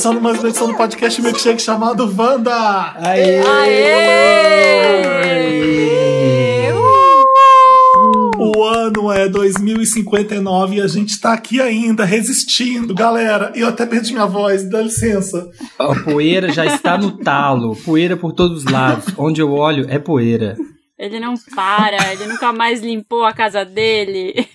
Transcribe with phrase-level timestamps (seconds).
[0.00, 2.94] Começando mais uma edição do podcast Milkshake chamado Wanda!
[2.96, 3.40] Aê!
[3.46, 3.82] Aê!
[8.38, 13.52] O ano é 2059 e a gente tá aqui ainda, resistindo, galera.
[13.54, 15.50] Eu até perdi minha voz, dá licença.
[15.78, 19.12] A poeira já está no talo, poeira por todos os lados.
[19.18, 20.56] Onde eu olho é poeira.
[20.98, 24.48] Ele não para, ele nunca mais limpou a casa dele.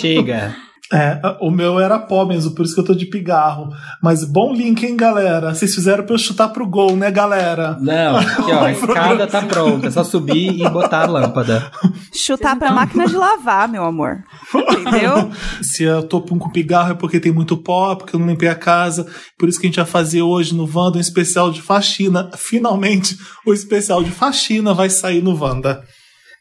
[0.00, 0.56] Chega.
[0.92, 3.70] É, o meu era pó mesmo, por isso que eu tô de pigarro.
[4.02, 5.54] Mas bom link, hein, galera?
[5.54, 7.78] Vocês fizeram pra eu chutar pro gol, né, galera?
[7.80, 11.70] Não, aqui ó, a escada tá pronta, é só subir e botar a lâmpada.
[12.12, 14.22] Chutar pra máquina de lavar, meu amor.
[14.54, 15.30] Entendeu?
[15.62, 18.50] Se eu tô com pigarro é porque tem muito pó, é porque eu não limpei
[18.50, 19.06] a casa.
[19.38, 22.30] Por isso que a gente vai fazer hoje no Wanda um especial de faxina.
[22.36, 23.16] Finalmente,
[23.46, 25.82] o especial de faxina vai sair no Wanda.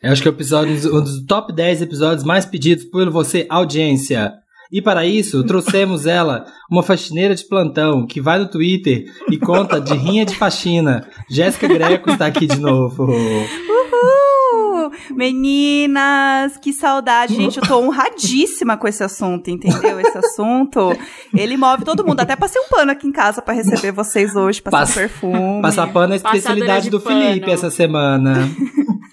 [0.03, 3.45] Eu acho que é o episódio, um dos top 10 episódios mais pedidos por você,
[3.49, 4.33] audiência.
[4.71, 9.81] E para isso, trouxemos ela, uma faxineira de plantão, que vai no Twitter e conta
[9.81, 11.07] de rinha de faxina.
[11.29, 13.03] Jéssica Greco está aqui de novo.
[13.11, 14.91] Uhul!
[15.11, 17.57] Meninas, que saudade, gente.
[17.59, 19.99] Eu tô honradíssima com esse assunto, entendeu?
[19.99, 20.95] Esse assunto,
[21.35, 22.19] ele move todo mundo.
[22.21, 25.61] Até passei um pano aqui em casa pra receber vocês hoje, passar Passa- um perfume.
[25.61, 27.21] Passar pano é a especialidade de do pano.
[27.21, 28.49] Felipe essa semana.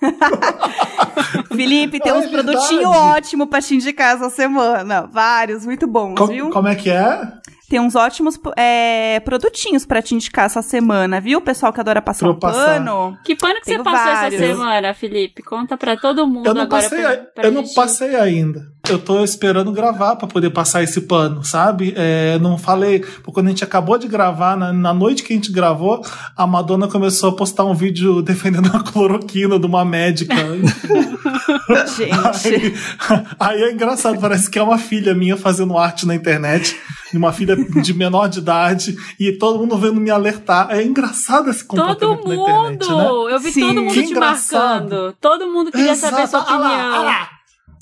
[1.63, 5.03] Felipe, tem Ah, uns é produtinhos ótimos pra te indicar essa semana.
[5.13, 6.51] Vários, muito bons, Co- viu?
[6.51, 7.21] como é que é?
[7.69, 11.39] Tem uns ótimos é, produtinhos pra te indicar essa semana, viu?
[11.39, 12.65] O pessoal que adora passar um passar.
[12.79, 13.15] pano.
[13.23, 14.41] Que pano que Tenho você passou vários.
[14.41, 15.43] essa semana, Felipe?
[15.43, 16.83] Conta pra todo mundo Eu não agora.
[16.83, 18.63] passei, pra, pra eu não passei ainda.
[18.89, 21.93] Eu tô esperando gravar pra poder passar esse pano, sabe?
[21.97, 25.37] É, não falei, porque quando a gente acabou de gravar, na, na noite que a
[25.37, 26.03] gente gravou,
[26.37, 30.35] a Madonna começou a postar um vídeo defendendo a cloroquina de uma médica.
[31.97, 32.75] Gente.
[33.09, 36.77] Aí, aí é engraçado, parece que é uma filha minha fazendo arte na internet,
[37.13, 40.69] uma filha de menor de idade, e todo mundo vendo me alertar.
[40.71, 42.75] É engraçado esse Todo comportamento na mundo!
[42.75, 43.35] internet, né?
[43.35, 43.61] Eu vi Sim.
[43.61, 44.81] todo mundo Que te engraçado.
[44.91, 45.17] marcando.
[45.21, 46.53] Todo mundo queria saber sua Exato.
[46.53, 46.95] Ah lá, opinião.
[46.95, 47.29] ah lá.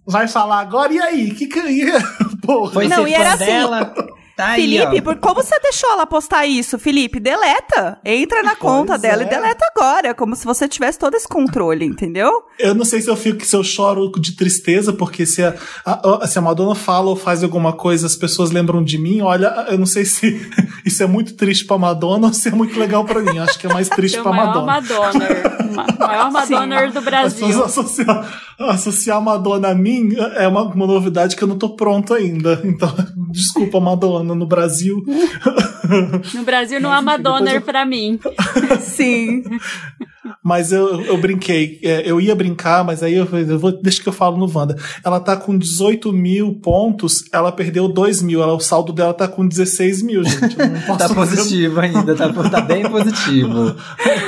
[0.07, 1.31] Vai falar agora, e aí?
[1.35, 1.59] Que que
[1.91, 1.99] é?
[2.43, 2.73] Porra.
[2.73, 3.95] Foi Não, e era assim, dela.
[4.37, 5.03] Tá aí, Felipe, ó.
[5.03, 6.79] por, como você deixou ela postar isso?
[6.79, 7.99] Felipe, deleta.
[8.05, 9.25] Entra na conta Pois dela é.
[9.25, 10.13] e deleta agora.
[10.15, 12.43] Como se você tivesse todo esse controle, entendeu?
[12.59, 15.55] Eu não sei se eu fico, se eu choro de tristeza, porque se a,
[15.87, 19.23] a- a- se a Madonna fala ou faz alguma coisa, as pessoas lembram de mim.
[19.23, 20.39] Olha, eu não sei se
[20.85, 23.39] isso é muito triste pra Madonna ou se é muito legal pra mim.
[23.39, 24.67] Acho que é mais triste pra maior Madonna.
[25.15, 25.29] Madonna.
[25.75, 27.47] Ma- maior Madonna do As Brasil.
[27.47, 31.77] pessoas associar, associar a Madonna a mim é uma, uma novidade que eu não tô
[31.77, 32.61] pronto ainda.
[32.67, 32.93] Então,
[33.31, 34.97] desculpa, Madonna, no Brasil.
[36.35, 38.19] No Brasil não há Madonna eu- pra mim.
[38.81, 39.43] Sim.
[40.43, 41.79] Mas eu, eu brinquei.
[41.83, 44.77] É, Eu ia brincar, mas aí eu, eu vou, deixa que eu falo no Wanda.
[45.05, 48.43] Ela tá com 18 mil pontos, ela perdeu 2 mil.
[48.43, 50.59] Ela, o saldo dela tá com 16 mil, gente.
[50.59, 53.75] Eu não posso Tá fazer- positivo ainda, tá, tá bem positivo.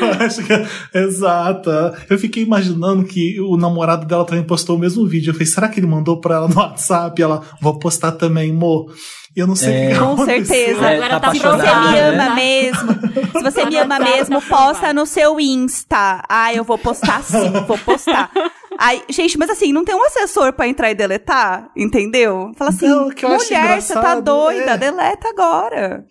[0.00, 1.70] Eu acho que é- Exato.
[2.08, 5.30] Eu fiquei imaginando que o namorado dela também postou o mesmo vídeo.
[5.30, 7.20] Eu falei, será que ele mandou pra ela no WhatsApp?
[7.20, 8.90] Ela, vou postar também, mo.
[9.36, 9.98] Eu não sei o que É.
[9.98, 10.86] Com certeza.
[10.90, 12.08] É, Agora tá tá Se você apaixonada, me né?
[12.08, 12.92] ama mesmo,
[13.32, 16.22] se você me ama tá mesmo, posta no seu Insta.
[16.28, 18.30] Ah, eu vou postar sim, vou postar.
[18.78, 22.52] Aí, gente, mas assim, não tem um assessor pra entrar e deletar, entendeu?
[22.56, 23.60] Fala assim, Não, mulher, você tá
[24.00, 26.04] engraçado doida, é- deleta agora.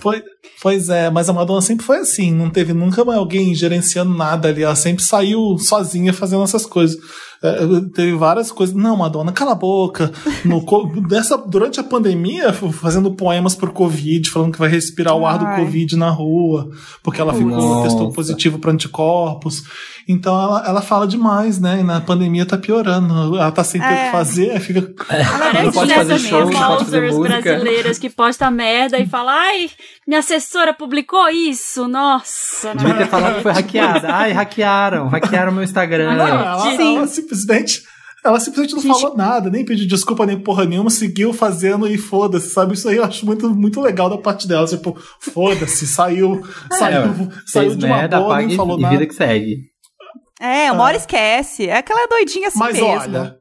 [0.00, 0.22] Pois,
[0.62, 4.48] pois é, mas a Madonna sempre foi assim, não teve nunca mais alguém gerenciando nada
[4.48, 6.98] ali, ela sempre saiu sozinha fazendo essas coisas.
[7.42, 7.56] É,
[7.94, 8.74] teve várias coisas.
[8.74, 10.12] Não, Madonna, cala a boca.
[10.44, 10.62] No,
[11.08, 15.46] dessa, durante a pandemia, fazendo poemas pro Covid, falando que vai respirar o ar do
[15.46, 15.64] Ai.
[15.64, 16.68] Covid na rua,
[17.02, 17.88] porque ela ficou, Nossa.
[17.88, 19.62] testou positivo para anticorpos.
[20.10, 21.80] Então ela, ela fala demais, né?
[21.80, 23.36] E na pandemia tá piorando.
[23.36, 24.04] Ela tá sem ter o É.
[24.06, 24.80] que fazer, fica.
[24.80, 27.42] Não Parece pode fazer dessas show, não pode fazer influencers música.
[27.42, 29.70] brasileiras que posta merda e fala, ai,
[30.06, 32.74] minha assessora publicou isso, nossa.
[32.74, 34.08] Devia ter não falado que foi hackeada.
[34.12, 36.16] Ai, hackearam, hackearam meu Instagram.
[36.16, 36.96] Não, ela, Sim.
[36.96, 37.82] ela simplesmente.
[38.22, 39.00] Ela simplesmente não Gente.
[39.00, 42.74] falou nada, nem pediu desculpa, nem porra nenhuma, seguiu fazendo e foda-se, sabe?
[42.74, 44.66] Isso aí eu acho muito, muito legal da parte dela.
[44.66, 47.04] Tipo, foda-se, saiu, saiu, É,
[47.46, 48.94] saiu fez de uma merda, boa, nem e, falou e nada.
[48.94, 49.69] vida que segue.
[50.40, 51.68] É, uma hora esquece.
[51.68, 52.88] É aquela doidinha assim Mas mesmo.
[52.88, 53.36] olha,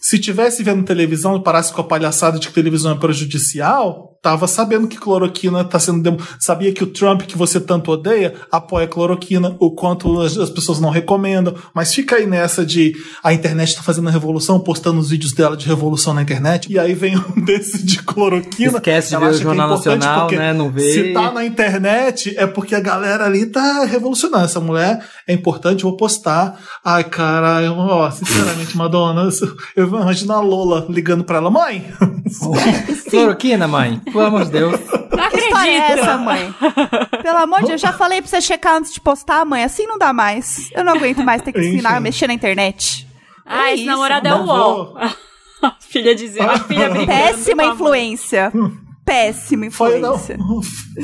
[0.00, 4.46] se tivesse vendo televisão e parasse com a palhaçada de que televisão é prejudicial, tava
[4.46, 6.02] sabendo que cloroquina tá sendo.
[6.02, 10.36] dem- Sabia que o Trump, que você tanto odeia, apoia a cloroquina, o quanto as,
[10.36, 11.54] as pessoas não recomendam.
[11.74, 15.56] Mas fica aí nessa de a internet tá fazendo a revolução, postando os vídeos dela
[15.56, 18.76] de revolução na internet, e aí vem um desse de cloroquina.
[18.78, 20.52] Esquece de ver o é Jornal importante Nacional, né?
[20.52, 20.92] Não vê.
[20.92, 24.44] Se tá na internet, é porque a galera ali tá revolucionando.
[24.44, 26.60] Essa mulher é importante, vou postar.
[26.84, 29.28] Ai, cara, eu, ó, sinceramente, Madonna,
[29.76, 31.86] eu, imagino a Lola ligando pra ela, mãe.
[33.10, 34.00] Cloroquina, mãe?
[34.12, 34.80] Pelo amor de Deus.
[35.10, 36.04] Não Que história é acredito.
[36.04, 36.54] essa, mãe?
[37.22, 39.64] Pelo amor de Deus, eu já falei pra você checar antes de postar, mãe.
[39.64, 40.70] Assim não dá mais.
[40.72, 43.06] Eu não aguento mais ter que ensinar a mexer na internet.
[43.44, 44.44] Ah, É esse isso, namorado é o.
[44.44, 44.94] UOL.
[45.62, 47.06] A filha dizendo, a filha brincando.
[47.06, 48.50] Péssima influência.
[49.04, 50.38] Péssima Foi, não, influência.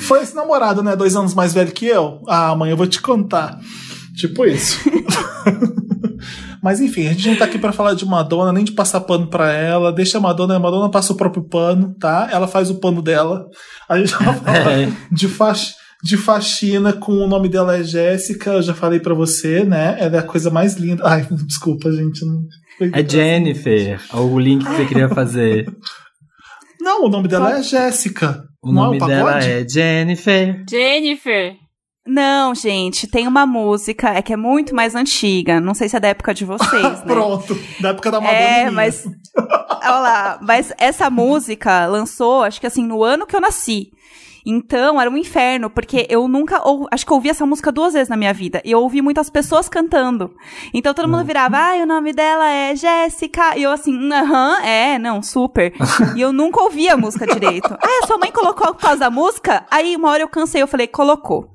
[0.01, 0.97] foi esse namorado, né?
[0.97, 2.23] Dois anos mais velho que eu.
[2.27, 3.59] Ah, mãe, eu vou te contar.
[4.17, 4.79] Tipo isso.
[6.63, 9.29] Mas enfim, a gente não tá aqui pra falar de Madonna, nem de passar pano
[9.29, 9.93] pra ela.
[9.93, 12.29] Deixa a Madonna, a Madonna passa o próprio pano, tá?
[12.33, 13.45] Ela faz o pano dela.
[13.89, 14.89] A gente vai falar É.
[15.13, 19.65] de, fax, de faxina com o nome dela é Jéssica, eu já falei pra você,
[19.65, 19.97] né?
[20.01, 21.03] Ela é a coisa mais linda.
[21.07, 22.25] Ai, desculpa, gente.
[22.25, 22.43] Não...
[22.93, 25.67] É Jennifer, o link que você queria fazer.
[26.81, 28.43] Não, o nome dela é Jéssica.
[28.63, 30.65] O Não nome é o dela é Jennifer.
[30.69, 31.55] Jennifer.
[32.07, 35.61] Não, gente, tem uma música, é que é muito mais antiga.
[35.61, 37.05] Não sei se é da época de vocês, né?
[37.05, 38.39] Pronto, da época da Madonna.
[38.39, 39.07] É, mas.
[39.37, 43.91] Olha lá, mas essa música lançou, acho que assim, no ano que eu nasci.
[44.49, 46.63] Então, era um inferno, porque eu nunca.
[46.65, 48.63] Ou, acho que eu ouvi essa música duas vezes na minha vida.
[48.65, 50.33] E eu ouvi muitas pessoas cantando.
[50.73, 53.59] Então todo mundo virava, ai, o nome dela é Jéssica.
[53.59, 55.75] E eu assim, aham, é, não, super.
[56.15, 57.75] e eu nunca ouvi a música direito.
[57.75, 59.67] Ah, a sua mãe colocou por causa da música?
[59.69, 61.51] Aí uma hora eu cansei, eu falei, colocou.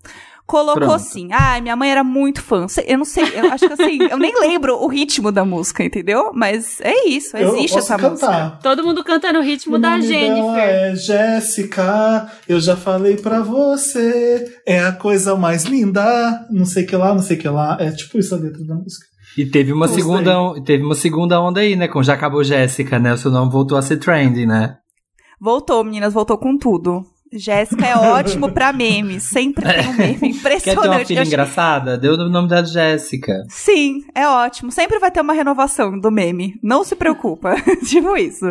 [0.51, 0.99] Colocou Pronto.
[0.99, 1.29] sim.
[1.31, 2.65] Ah, minha mãe era muito fã.
[2.85, 6.31] Eu não sei, eu acho que assim, eu nem lembro o ritmo da música, entendeu?
[6.33, 8.27] Mas é isso, Eu existe posso essa música.
[8.27, 8.59] cantar.
[8.59, 10.59] Todo mundo canta no ritmo O da nome dela Jennifer.
[10.59, 16.95] é Jéssica, eu já falei pra você, é a coisa mais linda, não sei que
[16.95, 19.05] lá, não sei que lá, é tipo isso a letra da música.
[19.37, 20.03] E teve uma, Gostei.
[20.03, 21.87] segunda, teve uma segunda onda aí, né?
[21.87, 23.13] Com Já Acabou Jéssica, né?
[23.13, 24.75] O seu nome voltou a ser trending, né?
[25.39, 27.03] Voltou, meninas, voltou com tudo.
[27.33, 29.23] Jéssica é ótimo pra memes.
[29.23, 31.07] Sempre tem um meme Quer ter uma impressionante.
[31.07, 31.97] filha engraçada?
[31.97, 33.45] Deu o nome de Jéssica.
[33.47, 34.71] Sim, é ótimo.
[34.71, 36.55] Sempre vai ter uma renovação do meme.
[36.61, 37.55] Não se preocupa.
[37.87, 38.45] tipo isso.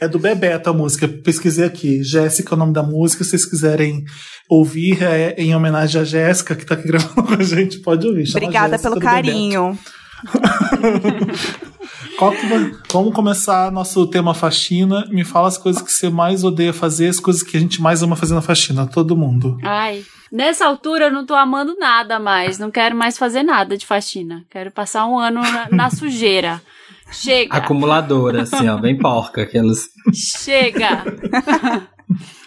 [0.00, 3.44] É do Bebeto a música, pesquisei aqui, Jéssica é o nome da música, se vocês
[3.44, 4.04] quiserem
[4.48, 8.26] ouvir, é em homenagem a Jéssica, que tá aqui gravando com a gente, pode ouvir.
[8.26, 9.78] chama Obrigada Jéssica pelo carinho.
[12.20, 15.06] Qual que vai- Vamos começar nosso tema faxina.
[15.10, 18.02] Me fala as coisas que você mais odeia fazer, as coisas que a gente mais
[18.02, 19.56] ama fazer na faxina, todo mundo.
[19.64, 22.58] Ai, nessa altura eu não tô amando nada mais.
[22.58, 24.44] Não quero mais fazer nada de faxina.
[24.50, 26.60] Quero passar um ano na, na sujeira.
[27.10, 29.86] Chega, Acumuladora, assim, ó, bem porca, aquelas.
[30.14, 31.02] chega.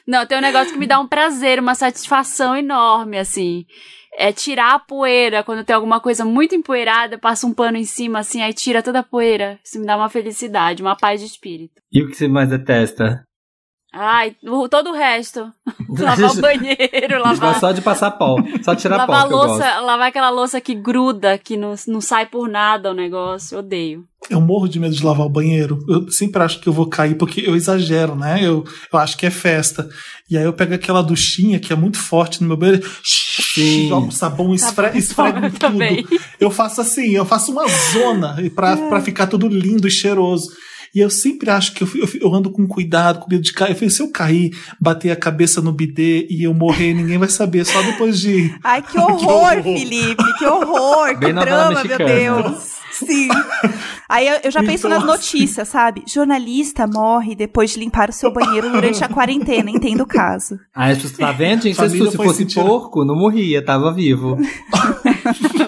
[0.08, 3.66] Não, tem um negócio que me dá um prazer, uma satisfação enorme, assim.
[4.18, 5.44] É tirar a poeira.
[5.44, 9.00] Quando tem alguma coisa muito empoeirada, passa um pano em cima, assim, aí tira toda
[9.00, 9.60] a poeira.
[9.63, 11.81] Isso me dá uma felicidade, uma paz de espírito.
[11.92, 13.24] E o que você mais detesta?
[13.95, 15.51] Ai, o- todo o resto.
[16.00, 17.60] Lavar o banheiro, lavar.
[17.60, 18.36] só de passar pó.
[18.63, 19.86] Só tirar lavar pó a que eu louça, gosto.
[19.86, 23.60] lavar aquela louça que gruda, que não, não sai por nada o negócio.
[23.60, 24.04] Odeio.
[24.28, 25.78] Eu morro de medo de lavar o banheiro.
[25.88, 28.40] Eu sempre acho que eu vou cair porque eu exagero, né?
[28.42, 29.88] Eu, eu acho que é festa.
[30.28, 33.89] E aí eu pego aquela duchinha que é muito forte no meu banheiro, Sim.
[33.89, 35.60] jogo sabão, esfre, bom, esfrego tudo.
[35.60, 36.04] também.
[36.39, 40.48] Eu faço assim, eu faço uma zona pra, pra ficar tudo lindo e cheiroso.
[40.94, 43.72] E eu sempre acho que eu, eu, eu ando com cuidado, com medo de cair.
[43.72, 47.29] Eu falei, se eu cair, bater a cabeça no bidê e eu morrer, ninguém vai
[47.29, 48.53] saber, só depois de.
[48.63, 49.27] Ai, que horror,
[49.58, 49.63] horror.
[49.63, 50.24] Felipe.
[50.38, 51.18] Que horror.
[51.18, 51.98] Bem que drama, meu.
[51.98, 52.84] Deus.
[52.94, 53.27] Sim.
[54.08, 56.03] Aí eu, eu já penso Então, nas notícias, sabe?
[56.08, 59.72] Jornalista morre depois de limpar o seu banheiro durante a quarentena.
[59.72, 60.60] Entendo o caso.
[60.74, 61.89] As pessoas, tá vendo, gente?
[61.89, 64.38] Se, fosse porco, não morria, tava vivo.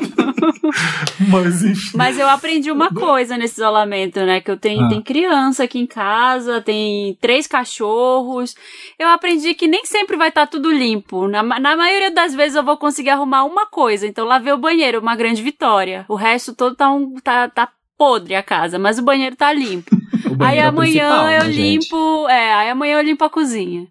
[1.29, 1.97] Mas enfim.
[1.97, 4.41] Mas eu aprendi uma coisa nesse isolamento, né?
[4.41, 4.89] Que eu tenho Ah.
[4.89, 8.55] tem criança aqui em casa, tem três cachorros.
[8.99, 11.27] Eu aprendi que nem sempre vai estar tudo limpo.
[11.27, 14.07] Na, na maioria das vezes eu vou conseguir arrumar uma coisa.
[14.07, 16.05] Então lavei o banheiro, uma grande vitória.
[16.07, 19.95] O resto todo tá, um, tá, tá podre a casa, mas o banheiro tá limpo.
[20.39, 21.61] Aí é amanhã principal, eu né, gente?
[21.85, 22.27] limpo.
[22.27, 23.87] É, aí amanhã eu limpo a cozinha.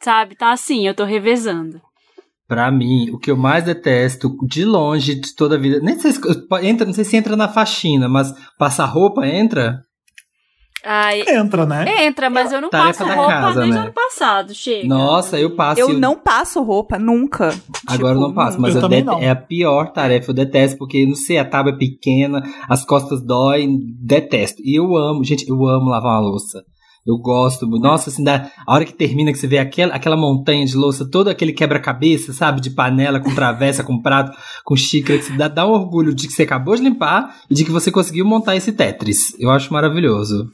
[0.00, 0.36] Sabe?
[0.36, 1.80] Tá assim, eu tô revezando.
[2.48, 5.80] Pra mim, o que eu mais detesto, de longe, de toda a vida.
[5.80, 6.20] Nem sei se
[6.62, 9.82] entra, não sei se entra na faxina, mas passar roupa entra?
[10.84, 12.06] Ai, Entra, né?
[12.06, 13.80] entra, mas eu não Tarefa passo roupa casa, desde o né?
[13.86, 14.86] ano passado, chega.
[14.88, 15.80] Nossa, eu passo.
[15.80, 17.48] Eu e não passo roupa, nunca.
[17.86, 19.18] Agora eu Tipo, não passo, mas Eu eu det- não.
[19.18, 23.20] é a pior tarefa, eu detesto, porque, não sei, a tábua é pequena, as costas
[23.20, 24.62] doem, detesto.
[24.64, 26.62] E eu amo, gente, eu amo lavar uma louça.
[27.08, 30.66] Eu gosto, nossa, assim, dá, a hora que termina, que você vê aquela, aquela montanha
[30.66, 35.32] de louça, todo aquele quebra-cabeça, sabe, de panela, com travessa, com prato, com xícara, que
[35.36, 38.26] dá, dá um orgulho de que você acabou de limpar e de que você conseguiu
[38.26, 39.34] montar esse Tetris.
[39.40, 40.50] Eu acho maravilhoso.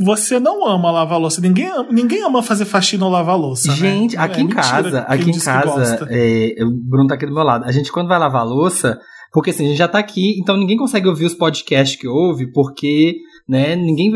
[0.00, 1.40] Você não ama lavar louça.
[1.40, 3.68] Ninguém, ama- ninguém ama fazer faxina ou lavar louça.
[3.70, 3.76] né?
[3.76, 7.44] Gente, aqui É em casa, aqui em casa, é, o Bruno tá aqui do meu
[7.44, 7.64] lado.
[7.64, 8.98] A gente, quando vai lavar louça,
[9.32, 12.52] porque assim, a gente já tá aqui, então ninguém consegue ouvir os podcasts que ouve,
[12.52, 13.16] porque
[13.48, 13.74] né?
[13.74, 14.12] Ninguém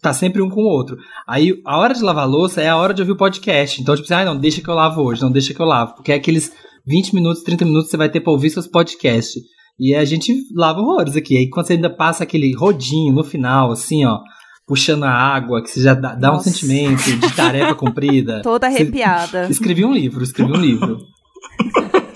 [0.00, 0.96] tá sempre um com o outro.
[1.28, 3.80] Aí a hora de lavar a louça é a hora de ouvir o podcast.
[3.80, 5.94] Então, tipo assim, ah, não, deixa que eu lavo hoje, não deixa que eu lavo.
[5.94, 6.50] Porque é aqueles
[6.86, 9.42] 20 minutos, 30 minutos você vai ter pra ouvir seus podcasts.
[9.78, 11.36] E a gente lava horrores aqui.
[11.36, 14.18] Aí quando você ainda passa aquele rodinho no final, assim, ó,
[14.66, 18.40] puxando a água, que você já dá, dá um sentimento de tarefa cumprida.
[18.42, 19.46] Toda Você- arrepiada.
[19.50, 20.98] Escrevi um livro, escrevi um livro.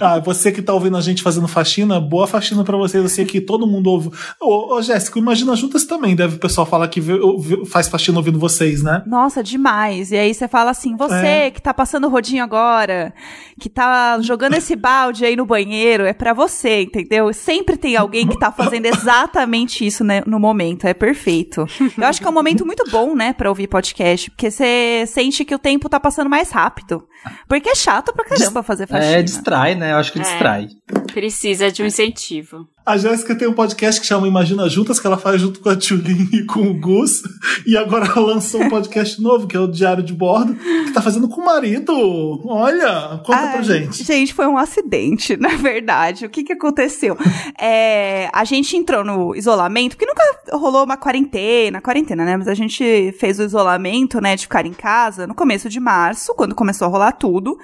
[0.00, 3.02] Ah, você que tá ouvindo a gente fazendo faxina, boa faxina pra vocês.
[3.02, 4.10] Eu sei que todo mundo ouve.
[4.40, 6.14] Ô, ô Jéssica, imagina juntas também.
[6.14, 9.02] Deve o pessoal falar que vê- ouve- faz faxina ouvindo vocês, né?
[9.06, 10.12] Nossa, demais.
[10.12, 11.50] E aí você fala assim, você É.
[11.50, 13.14] que tá passando rodinho agora,
[13.60, 17.32] que tá jogando esse balde aí no banheiro, é pra você, entendeu?
[17.32, 20.86] Sempre tem alguém que tá fazendo exatamente isso né, no momento.
[20.86, 21.66] É perfeito.
[21.96, 25.44] Eu acho que é um momento muito bom, né, pra ouvir podcast, porque você sente
[25.44, 27.04] que o tempo tá passando mais rápido.
[27.48, 29.16] Porque é chato pra caramba fazer faxina.
[29.16, 29.92] É, distrai, né?
[29.92, 30.22] Eu acho que É.
[30.22, 30.68] distrai.
[31.12, 32.68] Precisa de um incentivo.
[32.86, 35.74] A Jéssica tem um podcast que chama Imagina Juntas, que ela faz junto com a
[35.74, 37.20] Tulin e com o Gus.
[37.66, 41.02] E agora ela lançou um podcast novo, que é o Diário de Bordo, que tá
[41.02, 41.92] fazendo com o marido.
[42.46, 44.04] Olha, conta pra Ai, gente.
[44.04, 46.26] Gente, foi um acidente, na verdade.
[46.26, 47.18] O que que aconteceu?
[47.60, 52.36] É, a gente entrou no isolamento, porque nunca rolou uma quarentena, quarentena, né?
[52.36, 56.32] Mas a gente fez o isolamento, né, de ficar em casa no começo de março,
[56.36, 57.58] quando começou a rolar tudo.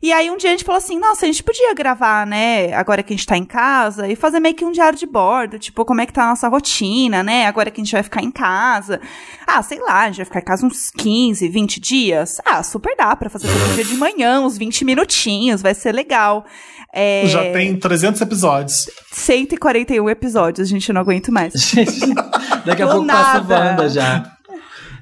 [0.00, 3.02] E aí um dia a gente falou assim, nossa, a gente podia gravar, né, agora
[3.02, 5.84] que a gente tá em casa, e fazer meio que um diário de bordo, tipo,
[5.84, 8.30] como é que tá a nossa rotina, né, agora que a gente vai ficar em
[8.30, 9.00] casa.
[9.46, 12.40] Ah, sei lá, a gente vai ficar em casa uns 15, 20 dias.
[12.44, 16.44] Ah, super dá pra fazer todo dia de manhã, uns 20 minutinhos, vai ser legal.
[16.92, 18.90] É, Já tem 300 episódios.
[19.12, 21.52] 141 episódios, a gente não aguenta mais.
[21.54, 22.14] Gente,
[22.66, 23.70] daqui a Do pouco passa o nada.
[23.70, 24.37] Wanda já.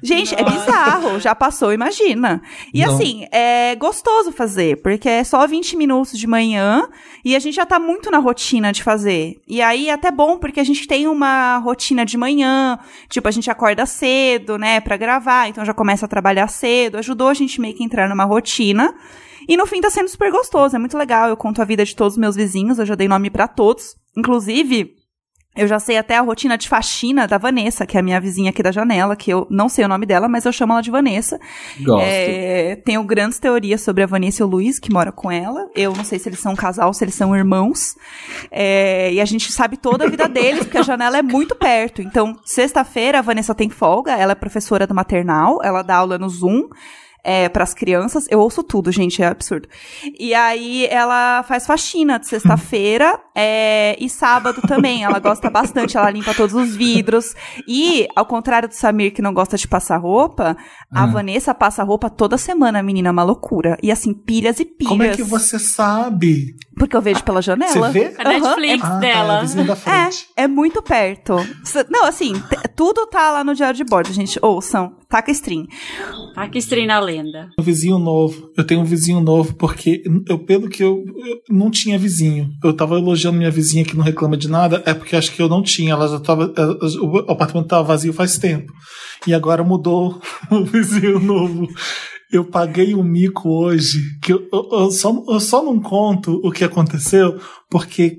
[0.01, 2.41] Gente, é bizarro, já passou, imagina.
[2.73, 2.93] E Não.
[2.93, 6.87] assim, é gostoso fazer, porque é só 20 minutos de manhã
[7.23, 9.35] e a gente já tá muito na rotina de fazer.
[9.47, 12.77] E aí é até bom, porque a gente tem uma rotina de manhã,
[13.09, 17.27] tipo, a gente acorda cedo, né, pra gravar, então já começa a trabalhar cedo, ajudou
[17.27, 18.93] a gente meio que entrar numa rotina.
[19.47, 21.29] E no fim tá sendo super gostoso, é muito legal.
[21.29, 23.95] Eu conto a vida de todos os meus vizinhos, eu já dei nome pra todos.
[24.17, 24.93] Inclusive,
[25.57, 28.51] eu já sei até a rotina de faxina da Vanessa, que é a minha vizinha
[28.51, 30.91] aqui da janela, que eu não sei o nome dela, mas eu chamo ela de
[30.91, 31.39] Vanessa.
[31.79, 32.05] Gosto.
[32.05, 35.67] É, tenho grandes teorias sobre a Vanessa e o Luiz, que mora com ela.
[35.75, 37.95] Eu não sei se eles são um casal, se eles são irmãos.
[38.51, 42.01] É, e a gente sabe toda a vida deles, porque a janela é muito perto.
[42.01, 46.29] Então, sexta-feira, a Vanessa tem folga, ela é professora do maternal, ela dá aula no
[46.29, 46.69] Zoom.
[47.23, 49.67] É, para as crianças, eu ouço tudo, gente, é absurdo.
[50.17, 55.03] E aí ela faz faxina de sexta-feira é, e sábado também.
[55.03, 57.35] Ela gosta bastante, ela limpa todos os vidros.
[57.67, 60.57] E, ao contrário do Samir, que não gosta de passar roupa,
[60.91, 61.05] a Ah.
[61.05, 63.77] Vanessa passa roupa toda semana, menina, é uma loucura.
[63.83, 64.89] E assim, pilhas e pilhas.
[64.89, 66.55] Como é que você sabe?
[66.75, 67.91] Porque eu vejo pela janela.
[67.91, 68.13] Você vê?
[68.17, 69.75] A Netflix Ah, tá, é a dela.
[69.75, 70.27] frente.
[70.35, 71.35] É, é muito perto.
[71.89, 72.33] Não, assim,
[72.75, 74.37] tudo tá lá no diário de bordo, gente.
[74.41, 75.65] Ouçam, taca stream.
[76.51, 77.49] Que estreia na lenda.
[77.59, 78.51] Um vizinho novo.
[78.55, 82.49] Eu tenho um vizinho novo porque eu, pelo que eu, eu não tinha vizinho.
[82.63, 85.47] Eu tava elogiando minha vizinha que não reclama de nada, é porque acho que eu
[85.49, 85.91] não tinha.
[85.93, 86.53] Ela já tava.
[87.01, 88.71] O apartamento tava vazio faz tempo.
[89.25, 90.19] E agora mudou
[90.51, 91.67] o vizinho novo.
[92.31, 96.51] Eu paguei um mico hoje, que eu, eu- eu só, eu só não conto o
[96.51, 98.17] que aconteceu, porque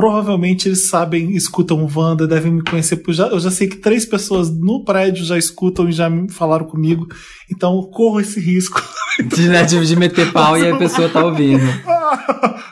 [0.00, 3.02] provavelmente eles sabem, escutam o Wanda, devem me conhecer.
[3.10, 6.64] já, eu já sei que três pessoas no prédio já escutam e já me falaram
[6.64, 7.06] comigo,
[7.52, 8.82] então eu corro esse risco.
[9.18, 11.62] De, né, de, de meter pau e a pessoa tá ouvindo.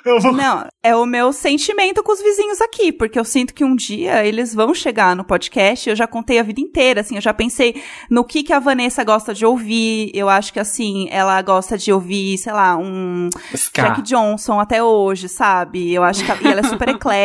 [0.07, 3.65] eu vou Não, é o meu sentimento com os vizinhos aqui, porque eu sinto que
[3.65, 5.91] um dia eles vão chegar no podcast.
[5.91, 9.05] Eu já contei a vida inteira, assim, eu já pensei no que que a Vanessa
[9.05, 10.11] gosta de ouvir.
[10.15, 13.83] Eu acho que, assim, ela gosta de ouvir, sei lá, um Ska.
[13.83, 15.93] Jack Johnson até hoje, sabe?
[15.93, 17.09] Eu acho que ela, e ela é super eclética.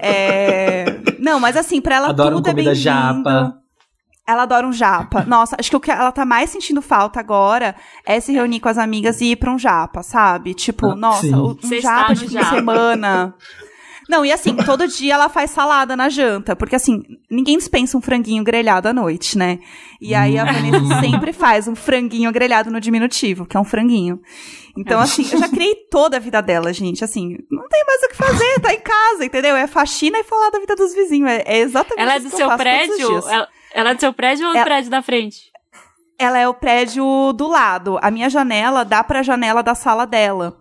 [0.00, 0.84] É...
[1.18, 2.76] Não, mas assim, pra ela Adoram tudo é bem-vindo.
[2.76, 3.54] japa.
[4.28, 5.22] Ela adora um japa.
[5.24, 8.68] Nossa, acho que o que ela tá mais sentindo falta agora é se reunir com
[8.68, 10.52] as amigas e ir pra um japa, sabe?
[10.52, 11.32] Tipo, Ah, nossa, sim.
[11.34, 12.50] um Você japa de japa.
[12.56, 13.34] semana.
[14.08, 18.00] Não, e assim, todo dia ela faz salada na janta, porque assim, ninguém dispensa um
[18.00, 19.58] franguinho grelhado à noite, né?
[20.00, 20.52] E aí a Hum.
[20.52, 24.20] Vanessa sempre faz um franguinho grelhado no diminutivo, que é um franguinho.
[24.78, 27.02] Então, assim, eu já criei toda a vida dela, gente.
[27.02, 29.56] Assim, não tem mais o que fazer, tá em casa, entendeu?
[29.56, 31.30] É faxina e falar da vida dos vizinhos.
[31.30, 33.08] É, é exatamente Ela é do seu prédio?
[33.28, 35.50] Ela, ela é do seu prédio ou do Ela- prédio da frente?
[36.18, 37.04] Ela é o prédio
[37.34, 37.98] do lado.
[38.00, 40.56] A minha janela dá pra janela da sala dela.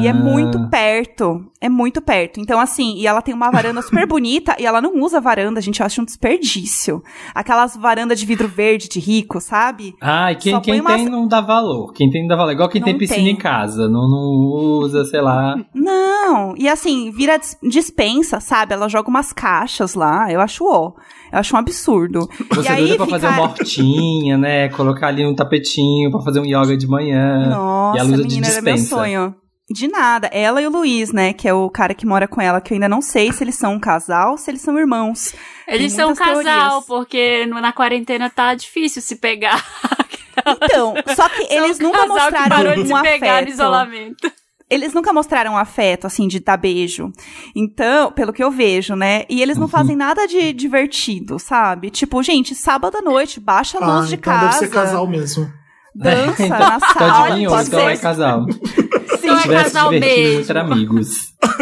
[0.00, 0.14] E é Ah.
[0.14, 1.44] muito perto.
[1.60, 2.38] É muito perto.
[2.40, 5.62] Então, assim, e ela tem uma varanda super bonita e ela não usa varanda, a
[5.62, 7.02] gente acha um desperdício.
[7.34, 9.94] Aquelas varandas de vidro verde de rico, sabe?
[10.00, 11.92] Ah, e quem, Só quem tem uma- não dá valor.
[11.92, 12.52] Quem tem não dá valor.
[12.52, 13.30] Igual quem tem Não piscina tem.
[13.30, 13.88] em casa.
[13.88, 15.56] Não, não usa, sei lá.
[15.74, 18.74] Não, e assim, vira dis- dispensa, sabe?
[18.74, 20.92] Ela joga umas caixas lá, eu acho ó.
[21.32, 22.28] Eu acho um absurdo.
[22.50, 24.68] Você e aí doida pra fazer uma hortinha, né?
[24.70, 27.48] Colocar ali um tapetinho pra fazer um yoga de manhã.
[27.48, 29.34] Nossa, e a luz de menina, era meu sonho.
[29.72, 30.26] De nada.
[30.32, 31.32] Ela e o Luiz, né?
[31.32, 33.54] Que é o cara que mora com ela, que eu ainda não sei se eles
[33.54, 35.32] são um casal ou se eles são irmãos.
[35.68, 36.84] Eles são um casal, teorias.
[36.86, 39.64] porque na quarentena tá difícil se pegar.
[40.64, 43.48] Então, só que eles nunca casal que mostraram parou de um pegar no afeto.
[43.50, 44.32] isolamento.
[44.70, 47.10] Eles nunca mostraram afeto, assim, de dar beijo.
[47.56, 49.24] Então, pelo que eu vejo, né?
[49.28, 49.68] E eles não Uhum.
[49.68, 51.90] fazem nada de divertido, sabe?
[51.90, 54.46] Tipo, gente, sábado à noite, baixa a luz Ah, de então casa.
[54.46, 55.50] deve ser casal mesmo.
[55.94, 57.26] Dança então, na então sala.
[57.26, 57.86] adivinhou, pode então ser.
[57.86, 58.46] é casal.
[59.22, 60.50] Então Se é tivesse casal divertido mesmo.
[60.50, 61.08] era amigos.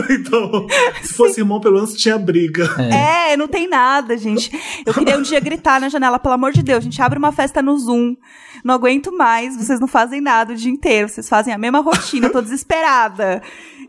[0.10, 0.66] então,
[1.02, 2.68] se fosse irmão, pelo menos tinha briga.
[2.78, 4.50] É, não tem nada, gente.
[4.84, 7.62] Eu queria um dia gritar na janela, pelo amor de Deus, gente, abre uma festa
[7.62, 8.16] no Zoom.
[8.64, 12.26] Não aguento mais, vocês não fazem nada o dia inteiro, vocês fazem a mesma rotina,
[12.26, 13.42] eu tô desesperada.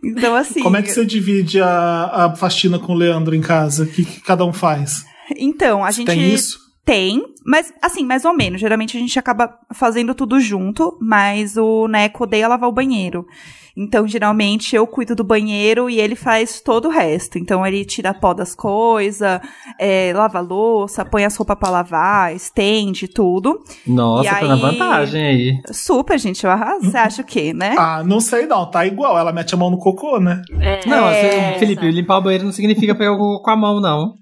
[0.03, 0.61] Então, assim.
[0.61, 3.83] Como é que você divide a, a faxina com o Leandro em casa?
[3.83, 5.05] O que, que cada um faz?
[5.35, 6.07] Então, a gente.
[6.07, 6.68] Tem isso?
[6.89, 8.59] Tem, mas assim, mais ou menos.
[8.59, 13.25] Geralmente a gente acaba fazendo tudo junto, mas o Neco odeia lavar o banheiro.
[13.77, 17.37] Então, geralmente, eu cuido do banheiro e ele faz todo o resto.
[17.37, 19.39] Então, ele tira pó das coisas,
[19.79, 23.59] é, lava a louça, põe as roupas pra lavar, estende tudo.
[23.87, 25.61] Nossa, E tá na aí- vantagem aí.
[25.71, 26.89] Super, gente, eu arraso.
[26.89, 27.75] Você acha o quê, né?
[27.79, 29.17] Ah, não sei não, tá igual.
[29.17, 30.41] Ela mete a mão no cocô, né?
[30.59, 33.79] É, Não, É, você- Felipe, limpar o banheiro não significa pegar o- com a mão,
[33.79, 34.13] não.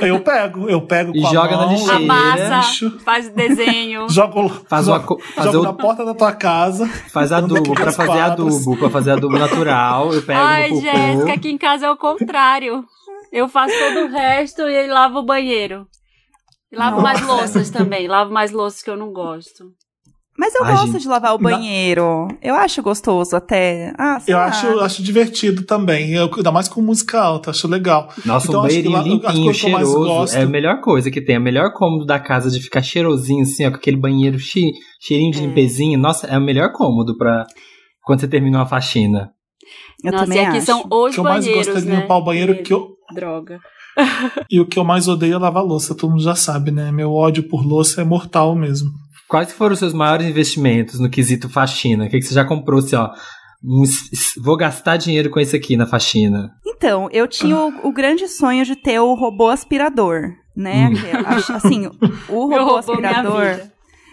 [0.00, 2.00] Eu pego, eu pego E com a joga na mão, lixeira.
[2.00, 4.08] eu amassa, faz desenho.
[4.10, 6.86] jogo, Faz jogo, uma faz jogo outro- na porta da tua casa.
[7.12, 8.56] Faz adubo, pra Daqueles fazer quadros.
[8.56, 10.74] adubo, pra fazer adubo natural, eu pego Ai.
[10.74, 12.84] Jéssica, aqui em casa é o contrário.
[13.32, 15.86] Eu faço todo o resto e lava o banheiro.
[16.72, 18.06] E lavo mais louças também.
[18.08, 19.64] Lavo mais louças que eu não gosto.
[20.38, 21.02] Mas eu Ai, gosto gente.
[21.02, 21.58] de lavar o Na-
[22.40, 23.92] Eu acho gostoso até.
[23.98, 24.44] Ah, sei Eu lá.
[24.46, 26.12] acho, acho divertido também.
[26.12, 28.08] Eu, ainda mais com música alta, acho legal.
[28.24, 30.08] Nossa, Então, um banheirinho lá- as limpinho, coisas que eu mais cheiroso.
[30.08, 31.34] gosto- É a melhor coisa que tem.
[31.36, 35.32] A melhor cômodo da casa de ficar cheirosinho, assim, ó, com aquele banheiro che- cheirinho
[35.32, 35.42] de É.
[35.46, 35.98] limpezinho.
[35.98, 37.44] Nossa, é o melhor cômodo pra
[38.04, 39.30] quando você termina uma faxina.
[40.04, 40.66] Eu Nossa, também e aqui acho.
[40.66, 42.00] são O os que eu mais banheiros, gosto é de né?
[42.00, 43.58] limpar o banheiro que eu, Droga.
[44.50, 45.94] e o que eu mais odeio é lavar louça.
[45.96, 46.92] Todo mundo já sabe, né?
[46.92, 48.88] Meu ódio por louça é mortal mesmo.
[49.28, 52.06] Quais foram os seus maiores investimentos no quesito faxina?
[52.06, 53.10] O que, que você já comprou, assim, ó?
[53.62, 53.82] um
[54.40, 56.52] vou gastar dinheiro com isso aqui na faxina.
[56.64, 60.88] Então, eu tinha o, o grande sonho de ter o robô aspirador, né?
[60.88, 61.54] Hum.
[61.54, 61.90] Assim,
[62.28, 63.60] o robô aspirador.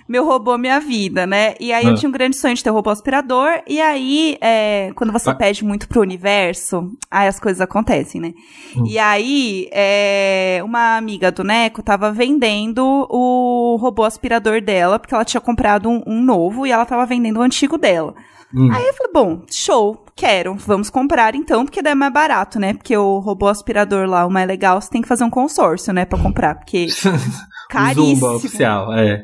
[0.07, 1.55] Meu roubou minha vida, né?
[1.59, 1.95] E aí eu Ah.
[1.95, 3.49] tinha um grande sonho de ter um robô aspirador.
[3.67, 5.35] E aí, é, quando você Ah.
[5.35, 8.33] pede muito pro universo, aí as coisas acontecem, né?
[8.77, 8.83] Hum.
[8.87, 15.25] E aí, é, uma amiga do Neco tava vendendo o robô aspirador dela, porque ela
[15.25, 18.13] tinha comprado um, um novo e ela tava vendendo o antigo dela.
[18.53, 18.69] Hum.
[18.71, 22.73] Aí eu falei, bom, show, quero, vamos comprar então, porque daí é mais barato, né?
[22.73, 26.05] Porque o robô aspirador lá, o mais legal, você tem que fazer um consórcio, né,
[26.05, 28.15] pra comprar, porque o caríssimo.
[28.15, 29.23] Zumba oficial, é.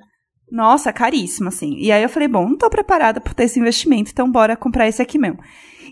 [0.52, 1.76] Nossa, caríssimo, assim.
[1.78, 4.88] E aí eu falei, bom, não tô preparada pra ter esse investimento, então bora comprar
[4.88, 5.40] esse aqui mesmo.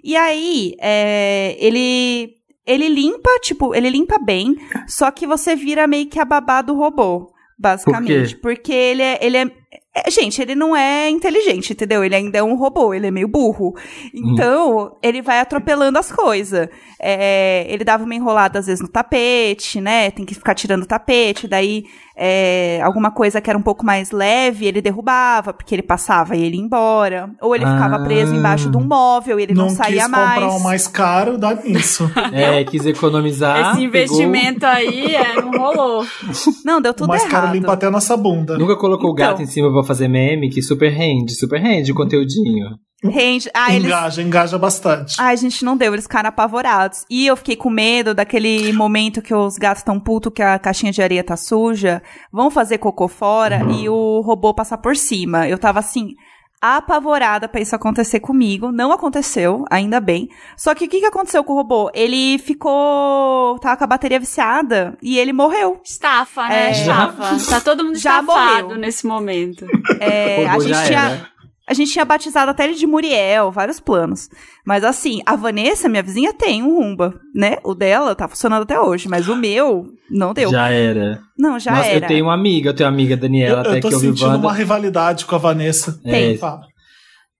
[0.04, 6.08] E aí, é, ele, ele limpa, tipo, ele limpa bem, só que você vira meio
[6.08, 8.36] que a babá do robô, basicamente.
[8.36, 9.52] Porque ele é, ele é,
[9.96, 12.04] é, Gente, ele não é inteligente, entendeu?
[12.04, 13.76] Ele ainda é um robô, ele é meio burro.
[14.14, 16.70] Então, ele vai atropelando as coisas.
[17.00, 20.12] É, ele dava uma enrolada, às vezes, no tapete, né?
[20.12, 21.86] Tem que ficar tirando o tapete, daí
[22.22, 26.44] é, alguma coisa que era um pouco mais leve, ele derrubava, porque ele passava e
[26.44, 27.30] ele ia embora.
[27.42, 28.00] Ou ele ficava Ah.
[28.04, 30.34] preso embaixo de um móvel e ele não, não saía quis mais.
[30.44, 32.10] comprar o mais caro, dá nisso.
[32.34, 33.72] É, quis economizar.
[33.74, 36.06] Esse investimento aí é, não rolou.
[36.66, 37.42] Não, deu o tudo mais errado.
[37.44, 38.54] caro limpa até a nossa bunda.
[38.54, 38.68] Pegou.
[38.68, 39.28] Nunca colocou o Então.
[39.28, 42.68] gato em cima pra fazer meme, que super rende, super rende o conteúdinho.
[43.04, 43.50] Rende.
[43.54, 43.86] Ah, eles...
[43.86, 45.16] engaja, engaja bastante.
[45.20, 47.06] Ai, gente, não deu, eles ficaram apavorados.
[47.10, 50.92] E eu fiquei com medo daquele momento que os gatos estão putos que a caixinha
[50.92, 55.48] de areia tá suja, vão fazer cocô fora e o robô passar por cima.
[55.48, 56.14] Eu tava assim,
[56.62, 58.72] apavorada pra isso acontecer comigo.
[58.72, 60.28] Não aconteceu, ainda bem.
[60.58, 61.90] Só que o que, que aconteceu com o robô?
[61.94, 63.58] Ele ficou.
[63.60, 65.80] tava com a bateria viciada e ele morreu.
[65.84, 66.68] Estafa, né?
[66.68, 66.72] É.
[66.72, 67.50] Estafa.
[67.50, 68.78] Tá todo mundo Já estafado morreu.
[68.82, 69.66] nesse momento.
[70.00, 71.00] É, O a gente já tinha.
[71.00, 71.39] era.
[71.70, 74.28] A gente tinha batizado até ele de Muriel, vários planos.
[74.66, 77.58] Mas assim, a Vanessa, minha vizinha, tem um Rumba, né?
[77.64, 80.50] O dela tá funcionando até hoje, mas o meu não deu.
[80.50, 81.22] Já era.
[81.38, 82.06] Não, já Nossa, era.
[82.06, 84.00] eu tenho uma amiga, eu tenho uma amiga, Daniela, eu, até eu tô que eu
[84.00, 86.02] vi sentindo uma rivalidade com a Vanessa.
[86.04, 86.62] É, Fala.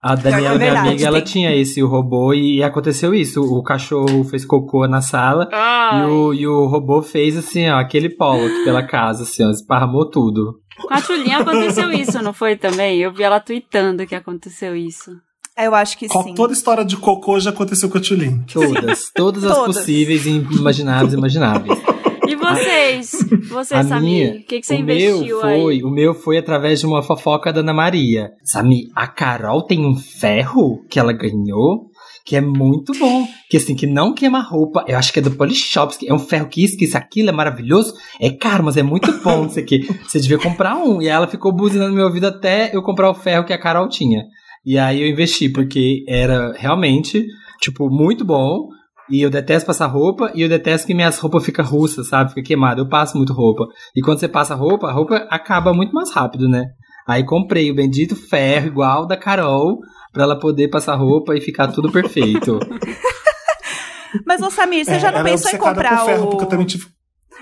[0.02, 1.26] A Daniela, É minha amiga, ela tem.
[1.34, 3.42] tinha esse o robô e aconteceu isso.
[3.42, 8.10] O cachorro fez cocô na sala e o, e o robô fez assim, ó, aquele
[8.10, 10.60] polo aqui pela casa, assim, ó, esparramou tudo.
[10.88, 13.00] Com a Tulinha aconteceu isso, não foi também?
[13.00, 15.12] Eu vi ela tweetando que aconteceu isso.
[15.58, 16.34] Eu acho que Qual- sim.
[16.34, 18.40] Toda história de cocô já aconteceu com a Tulin.
[18.54, 19.76] Todas, todas as Todas.
[19.76, 21.78] possíveis e imagináveis e imagináveis.
[22.32, 23.12] E vocês?
[23.50, 24.42] Você, A Samir?
[24.42, 25.84] O que, que você o investiu meu foi, aí?
[25.84, 28.32] O meu foi através de uma fofoca da Ana Maria.
[28.44, 31.90] Samir, a Carol tem um ferro que ela ganhou
[32.30, 33.28] que é muito bom.
[33.50, 34.86] Que assim, que não queima roupa.
[34.88, 35.96] Eu acho que é do Polishop.
[36.08, 37.96] É um ferro que isso, que isso, aquilo, é maravilhoso.
[38.22, 39.88] É caro, mas é muito bom isso aqui.
[40.08, 41.02] Você devia comprar um.
[41.02, 43.90] E ela ficou buzinando no meu ouvido até eu comprar o ferro que a Carol
[43.90, 44.26] tinha.
[44.64, 47.26] E aí eu investi, porque era realmente,
[47.60, 48.68] tipo, muito bom.
[49.10, 52.30] E eu detesto passar roupa, e eu detesto que minhas roupas ficam russas, sabe?
[52.30, 52.80] Fica queimada.
[52.82, 53.66] Eu passo muito roupa.
[53.96, 56.66] E quando você passa roupa, a roupa acaba muito mais rápido, né?
[57.08, 59.80] Aí comprei o bendito ferro igual da Carol,
[60.14, 62.60] pra ela poder passar roupa e ficar tudo perfeito.
[64.26, 66.44] Mas, ô Samir, você É, já não é pensou em comprar por ferro, o, porque
[66.44, 66.86] eu também tive.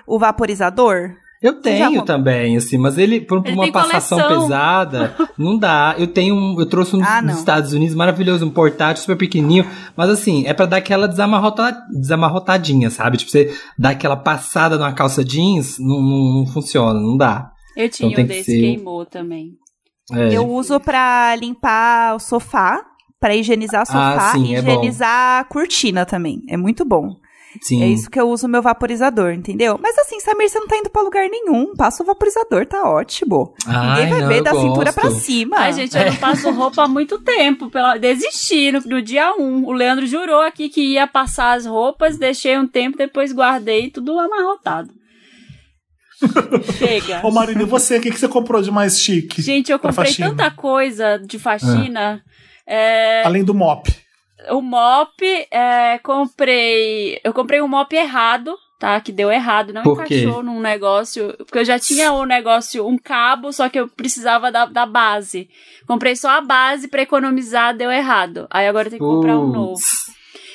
[0.06, 1.12] o vaporizador?
[1.42, 4.42] Eu tenho também, assim, mas ele, por Ele uma passação coleção.
[4.44, 5.94] pesada, não dá.
[5.98, 7.30] Eu tenho um, eu trouxe um Ah, não.
[7.30, 11.78] dos Estados Unidos maravilhoso, um portátil super pequenininho, mas assim, é pra dar aquela desamarrota,
[11.92, 13.18] desamarrotadinha, sabe?
[13.18, 17.52] Tipo, você dar aquela passada numa calça jeans, não, não, não funciona, não dá.
[17.76, 19.52] Eu tinha tem um que desse, ser- queimou também.
[20.12, 20.34] É.
[20.36, 22.82] Eu uso pra limpar o sofá,
[23.20, 26.42] pra higienizar o sofá Ah, sim, e é higienizar a cortina também.
[26.50, 27.16] É muito bom.
[27.62, 27.84] Sim.
[27.84, 29.80] É isso que eu uso o meu vaporizador, entendeu?
[29.82, 31.76] Mas assim, Samir, você não tá indo pra lugar nenhum.
[31.76, 33.54] Passa o vaporizador, tá ótimo.
[33.66, 35.02] Ai, Ninguém vai não, ver da cintura gosto.
[35.02, 35.58] pra cima.
[35.60, 37.70] Ai, gente, eu não passo roupa há muito tempo.
[37.70, 37.98] Pela...
[37.98, 39.66] Desisti no, no dia 1.
[39.66, 44.20] O Leandro jurou aqui que ia passar as roupas, deixei um tempo, depois guardei tudo
[44.20, 44.90] amarrotado.
[46.78, 47.22] Chega.
[47.26, 47.98] Ô, Marina, e você?
[47.98, 49.42] O que, que você comprou de mais chique?
[49.42, 50.30] Gente, eu comprei faxina?
[50.30, 52.22] tanta coisa de faxina.
[52.66, 53.90] É, Além do mop.
[54.52, 57.20] O mop, é, comprei.
[57.24, 59.00] Eu comprei um mop errado, tá?
[59.02, 60.22] Que deu errado, não Por quê?
[60.22, 61.34] encaixou num negócio.
[61.38, 65.50] Porque eu já tinha um negócio, um cabo, só que eu precisava da, da base.
[65.88, 68.48] Comprei só a base pra economizar, deu errado.
[68.50, 69.82] Aí agora eu tenho que comprar um novo.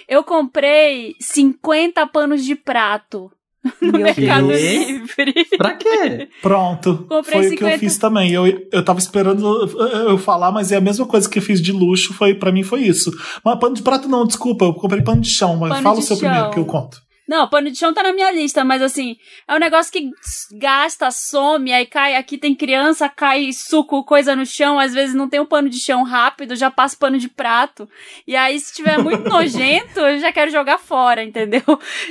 [0.09, 3.31] Eu comprei 50 panos de prato
[3.81, 4.61] no Meu Mercado Deus.
[4.61, 5.35] Livre.
[5.57, 6.29] Pra quê?
[6.40, 7.07] Pronto.
[7.09, 7.75] Comprei foi o que 50.
[7.75, 8.33] eu fiz também.
[8.33, 9.46] Eu, eu tava esperando
[10.09, 12.12] eu- falar, mas é a mesma coisa que eu fiz de luxo.
[12.14, 13.11] Foi, pra mim foi isso.
[13.44, 14.64] Mas pano de prato não, desculpa.
[14.64, 15.57] Eu comprei pano de chão.
[15.57, 16.29] Mas Pano fala o seu chão.
[16.29, 16.98] primeiro que eu conto.
[17.33, 19.16] Não, pano de chão tá na minha lista, mas assim,
[19.49, 20.11] é um negócio que
[20.53, 25.27] gasta, some, aí cai, aqui tem criança, cai suco, coisa no chão, às vezes não
[25.27, 27.88] tem um pano de chão rápido, já passa pano de prato.
[28.27, 31.62] E aí, se tiver muito nojento, eu já quero jogar fora, entendeu?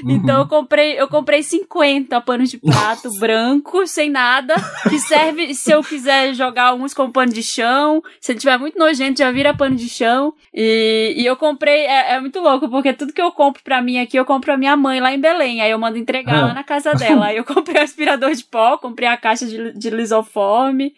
[0.10, 4.56] Então eu comprei, eu comprei 50 panos de prato branco, sem nada,
[4.90, 8.02] que serve se eu quiser jogar uns com pano de chão.
[8.20, 10.34] Se tiver muito nojento, já vira pano de chão.
[10.52, 14.00] E, e eu comprei, é, é muito louco, porque tudo que eu compro pra mim
[14.00, 15.62] aqui, eu compro pra minha mãe lá em Belém.
[15.62, 16.47] Aí eu mando entregar Ah.
[16.47, 17.28] lá na casa dela.
[17.28, 20.93] Aí eu comprei o aspirador de pó, comprei a caixa de, de lisoforme,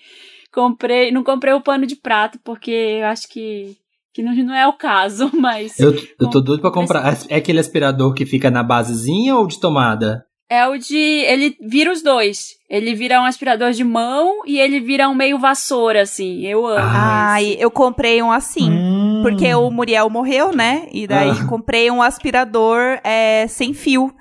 [0.51, 1.11] comprei.
[1.11, 3.75] Não comprei o pano de prato, porque eu acho que,
[4.13, 5.79] que não, não é o caso, mas.
[5.79, 7.17] Eu, eu tô doido pra Comprei comprar.
[7.29, 10.25] É aquele aspirador que fica na basezinha ou de tomada?
[10.49, 10.95] É o de.
[10.97, 12.49] Ele vira os dois.
[12.69, 16.45] Ele vira um aspirador de mão e ele vira um meio vassoura, assim.
[16.45, 16.79] Eu amo.
[16.79, 18.69] Ah, Ai, eu comprei um assim.
[18.69, 18.82] Hum.
[19.23, 20.87] Porque o Muriel morreu, né?
[20.91, 21.47] E daí Ah.
[21.47, 24.13] comprei um aspirador é, sem fio.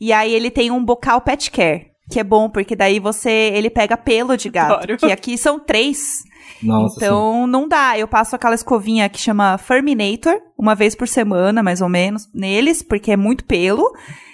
[0.00, 1.92] E aí ele tem um bocal pet care.
[2.10, 3.30] Que é bom, porque daí você.
[3.54, 4.74] Ele pega pelo de gato.
[4.74, 4.96] Adoro.
[4.98, 6.22] Que aqui são três.
[6.62, 7.00] Nossa.
[7.00, 7.04] sim.
[7.06, 7.98] então não dá.
[7.98, 12.82] Eu passo aquela escovinha que chama Ferminator, uma vez por semana, mais ou menos, neles,
[12.82, 13.90] porque é muito pelo.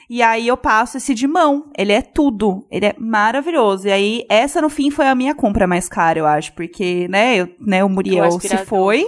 [0.09, 1.71] E aí eu passo esse de mão.
[1.79, 2.67] Ele é tudo.
[2.69, 3.87] Ele é maravilhoso.
[3.87, 6.53] E aí, essa no fim foi a minha compra mais cara, eu acho.
[6.55, 9.07] Porque, né, eu, né o Muriel se foi.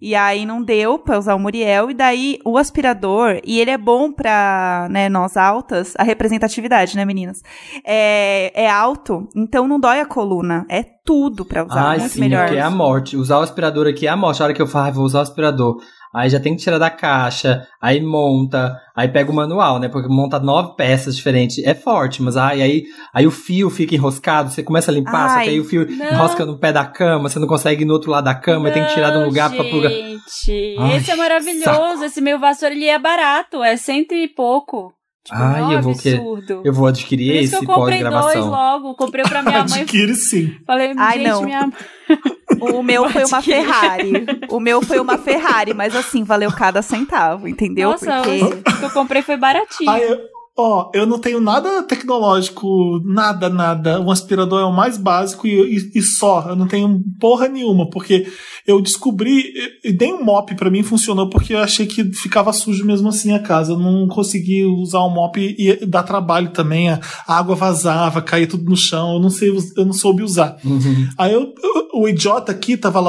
[0.00, 1.90] E aí não deu pra usar o Muriel.
[1.90, 7.04] E daí o aspirador, e ele é bom pra, né, nós altas, a representatividade, né,
[7.04, 7.42] meninas?
[7.84, 10.66] É, é alto, então não dói a coluna.
[10.68, 11.90] É tudo pra usar.
[11.90, 12.46] Ai, muito sim, melhor.
[12.46, 13.16] porque é a morte.
[13.16, 14.42] Usar o aspirador aqui é a morte.
[14.42, 15.80] A hora que eu falo, ah, vou usar o aspirador.
[16.16, 19.86] Aí já tem que tirar da caixa, aí monta, aí pega o manual, né?
[19.88, 21.62] Porque monta nove peças diferentes.
[21.62, 25.36] É forte, mas ai, aí, aí o fio fica enroscado, você começa a limpar, só
[25.36, 26.06] Ai, que aí o fio não.
[26.12, 28.72] enrosca no pé da cama, você não consegue ir no outro lado da cama, aí
[28.74, 29.90] tem que tirar de um Não, lugar pra plugar.
[29.90, 31.64] Gente, esse é maravilhoso.
[31.64, 32.04] saco.
[32.04, 33.62] Esse meu vassoura, ele é barato.
[33.62, 34.92] É cento e pouco.
[35.24, 36.62] Tipo, Ai, não, eu vou que- absurdo.
[36.64, 38.94] Eu vou adquirir Por isso esse que eu comprei dois logo.
[38.94, 39.80] Comprei pra minha mãe.
[39.82, 40.52] Adquire sim.
[40.66, 41.42] Falei, Ai, gente, não.
[41.42, 41.68] minha
[42.60, 43.42] O meu foi uma.
[43.42, 44.12] Ferrari.
[44.48, 47.90] O meu foi uma Ferrari, mas assim, valeu cada centavo, entendeu?
[47.90, 48.70] Nossa, Porque.
[48.70, 49.90] o que eu comprei foi baratinho.
[49.90, 50.18] Ah, eu,
[50.56, 54.00] ó, eu não tenho nada tecnológico, nada, nada.
[54.00, 56.46] Um aspirador é o mais básico e, e- e só.
[56.48, 58.26] Eu não tenho porra nenhuma, porque
[58.66, 59.44] eu descobri.
[59.84, 63.32] E nem o mop pra mim funcionou, porque eu achei que ficava sujo mesmo assim
[63.32, 63.72] a casa.
[63.72, 66.88] Eu não consegui usar o mop e, e dá trabalho também.
[66.90, 69.14] A, água vazava, caía tudo no chão.
[69.14, 70.56] Eu não sei, eu não soube usar.
[70.64, 71.08] Uhum.
[71.18, 73.00] Aí eu, eu- o idiota aqui tava,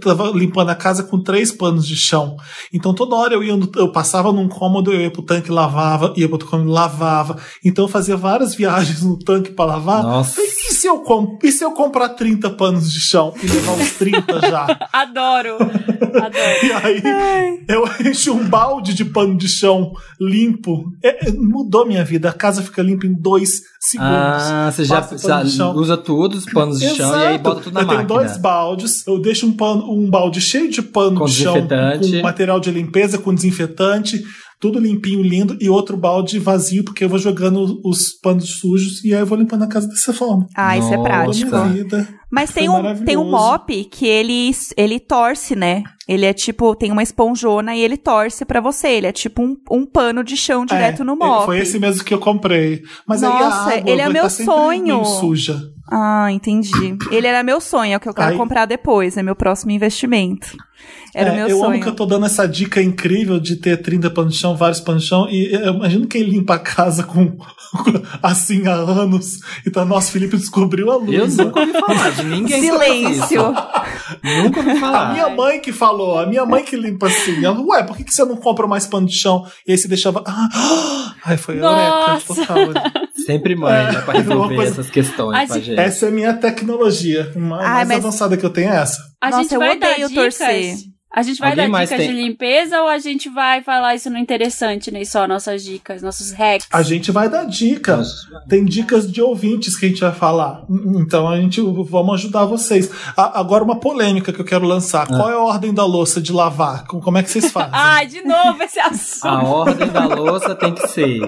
[0.00, 2.36] tava limpando a casa com três panos de chão.
[2.72, 6.26] Então toda hora eu ia, eu passava num cômodo, eu ia pro tanque, lavava, ia
[6.28, 6.95] pro outro cômodo, lavava.
[6.96, 7.36] Lavava.
[7.64, 10.02] Então eu fazia várias viagens no tanque pra lavar.
[10.02, 10.40] Nossa.
[10.40, 13.92] E se eu, com- e se eu comprar 30 panos de chão e levar uns
[13.92, 14.66] 30 já?
[14.92, 15.56] Adoro.
[15.60, 16.62] Adoro.
[16.62, 17.02] E aí
[17.68, 20.84] eu encho um balde de pano de chão limpo.
[21.02, 22.28] É, é, mudou minha vida.
[22.30, 24.12] A casa fica limpa em dois segundos.
[24.12, 25.00] Ah, você já,
[25.44, 27.42] já usa todos os panos de chão e aí Exato.
[27.42, 28.06] bota tudo na eu máquina.
[28.06, 31.54] tenho dois baldes, eu deixo um, pano, um balde cheio de pano Com de chão,
[31.54, 32.16] desinfetante.
[32.16, 34.22] com material de limpeza, com desinfetante,
[34.58, 39.14] tudo limpinho, lindo, e outro balde vazio, porque eu vou jogando os panos sujos e
[39.14, 40.46] aí eu vou limpando a casa dessa forma.
[40.56, 41.58] Ah, isso é prático.
[41.68, 42.08] Vida.
[42.30, 45.84] Mas tem um, tem um mop que ele, ele torce, né?
[46.08, 48.88] Ele é tipo, tem uma esponjona e ele torce pra você.
[48.88, 51.44] Ele é tipo um, um pano de chão direto É, no é, mop.
[51.46, 52.82] Foi esse mesmo que eu comprei.
[53.06, 55.04] Mas aí Nossa, a água ele é vai meu tá sonho.
[55.04, 55.60] suja.
[55.90, 56.96] Ah, entendi.
[57.12, 59.70] Ele era meu sonho, é o que eu quero Aí- comprar depois, é meu próximo
[59.70, 60.48] investimento.
[61.18, 61.70] Era É, o meu eu sonho.
[61.72, 64.80] amo que eu tô dando essa dica incrível de ter 30 panos de chão, vários
[64.80, 67.38] panos de chão, e eu imagino quem limpa a casa com
[68.22, 69.38] assim há anos.
[69.66, 71.36] Então, nosso Felipe descobriu a Eu luz.
[71.38, 73.42] nunca ouvi falar de ninguém que Silêncio.
[74.22, 75.12] Nunca ouvi A falar.
[75.12, 77.44] minha mãe que falou, a minha mãe que limpa assim.
[77.44, 79.44] Ela, ué, por que, que você não compra mais pano de chão?
[79.66, 80.22] E aí você deixava.
[80.26, 82.34] Ah, ai, foi Nossa.
[82.34, 82.92] eureka total.
[83.24, 85.80] Sempre mãe, né, pra É, resolver uma coisa- essas questões A pra gente-.
[85.80, 87.32] Essa é a minha tecnologia.
[87.34, 88.98] Ai, mais mas- avançada que eu tenho é essa.
[89.20, 90.36] A Nossa, gente eu vai dar odeio dicas.
[90.38, 90.74] torcer.
[91.14, 94.10] A gente vai Alguém dar dicas tem- de limpeza ou a gente vai falar isso
[94.10, 96.66] no interessante, nem só nossas dicas, nossos hacks?
[96.70, 98.02] A gente vai dar dica.
[98.48, 100.64] Tem dicas de ouvintes que a gente vai falar.
[101.00, 102.90] Então a gente vamos ajudar vocês.
[103.16, 105.06] A- agora uma polêmica que eu quero lançar.
[105.06, 106.84] Qual é a ordem da louça de lavar?
[106.86, 107.70] Com- Como é que vocês fazem?
[107.72, 109.26] Ai, de novo esse assunto.
[109.26, 111.20] A ordem da louça tem que ser,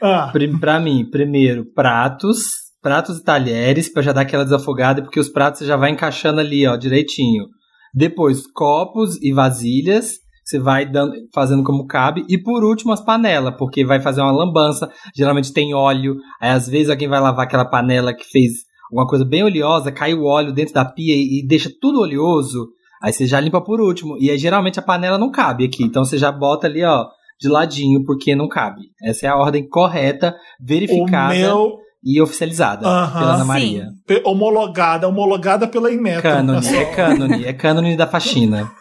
[0.00, 2.42] Ah, pra mim, primeiro, pratos,
[2.80, 6.38] pratos e talheres, pra já dar aquela desafogada, porque os pratos você já vai encaixando
[6.38, 7.46] ali, ó, direitinho.
[7.94, 12.24] Depois, copos e vasilhas, você vai dando, fazendo como cabe.
[12.28, 16.68] E por último, as panelas, porque vai fazer uma lambança, geralmente tem óleo, aí às
[16.68, 18.52] vezes alguém vai lavar aquela panela que fez
[18.90, 22.68] uma coisa bem oleosa, cai o óleo dentro da pia e, e deixa tudo oleoso.
[23.02, 24.16] Aí você já limpa por último.
[24.18, 25.84] E aí geralmente a panela não cabe aqui.
[25.84, 27.06] Então você já bota ali, ó,
[27.38, 28.82] de ladinho, porque não cabe.
[29.02, 33.18] Essa é a ordem correta, o verificada meu e oficializada Aham.
[33.20, 33.44] pela Ana.
[33.44, 33.88] Maria.
[34.24, 36.22] homologada, homologada pela Inmetro.
[36.22, 38.70] Cânone, Assim, é cânone, é cânone da faxina.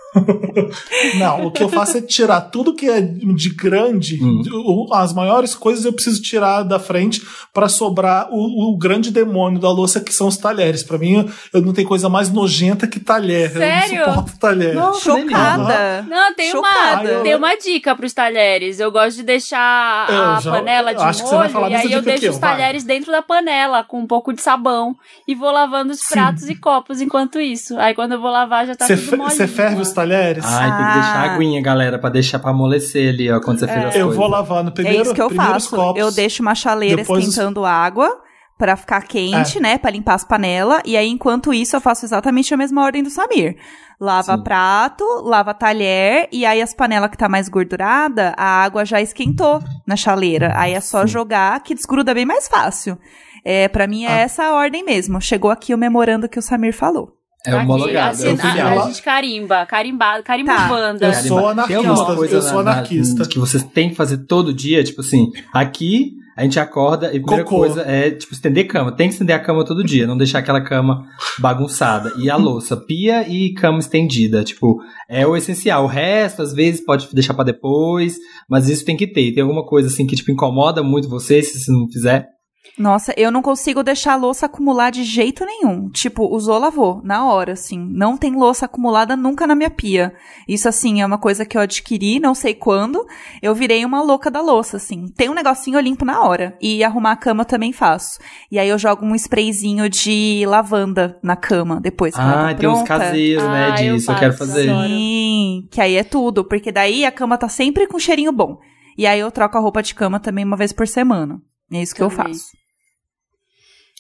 [1.19, 4.87] Não, o que eu faço é tirar tudo que é de grande, Hum.
[4.93, 7.21] as maiores coisas eu preciso tirar da frente
[7.53, 10.83] pra sobrar o, o grande demônio da louça que são os talheres.
[10.83, 13.51] Pra mim, eu não tenho coisa mais nojenta que talher.
[13.51, 13.95] Sério?
[14.01, 14.75] Eu não suporto talher.
[14.75, 16.05] Nossa, Chocada.
[16.09, 17.11] Não, tem Chocada.
[17.15, 18.79] uma, tem uma dica pros talheres.
[18.79, 21.69] Eu gosto de deixar Eu a já- panela de acho que você vai molho falar
[21.69, 22.51] e aí eu deixo aqui, os ó, vai.
[22.57, 24.95] talheres dentro da panela com um pouco de sabão
[25.27, 26.13] e vou lavando os Sim.
[26.15, 27.77] pratos e copos enquanto isso.
[27.77, 29.29] Aí quando eu vou lavar já tá Você tudo molinho.
[29.35, 30.06] você ferve os talheres?
[30.15, 31.21] Ai, tem que deixar Ah.
[31.31, 34.15] a aguinha, galera, pra deixar pra amolecer ali, ó, quando você fez as eu coisas.
[34.17, 35.75] vou lavar no primeiro, é isso que eu faço.
[35.75, 36.01] copos.
[36.01, 38.21] Eu deixo uma chaleira depois os- esquentando água
[38.57, 39.61] pra ficar quente, É.
[39.61, 39.77] né?
[39.77, 40.81] Pra limpar as panelas.
[40.85, 43.55] E aí, enquanto isso, eu faço exatamente a mesma ordem do Samir.
[43.99, 44.43] Lava Sim.
[44.43, 49.59] prato, lava talher, e aí as panelas que tá mais gordurada, a água já esquentou
[49.87, 50.53] na chaleira.
[50.55, 51.07] Aí é só Sim.
[51.07, 52.97] jogar, que desgruda bem mais fácil.
[53.43, 54.17] É, pra mim é Ah.
[54.19, 55.19] essa a ordem mesmo.
[55.21, 57.16] Chegou aqui o memorando que o Samir falou.
[57.45, 58.09] É Aqui, homologado.
[58.15, 60.71] assim, é Eu a, a gente carimba, carimbado, carimba Tá.
[60.71, 61.07] Wanda.
[61.07, 63.25] Eu sou Tem anarquista, alguma coisa eu sou na- na- anarquista.
[63.27, 67.21] que vocês têm que fazer todo dia, tipo assim, aqui a gente acorda e a
[67.21, 67.57] primeira Cocô.
[67.57, 68.91] coisa é, tipo, estender cama.
[68.91, 71.03] Tem que estender a cama todo dia, não deixar aquela cama
[71.39, 72.13] bagunçada.
[72.17, 74.77] E a louça, pia e cama estendida, tipo,
[75.09, 75.85] é o essencial.
[75.85, 78.17] O resto, às vezes, pode deixar pra depois,
[78.49, 79.31] mas isso tem que ter.
[79.33, 82.27] Tem alguma coisa, assim, que, tipo, incomoda muito você se você não fizer?
[82.77, 85.89] Nossa, eu não consigo deixar a louça acumular de jeito nenhum.
[85.89, 87.79] Tipo, usou, lavou, na hora, assim.
[87.91, 90.13] Não tem louça acumulada nunca na minha pia.
[90.47, 93.03] Isso, assim, é uma coisa que eu adquiri, não sei quando.
[93.41, 95.07] Eu virei uma louca da louça, assim.
[95.07, 96.55] Tem um negocinho eu limpo na hora.
[96.61, 98.19] E arrumar a cama eu também faço.
[98.51, 102.59] E aí eu jogo um sprayzinho de lavanda na cama, depois que ela Ah, tá
[102.59, 104.11] tem uns caseiros, né, Ah, eu disso.
[104.11, 104.69] Eu, quero faço, fazer.
[104.69, 106.45] Sim, que aí é tudo.
[106.45, 108.59] Porque daí a cama tá sempre com cheirinho bom.
[108.95, 111.41] E aí eu troco a roupa de cama também uma vez por semana.
[111.71, 112.33] É isso que eu Também.
[112.33, 112.55] faço.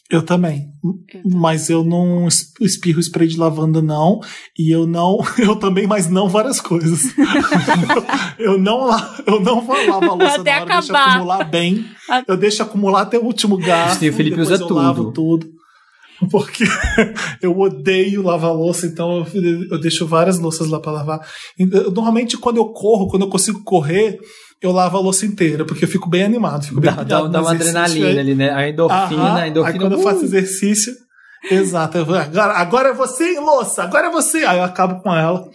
[0.09, 0.67] Eu também.
[1.13, 4.19] Eu Mas eu não es- espirro spray de lavanda, não.
[4.57, 5.17] E eu não.
[5.37, 7.01] Eu também, mas não várias coisas.
[8.39, 8.89] eu, não,
[9.25, 11.09] eu não vou lavar a louça Até na hora, deixo acabar.
[11.15, 11.85] acumular bem.
[12.27, 13.99] Eu deixo acumular até o último gasto.
[13.99, 15.45] Sim, o Felipe depois usa eu lavo tudo.
[15.47, 15.57] tudo.
[16.31, 16.63] Porque
[17.43, 21.19] eu odeio lavar louça, então eu, eu deixo várias louças lá pra lavar.
[21.59, 24.17] E, eu- Normalmente, quando eu corro, quando eu consigo correr,
[24.61, 26.63] eu lavo a louça inteira, porque eu fico bem animado.
[26.65, 28.49] Fico bem Dá, dá, pilhado dá no uma adrenalina aí- ali, né?
[28.51, 29.35] A endorfina, Aham.
[29.37, 29.75] a endorfina.
[29.75, 30.03] Aí quando eu uh!
[30.03, 30.93] faço exercício,
[31.49, 31.99] Exato.
[31.99, 33.83] Eu vou, Agora, agora é você, hein, louça?
[33.83, 34.39] Agora é você.
[34.39, 35.47] Aí eu acabo com ela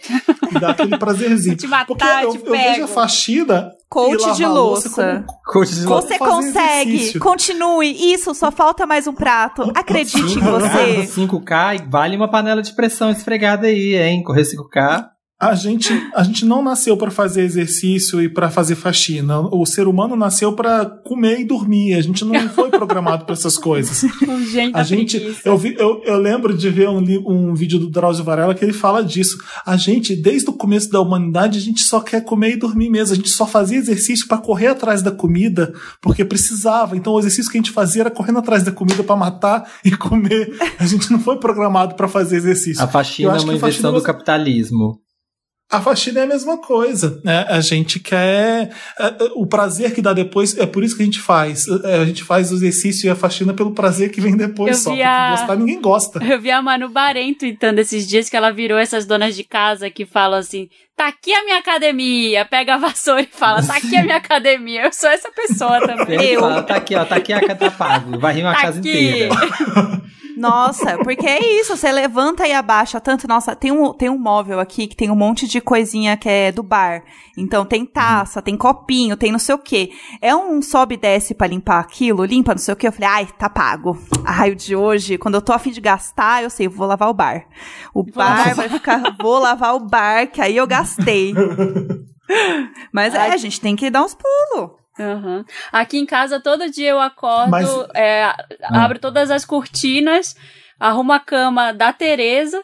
[0.55, 1.55] e dá aquele prazerzinho.
[1.57, 3.69] Te matar, Porque eu, te eu vejo a faxina.
[3.89, 5.25] Coach de louça louça.
[5.27, 6.95] como- Coach de Você consegue!
[6.95, 7.19] exercício.
[7.19, 8.13] Continue!
[8.13, 9.71] Isso, só falta mais um prato.
[9.75, 11.05] Acredite em você.
[11.05, 14.23] 5K e vale uma panela de pressão esfregada aí, hein?
[14.23, 15.05] Correr 5K.
[15.43, 19.39] A gente, a gente não nasceu para fazer exercício e para fazer faxina.
[19.39, 21.95] O ser humano nasceu para comer e dormir.
[21.95, 24.03] A gente não foi programado para essas coisas.
[24.53, 28.23] Gente, A gente, eu, vi, eu, eu lembro de ver um, um vídeo do Drauzio
[28.23, 29.37] Varela que ele fala disso.
[29.65, 33.13] A gente, desde o começo da humanidade, a gente só quer comer e dormir mesmo.
[33.13, 36.95] A gente só fazia exercício para correr atrás da comida, porque precisava.
[36.95, 39.91] Então o exercício que a gente fazia era correndo atrás da comida para matar e
[39.95, 40.55] comer.
[40.77, 42.81] A gente não foi programado para fazer exercício.
[42.81, 45.01] A Eu faxina é uma invenção do capitalismo.
[45.73, 47.45] A faxina é a mesma coisa, né?
[47.49, 51.05] A gente quer é, é, o prazer que dá depois, é por isso que a
[51.05, 51.67] gente faz.
[51.83, 54.83] É, A gente faz o exercício e a faxina pelo prazer que vem depois Eu
[54.83, 54.89] só.
[54.91, 56.19] Porque a- gostar ninguém gosta.
[56.23, 59.89] Eu vi a Manu Bahrein tweetando esses dias que ela virou essas donas de casa
[59.89, 63.95] que falam assim: tá aqui a minha academia, pega a vassoura e fala: tá aqui
[63.95, 64.83] a minha academia.
[64.85, 66.21] Eu sou essa pessoa também.
[66.21, 66.39] Ele Eu.
[66.39, 68.19] fala, tá aqui, ó, tá aqui a tá pago.
[68.19, 68.89] Vai rir uma Tá casa aqui.
[68.89, 69.35] inteira.
[70.37, 73.27] Nossa, porque é isso, você levanta e abaixa tanto.
[73.27, 76.51] Nossa, tem um, tem um móvel aqui que tem um monte de coisinha que é
[76.51, 77.03] do bar.
[77.37, 79.91] Então tem taça, tem copinho, tem não sei o quê.
[80.21, 82.87] É um sobe e desce pra limpar aquilo, limpa não sei o quê.
[82.87, 83.97] Eu falei, ai, tá pago.
[84.25, 87.13] Ai, o de hoje, quando eu tô afim de gastar, eu sei, vou lavar o
[87.13, 87.45] bar.
[87.93, 91.33] O bar vai ficar, vou lavar o bar, que aí eu gastei.
[92.91, 93.31] Mas é, Ai.
[93.31, 94.82] a gente tem que dar uns pulos.
[94.99, 95.43] Aham.
[95.71, 98.31] Aqui em casa, todo dia eu acordo, Mas- é,
[98.63, 100.35] abro todas as cortinas,
[100.79, 102.63] arrumo a cama da Tereza,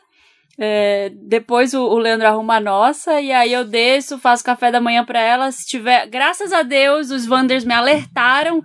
[0.57, 4.81] é, depois o, o Leandro arruma a nossa, e aí eu desço, faço café da
[4.81, 5.51] manhã pra ela.
[5.51, 8.61] Se tiver, graças a Deus, os Wanders me alertaram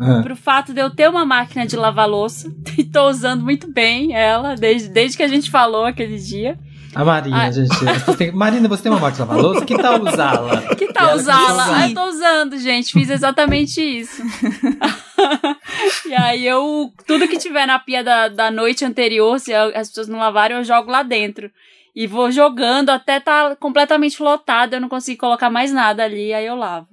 [0.00, 2.50] Ah, pro fato de eu ter uma máquina de lavar louça.
[2.76, 6.58] E tô usando muito bem ela, desde, desde que a gente falou aquele dia.
[6.94, 7.50] A Marina, Ah.
[7.50, 7.68] gente.
[7.74, 9.64] Você tem- Marina, você tem uma máquina de lavar louça?
[9.64, 10.62] Que tal usá-la?
[10.76, 11.76] Que tal ela usá-la?
[11.76, 12.92] Ah, eu tô usando, gente.
[12.92, 14.22] Fiz exatamente isso.
[16.08, 16.90] e aí eu.
[17.06, 20.64] Tudo que tiver na pia da, da noite anterior, se as pessoas não lavarem, eu
[20.64, 21.50] jogo lá dentro.
[21.94, 26.44] E vou jogando até tá completamente lotado, eu não consigo colocar mais nada ali, aí
[26.46, 26.88] eu lavo.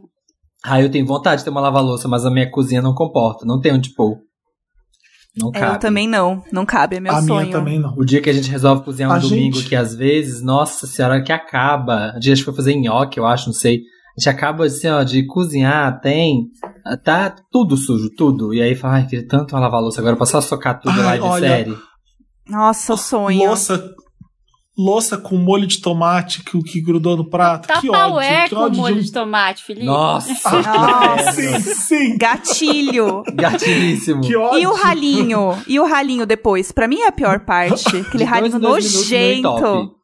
[0.63, 3.43] Ah, eu tenho vontade de ter uma lava-louça, mas a minha cozinha não comporta.
[3.45, 4.19] Não tem onde pôr.
[5.37, 5.75] Não É, cabe.
[5.75, 7.41] eu também não, não cabe, é meu a sonho.
[7.41, 7.93] minha também não.
[7.97, 10.85] O dia que a gente resolve cozinhar um A domingo, gente- que às vezes, nossa
[10.85, 12.11] senhora, que acaba.
[12.15, 13.77] A gente foi fazer nhoque, eu acho, não sei.
[14.17, 16.47] A gente acaba assim, ó, de cozinhar, tem.
[17.05, 18.53] Tá tudo sujo, tudo.
[18.53, 21.15] E aí fala, ai, queria tanto uma lava-louça agora, passar a socar tudo Ai, lá
[21.17, 21.77] de olha, série.
[22.49, 23.47] Nossa, sonho.
[23.47, 23.81] Louça,
[24.77, 27.67] louça com molho de tomate que, que grudou no prato.
[27.67, 29.85] que Tapaué ódio, que com ódio molho de de tomate, Felipe.
[29.85, 31.31] Nossa, Nossa.
[31.31, 32.17] Sim, sim.
[32.17, 33.23] Gatilho.
[33.33, 34.21] gatilhíssimo.
[34.21, 34.59] Que ódio.
[34.59, 35.57] E o ralinho?
[35.67, 36.71] E o ralinho depois?
[36.71, 37.97] Pra mim é a pior parte.
[38.07, 39.95] Aquele ralinho nojento.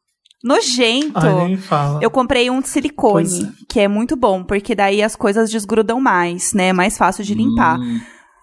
[0.44, 1.18] Nojento.
[1.20, 2.00] Ai, nem fala.
[2.02, 3.52] Eu comprei um de silicone, é.
[3.68, 6.68] que é muito bom, porque daí as coisas desgrudam mais, né?
[6.68, 7.80] É mais fácil de limpar.
[7.80, 8.00] Hum,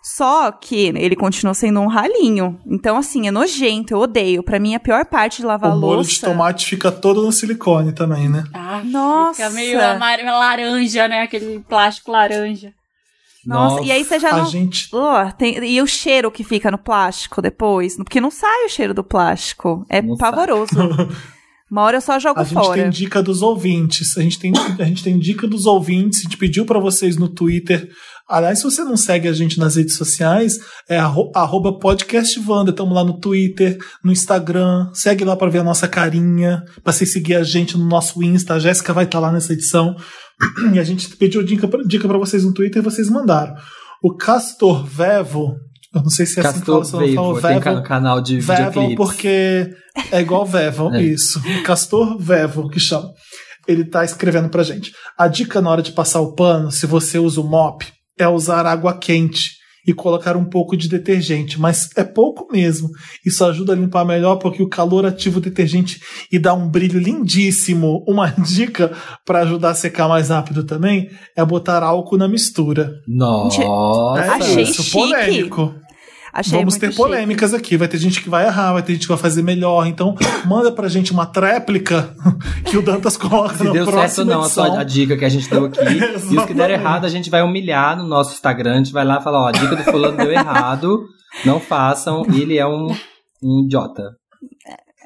[0.06, 2.60] Só que ele continua sendo um ralinho.
[2.66, 4.42] Então, assim, é nojento, eu odeio.
[4.42, 6.10] Pra mim, a pior parte de lavar o molho louça.
[6.10, 8.44] de tomate fica todo no silicone também, né?
[8.52, 9.36] Ah, Nossa.
[9.44, 11.22] Fica meio amar- laranja, né?
[11.22, 12.70] Aquele plástico laranja.
[13.46, 14.46] Nossa, e aí você já A não.
[14.46, 14.88] gente.
[14.94, 17.96] Ugh, tem- e o cheiro que fica no plástico depois?
[17.96, 19.84] Porque não sai o cheiro do plástico.
[19.88, 20.74] É Não pavoroso.
[21.70, 22.82] Uma hora eu só jogo A gente fora.
[22.82, 24.16] tem dica dos ouvintes.
[24.16, 26.20] A gente tem, a gente tem dica dos ouvintes.
[26.20, 27.88] A gente pediu pra vocês no Twitter.
[28.28, 30.54] Aliás, se você não segue a gente nas redes sociais,
[30.88, 32.70] é arro- arroba podcastvanda.
[32.70, 34.88] Estamos lá no Twitter, no Instagram.
[34.94, 36.62] Segue lá pra ver a nossa carinha.
[36.82, 38.54] Pra você seguir a gente no nosso Insta.
[38.54, 39.94] A Jéssica vai estar lá nessa edição.
[40.74, 43.54] E a gente pediu dica pra vocês no Twitter e vocês mandaram.
[44.02, 45.54] O Castor Vevo.
[45.94, 47.60] Eu não sei se é assim que fala, Castor se eu não falo Vevo, tem
[47.60, 47.76] Vevo.
[47.76, 49.70] no canal de Vevo porque
[50.10, 51.00] é igual Vevo, É.
[51.02, 51.40] isso.
[51.62, 53.08] Castor Vevo, que chama.
[53.68, 54.92] Ele tá escrevendo pra gente.
[55.16, 57.84] A dica na hora de passar o pano, se você usa o mop,
[58.18, 62.88] é usar água quente e colocar um pouco de detergente, mas é pouco mesmo.
[63.24, 66.00] Isso ajuda a limpar melhor porque o calor ativa o detergente
[66.32, 68.02] e dá um brilho lindíssimo.
[68.08, 68.92] Uma dica
[69.26, 72.92] pra ajudar a secar mais rápido também é botar álcool na mistura.
[73.06, 73.62] Nossa.
[73.62, 74.92] É Achei isso, chique.
[74.96, 75.74] polêmico.
[76.36, 76.96] Achei Vamos muito ter chique.
[76.96, 77.76] polêmicas aqui.
[77.76, 79.86] Vai ter gente que vai errar, vai ter gente que vai fazer melhor.
[79.86, 80.16] Então,
[80.46, 82.12] manda pra gente uma tréplica
[82.66, 84.80] que o Dantas coloca Se na deu certo próxima ou não, a, sua, edição.
[84.80, 85.78] a dica que a gente deu aqui.
[86.34, 88.72] e os que deram errado, a gente vai humilhar no nosso Instagram.
[88.74, 91.04] A gente vai lá e falar, ó, a dica do fulano deu errado.
[91.44, 92.88] Não façam, ele é um,
[93.42, 94.02] um idiota.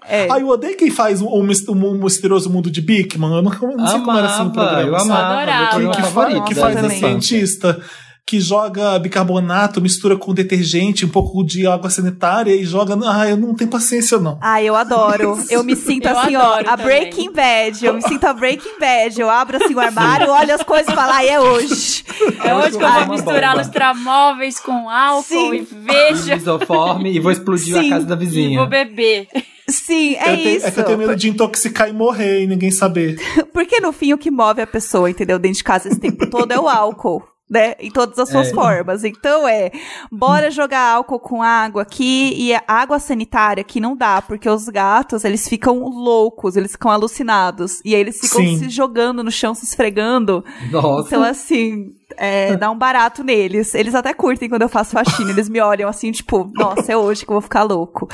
[0.07, 0.27] É.
[0.31, 3.35] Ah, eu odeio quem faz o, o, mis- o misterioso mundo de Bigman.
[3.37, 4.89] Eu não, eu não sei como era assim no Amava, programa.
[4.89, 5.35] eu amava.
[5.35, 5.79] Adorava.
[5.79, 7.81] meu Que, que, que da faz a cientista.
[8.29, 12.95] Que joga bicarbonato, mistura com detergente, um pouco de água sanitária e joga.
[13.07, 14.39] Ah, eu não tenho paciência, não.
[14.43, 15.39] Ai, eu adoro.
[15.49, 16.85] Eu me sinto Eu assim, ó, a também.
[16.85, 17.87] Breaking Bad.
[17.87, 19.19] Eu me sinto a Breaking Bad.
[19.19, 22.05] Eu abro assim o armário, olho as coisas e falo, ai, é hoje.
[22.45, 23.63] É hoje que eu Ah, vou misturar bomba.
[23.63, 25.55] lustramóveis com álcool Sim.
[25.55, 27.87] e veja Isoforme e vou explodir Sim.
[27.87, 28.59] a casa da e vizinha.
[28.59, 29.27] vou beber.
[29.67, 30.67] Sim, é eu tenho- isso.
[30.67, 33.17] é que eu tenho medo de intoxicar e morrer e ninguém saber.
[33.55, 35.39] Porque no fim o que move a pessoa, entendeu?
[35.39, 37.23] Dentro de casa esse tempo todo é o álcool.
[37.49, 37.75] Né?
[37.81, 38.55] Em todas as suas É.
[38.55, 39.05] formas.
[39.05, 39.71] Então é,
[40.13, 45.25] bora jogar álcool com água aqui e água sanitária que não dá, porque os gatos,
[45.25, 47.81] eles ficam loucos, eles ficam alucinados.
[47.85, 48.59] E aí eles ficam Sim.
[48.59, 50.45] se jogando no chão, se esfregando.
[50.71, 51.09] Nossa.
[51.09, 53.75] Então, assim, é, dá um barato neles.
[53.75, 55.31] Eles até curtem quando eu faço faxina.
[55.31, 58.09] Eles me olham assim, tipo, nossa, é hoje que eu vou ficar louco.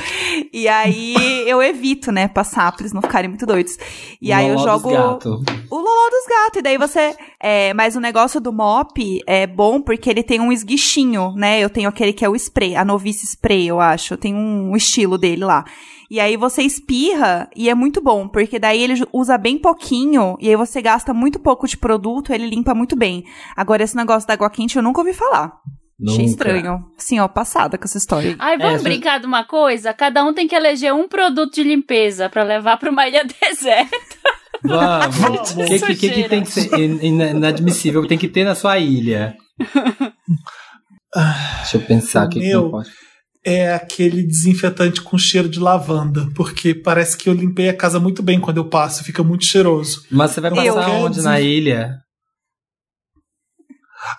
[0.52, 1.14] E aí
[1.48, 3.76] eu evito, né, passar pra eles não ficarem muito doidos.
[4.20, 6.58] E aí eu jogo o loló dos gatos.
[6.58, 7.14] E daí você.
[7.40, 11.60] É, mas o negócio do mop é bom porque ele tem um esguichinho, né?
[11.60, 14.16] Eu tenho aquele que é o spray, a novice spray, eu acho.
[14.16, 15.64] Tem um estilo dele lá.
[16.14, 20.48] E aí você espirra e é muito bom, porque daí ele usa bem pouquinho e
[20.48, 23.24] aí você gasta muito pouco de produto, ele limpa muito bem.
[23.56, 25.46] Agora, esse negócio da água quente eu nunca ouvi falar.
[26.06, 26.22] Achei Nunca.
[26.30, 26.84] estranho.
[26.96, 28.36] Sim, ó, passada com essa história.
[28.38, 29.92] Ai, vamos É, brincar de uma coisa?
[29.92, 33.96] Cada um tem que eleger um produto de limpeza pra levar pra uma ilha deserta.
[34.62, 35.50] Vamos.
[35.50, 38.06] O que, que, que, que tem que ser in- in- inadmissível?
[38.06, 39.34] Tem que ter na sua ilha.
[41.58, 42.70] Deixa eu pensar o que, que Meu.
[42.70, 42.88] pode.
[43.46, 48.22] É aquele desinfetante com cheiro de lavanda, porque parece que eu limpei a casa muito
[48.22, 50.02] bem quando eu passo, fica muito cheiroso.
[50.10, 51.98] Mas você vai passar Eu- onde na ilha?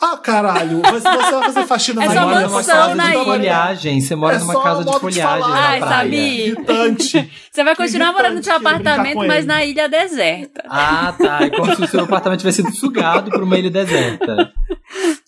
[0.01, 2.75] Ah, caralho, você, você vai fazer faxina É na Você só mora ilha, numa mansão
[2.75, 3.23] casa na de ilha.
[3.23, 4.01] folhagem.
[4.01, 5.95] Você mora É numa só casa de folhagem na Ai, praia.
[5.95, 6.45] sabia?
[6.47, 7.31] Irritante.
[7.53, 9.45] Você vai continuar Irritante, morando no seu apartamento, mas ele.
[9.47, 10.63] na ilha deserta.
[10.67, 11.39] Ah, tá.
[11.43, 14.51] É como se o seu apartamento tivesse sido sugado por uma ilha deserta.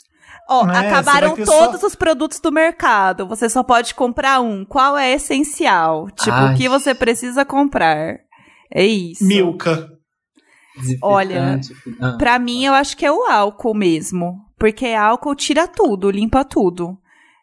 [0.49, 3.27] Ó, É, acabaram todos só- os produtos do mercado.
[3.27, 4.63] Você só pode comprar um.
[4.63, 6.09] Qual é essencial?
[6.11, 6.53] Tipo, Ai.
[6.53, 8.19] o que você precisa comprar?
[8.73, 9.25] É isso.
[9.25, 9.89] Milka.
[11.01, 11.59] Olha.
[11.99, 12.13] Ah.
[12.17, 14.35] Pra mim, eu acho que é o álcool mesmo.
[14.57, 16.97] Porque álcool tira tudo, limpa tudo.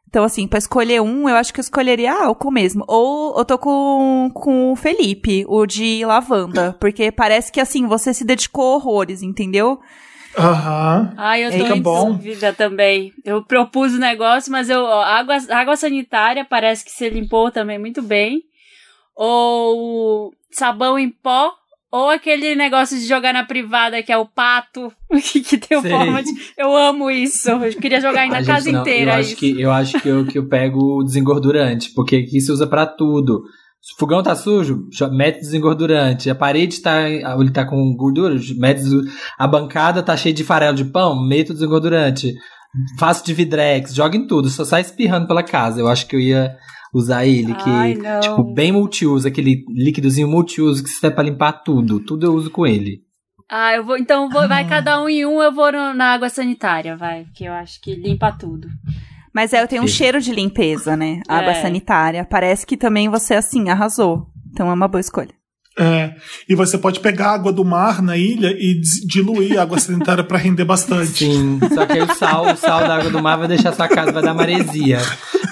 [0.08, 2.84] Então, assim, pra escolher um, eu acho que eu escolheria álcool mesmo.
[2.86, 6.74] Ou eu tô com, com o Felipe, o de lavanda.
[6.80, 9.80] Porque parece que, assim, você se dedicou horrores, entendeu?
[10.36, 11.14] Aham.
[11.16, 12.18] Ai, eu tô Fica bom.
[12.56, 13.12] também.
[13.24, 17.78] Eu propus o negócio, mas eu ó, água, água sanitária parece que você limpou também
[17.78, 18.42] muito bem.
[19.14, 21.52] Ou sabão em pó.
[21.90, 25.90] Ou aquele negócio de jogar na privada, que é o pato, que, que tem Sei.
[25.92, 26.30] forma de.
[26.58, 27.48] Eu amo isso.
[27.48, 29.12] Eu queria jogar aí na Ah, gente, casa não, inteira.
[29.12, 29.36] Eu acho, isso.
[29.36, 32.84] que, eu acho que eu, que eu pego o desengordurante, porque aqui se usa pra
[32.84, 33.44] tudo.
[33.86, 36.30] Se o fogão tá sujo, jo- mete desengordurante.
[36.30, 38.80] A parede tá, ele tá com gordura, mete
[39.38, 42.32] a bancada tá cheia de farelo de pão, meto o desengordurante.
[42.98, 45.80] Faço de vidrex, joga em tudo, só sai espirrando pela casa.
[45.80, 46.56] Eu acho que eu ia
[46.94, 48.20] usar ele, que, Ai, não.
[48.20, 52.00] tipo, bem multiuso, aquele líquidozinho multiuso que serve pra limpar tudo.
[52.00, 53.00] Tudo eu uso com ele.
[53.50, 53.98] Ah, eu vou.
[53.98, 54.46] Então vou, Ah.
[54.46, 57.24] vai cada um em um, eu vou no- na água sanitária, vai.
[57.24, 58.66] Porque eu acho que limpa tudo.
[59.34, 59.94] Mas é, eu tenho um Sim.
[59.94, 61.20] cheiro de limpeza, né?
[61.28, 61.60] Água É.
[61.62, 62.24] sanitária.
[62.24, 64.28] Parece que também você, assim, arrasou.
[64.52, 65.34] Então é uma boa escolha.
[65.76, 66.12] É.
[66.48, 70.38] E você pode pegar água do mar na ilha e diluir a água sanitária pra
[70.38, 71.24] render bastante.
[71.24, 73.88] Sim, só que aí o sal, o sal da água do mar vai deixar sua
[73.88, 75.00] casa, vai dar maresia.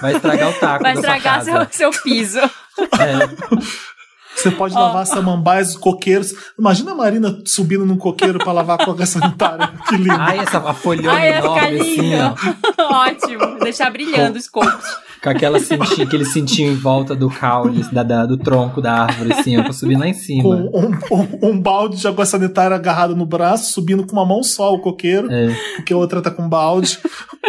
[0.00, 1.68] Vai estragar o taco Vai da sua estragar casa.
[1.72, 2.38] seu, seu piso.
[2.38, 3.28] É.
[4.36, 6.32] Você pode lavar samambaias, coqueiros.
[6.58, 9.68] Imagina a Marina subindo num coqueiro pra lavar com água sanitária.
[9.88, 10.16] Que lindo.
[10.18, 12.82] Ai, essa a folhona Ai, enorme assim, ó.
[13.06, 13.58] Ótimo.
[13.60, 14.84] Deixar brilhando os cocos.
[15.22, 19.32] Com aquela cintinha, aquele cintinho em volta do caule, da, da- do tronco da árvore,
[19.32, 20.42] assim, ó, pra subir lá em cima.
[20.42, 24.42] com um, um- um balde de água sanitária agarrado no braço, subindo com uma mão
[24.42, 26.98] só o coqueiro, É, porque a outra tá com balde.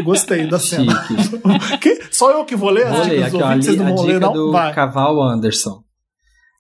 [0.04, 1.04] Gostei da cena.
[1.08, 1.40] chique.
[1.82, 2.86] Que- Só eu que vou ler?
[2.88, 4.34] Vou As ler dicas aqui, ó, vocês a não vão ler, dica não?
[4.34, 4.74] do Vai.
[4.74, 5.82] Caval Anderson.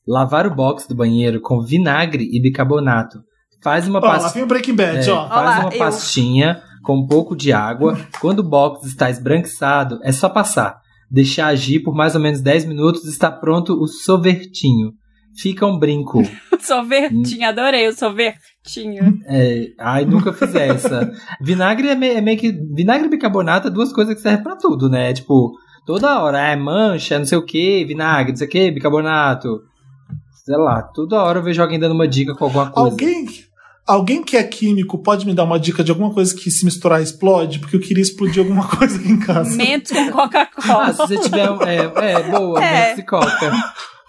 [0.07, 3.19] Lavar o box do banheiro com vinagre e bicarbonato.
[3.63, 4.33] Faz uma Ó, lá pastinha.
[4.33, 5.27] vem o Breaking Bad, É, ó.
[5.29, 5.79] faz Olá, uma eu.
[5.79, 7.97] pastinha com um pouco de água.
[8.19, 10.77] Quando o box está esbranquiçado, é só passar.
[11.09, 14.91] Deixar agir por mais ou menos 10 minutos está pronto o sovertinho.
[15.39, 16.21] Fica um brinco.
[16.59, 19.19] Sorvetinho, adorei o sorvetinho.
[19.27, 21.11] É, ai, nunca fiz essa.
[21.41, 22.51] Vinagre é meio, é meio que.
[22.51, 25.11] Vinagre e bicarbonato é duas coisas que servem pra tudo, né?
[25.13, 25.51] Tipo,
[25.85, 29.59] toda hora, é mancha, não sei o que, vinagre, não sei o que, bicarbonato.
[30.43, 32.89] Sei lá, toda hora eu vejo alguém dando uma dica com alguma coisa.
[32.89, 33.27] Alguém,
[33.87, 37.01] alguém que é químico pode me dar uma dica de alguma coisa que se misturar
[37.01, 37.59] explode?
[37.59, 39.55] Porque eu queria explodir alguma coisa aqui em casa.
[39.55, 40.91] Mentos com Ah, Coca-Cola.
[40.93, 41.47] se você tiver.
[41.67, 42.87] É, é boa, É.
[42.87, 43.51] Mentos e coca.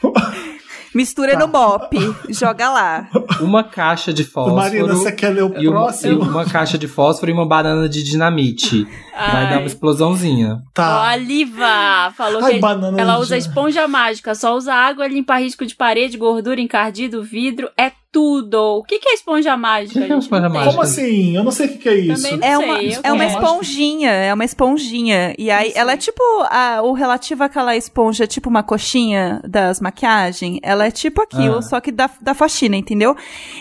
[0.94, 1.38] Mistura Tá.
[1.40, 1.96] no mop,
[2.30, 3.08] joga lá.
[3.40, 4.56] Uma caixa de fósforo.
[4.56, 6.22] Marina, você quer ler o e uma, e próximo?
[6.22, 8.84] uma caixa de fósforo e uma banana de dinamite.
[8.84, 9.50] Vai Ai.
[9.50, 10.60] dar uma explosãozinha.
[10.66, 11.08] Ó, Tá.
[11.08, 15.74] a Liva falou Ai, que ela usa esponja mágica, só usa água, limpa risco de
[15.74, 18.78] parede, gordura, encardido, vidro, é tudo.
[18.78, 19.98] O que, que é esponja mágica?
[19.98, 20.70] O que que é esponja mágica?
[20.70, 21.36] Como assim?
[21.36, 22.26] Eu não sei o que, que é isso.
[22.26, 25.34] É sei, uma, é uma esponjinha, é uma esponjinha.
[25.36, 30.60] E aí, ela é tipo a- o relativo àquela esponja, tipo uma coxinha das maquiagens.
[30.62, 31.62] Ela é tipo aquilo, Ah.
[31.62, 33.16] só que da, da faxina, entendeu?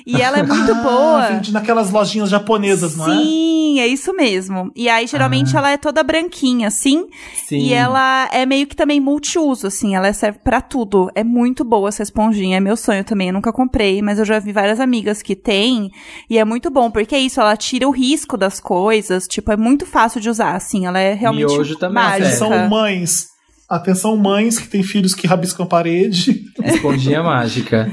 [0.06, 1.22] E ela é muito Ah, boa.
[1.30, 3.18] Vende naquelas lojinhas japonesas, não é?
[3.18, 4.72] Sim, é isso mesmo.
[4.76, 5.60] E aí, geralmente, Ah.
[5.60, 7.08] ela é toda branquinha, assim.
[7.48, 7.58] Sim.
[7.58, 9.96] E ela é meio que também multiuso, assim.
[9.96, 11.10] Ela serve pra tudo.
[11.16, 12.58] É muito boa essa esponjinha.
[12.58, 13.30] É meu sonho também.
[13.30, 15.90] Eu nunca comprei, mas eu já vi várias amigas que têm.
[16.30, 17.40] E é muito bom, porque é isso.
[17.40, 19.28] Ela tira o risco das coisas.
[19.28, 20.86] Tipo, é muito fácil de usar, assim.
[20.86, 22.30] Ela é realmente Miojo também mágica.
[22.30, 22.46] serve.
[22.54, 23.28] Atenção, mães.
[23.70, 26.44] Atenção, mães que têm filhos que rabiscam a parede.
[26.64, 27.90] Esponjinha mágica.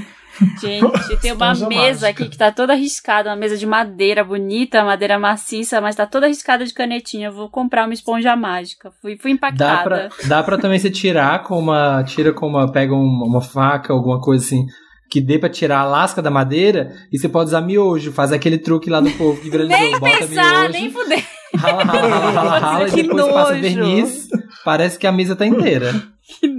[0.58, 2.08] Gente, tem uma Esponja mesa mágica.
[2.08, 6.24] aqui que tá toda arriscada, uma mesa de madeira bonita, madeira maciça, mas tá toda
[6.26, 7.28] arriscada de canetinha.
[7.28, 8.90] Eu vou comprar uma esponja mágica.
[9.02, 9.82] Fui, fui Dá impactada.
[9.82, 12.02] pra, dá pra também você tirar com uma.
[12.04, 12.70] Tira com uma.
[12.72, 14.64] Pega uma, uma faca, alguma coisa assim.
[15.10, 18.12] Que dê pra tirar a lasca da madeira e você pode usar miojo.
[18.12, 19.78] Faz aquele truque lá do povo que viralizou.
[19.80, 21.24] Nem Bota pensar, miojo, nem fuder.
[21.56, 23.60] rala, rala, rala, rala, rala e Que depois passa nojo.
[23.62, 24.28] verniz.
[24.64, 25.92] Parece que a mesa tá inteira.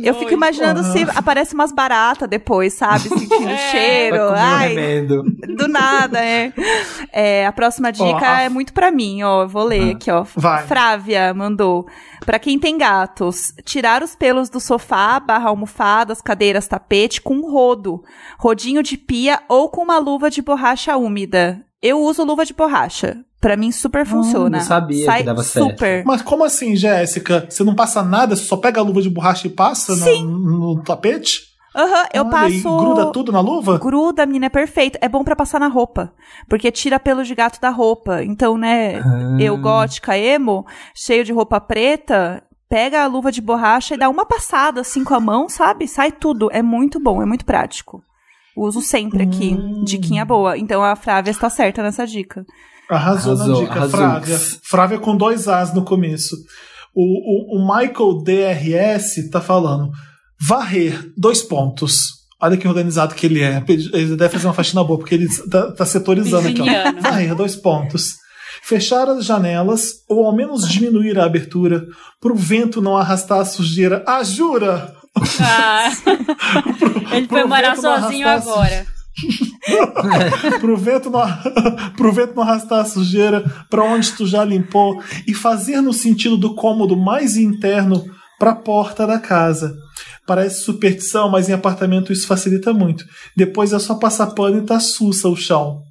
[0.04, 3.08] Eu fico imaginando se aparece umas baratas depois, sabe?
[3.10, 3.58] Sentindo É.
[3.72, 4.18] cheiro.
[4.18, 5.24] Um Ai, remendo.
[5.58, 6.54] do nada, é.
[7.12, 9.44] É, A próxima dica a- é muito pra mim, ó.
[9.44, 9.92] Eu vou ler Ah.
[9.96, 10.26] aqui, ó.
[10.36, 10.66] Vai.
[10.68, 11.86] Frávia mandou.
[12.26, 17.52] Pra quem tem gatos, tirar os pelos do sofá, barra almofadas, cadeiras, tapete com um
[17.52, 18.04] rodo,
[18.38, 21.64] rodinho de pia ou com uma luva de borracha úmida.
[21.82, 23.18] Eu uso luva de borracha.
[23.42, 24.60] Pra mim super funciona.
[24.60, 25.72] não sabia Sai que dava certo.
[25.72, 26.04] super.
[26.06, 27.48] Mas como assim, Jéssica?
[27.50, 28.36] Você não passa nada?
[28.36, 31.50] Você só pega a luva de borracha e passa no, no tapete?
[31.76, 32.78] Aham, eu Olha, e passo.
[32.78, 33.80] gruda tudo na luva?
[33.80, 35.00] Gruda, menina, é perfeito.
[35.02, 36.14] É bom pra passar na roupa.
[36.48, 38.24] Porque tira pelo de gato da roupa.
[38.24, 39.38] Então, né, Ah.
[39.40, 44.26] eu gótica, emo, cheio de roupa preta, pega a luva de borracha e dá uma
[44.26, 45.88] passada assim com a mão, sabe?
[45.88, 46.50] Sai tudo.
[46.52, 48.04] É muito bom, é muito prático.
[48.56, 49.56] Uso sempre aqui.
[49.56, 49.84] Hum.
[49.84, 50.58] Diquinha boa.
[50.58, 52.46] Então a Flávia está certa nessa dica.
[52.96, 54.00] Arrasou, Arrasou, na dica, arrasou.
[54.00, 54.40] Frávia.
[54.64, 56.36] Frávia com dois As no começo.
[56.94, 59.92] O, o, o Michael DRS tá falando.
[60.40, 62.22] Varrer, dois pontos.
[62.40, 63.64] Olha que organizado que ele é.
[63.68, 66.62] Ele deve fazer uma faxina boa, porque ele tá, tá setorizando aqui.
[66.62, 67.02] Ó.
[67.02, 68.16] Varrer, dois pontos.
[68.64, 71.86] Fechar as janelas, ou ao menos diminuir a abertura,
[72.20, 74.04] pro vento não arrastar a sujeira.
[74.06, 74.94] Ah, jura?
[75.40, 75.92] Ah.
[77.16, 78.86] Ele foi Pro morar sozinho agora.
[80.60, 81.22] pro vento não,
[81.96, 86.38] pro vento não arrastar a sujeira para onde tu já limpou e fazer no sentido
[86.38, 88.04] do cômodo mais interno
[88.40, 89.76] para a porta da casa.
[90.26, 93.06] Parece superstição, mas em apartamento isso facilita muito.
[93.36, 95.82] Depois é só passar pano e tá sussa o chão.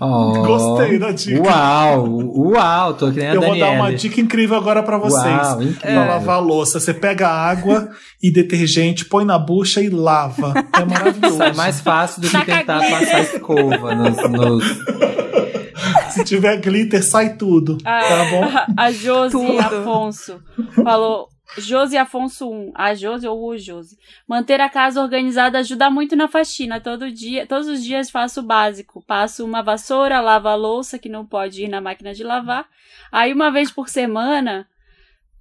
[0.00, 1.42] Oh, Gostei da dica.
[1.42, 5.24] Uau, uau, tô que nem a Eu vou dar uma dica incrível agora para vocês.
[5.24, 5.78] Uau, incrível.
[5.80, 7.88] Pra lavar a louça, você pega água
[8.22, 10.54] e detergente, põe na bucha e lava.
[10.72, 11.38] É maravilhoso.
[11.38, 14.64] Sai mais fácil do que tentar passar escova nos, nos...
[16.10, 17.78] Se tiver glitter, sai tudo.
[17.78, 18.44] Tá bom?
[18.44, 19.60] A, a Josi Tudo.
[19.60, 20.40] Afonso
[20.74, 21.28] falou.
[21.56, 23.98] Josi Afonso 1, a Josi ou o Josi.
[24.26, 26.80] Manter a casa organizada ajuda muito na faxina.
[26.80, 29.02] Todo dia, todos os dias faço o básico.
[29.06, 32.66] Passo uma vassoura, lavo a louça que não pode ir na máquina de lavar.
[33.10, 34.68] Aí uma vez por semana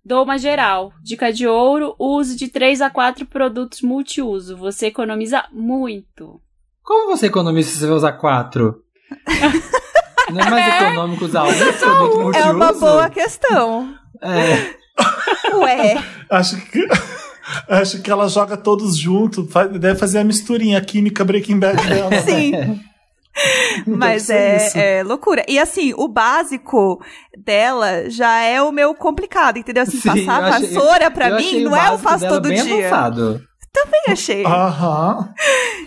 [0.03, 0.93] dou uma geral.
[1.03, 4.55] Dica de ouro: use de 3 a 4 produtos multiuso.
[4.58, 6.41] Você economiza muito.
[6.82, 8.82] Como você economiza se você vai usar quatro?
[10.32, 12.47] Não é mais econômico usar um produto multiuso?
[12.47, 13.97] É uma boa questão.
[14.22, 14.76] É,
[15.55, 16.03] Ué.
[16.29, 16.87] Acho que.
[17.69, 19.47] Acho que ela joga todos juntos,
[19.79, 22.09] deve fazer a misturinha a química Breaking Bad dela.
[22.09, 22.21] né?
[22.21, 22.51] Sim.
[23.85, 25.45] Mas é, é loucura.
[25.47, 27.01] E assim, o básico
[27.37, 29.83] dela já é o meu complicado, entendeu?
[29.83, 32.87] Assim, sim, passar achei- vassoura pra mim não é o faço dela todo bem dia.
[32.89, 33.41] avançado.
[33.71, 34.43] Também achei.
[34.45, 35.29] Aham.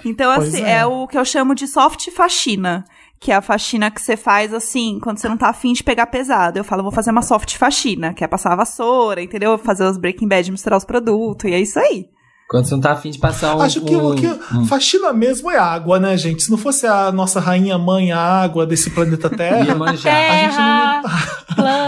[0.05, 0.79] Então, Pois assim, é.
[0.79, 0.87] é.
[0.87, 2.85] o que eu chamo de soft faxina.
[3.21, 6.07] Que é a faxina que você faz assim, quando você não tá afim de pegar
[6.07, 6.59] pesado.
[6.59, 9.59] Eu falo, vou fazer uma soft faxina, que é passar a vassoura, entendeu?
[9.59, 12.07] Fazer os Breaking Bad, misturar os produtos, e é isso aí.
[12.49, 13.61] Quando você não tá afim de passar um...
[13.61, 16.43] Acho que um, o que um- faxina mesmo é água, né, gente?
[16.43, 20.13] Se não fosse a nossa rainha mãe, a água desse planeta ia Terra, manjar.
[20.15, 21.03] Terra,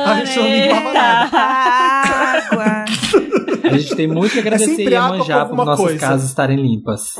[0.06, 1.38] a gente não limpava nada.
[2.52, 2.84] Água.
[3.64, 5.98] A gente tem muito que agradecer É e com por nossas coisa.
[5.98, 7.14] casas estarem limpas.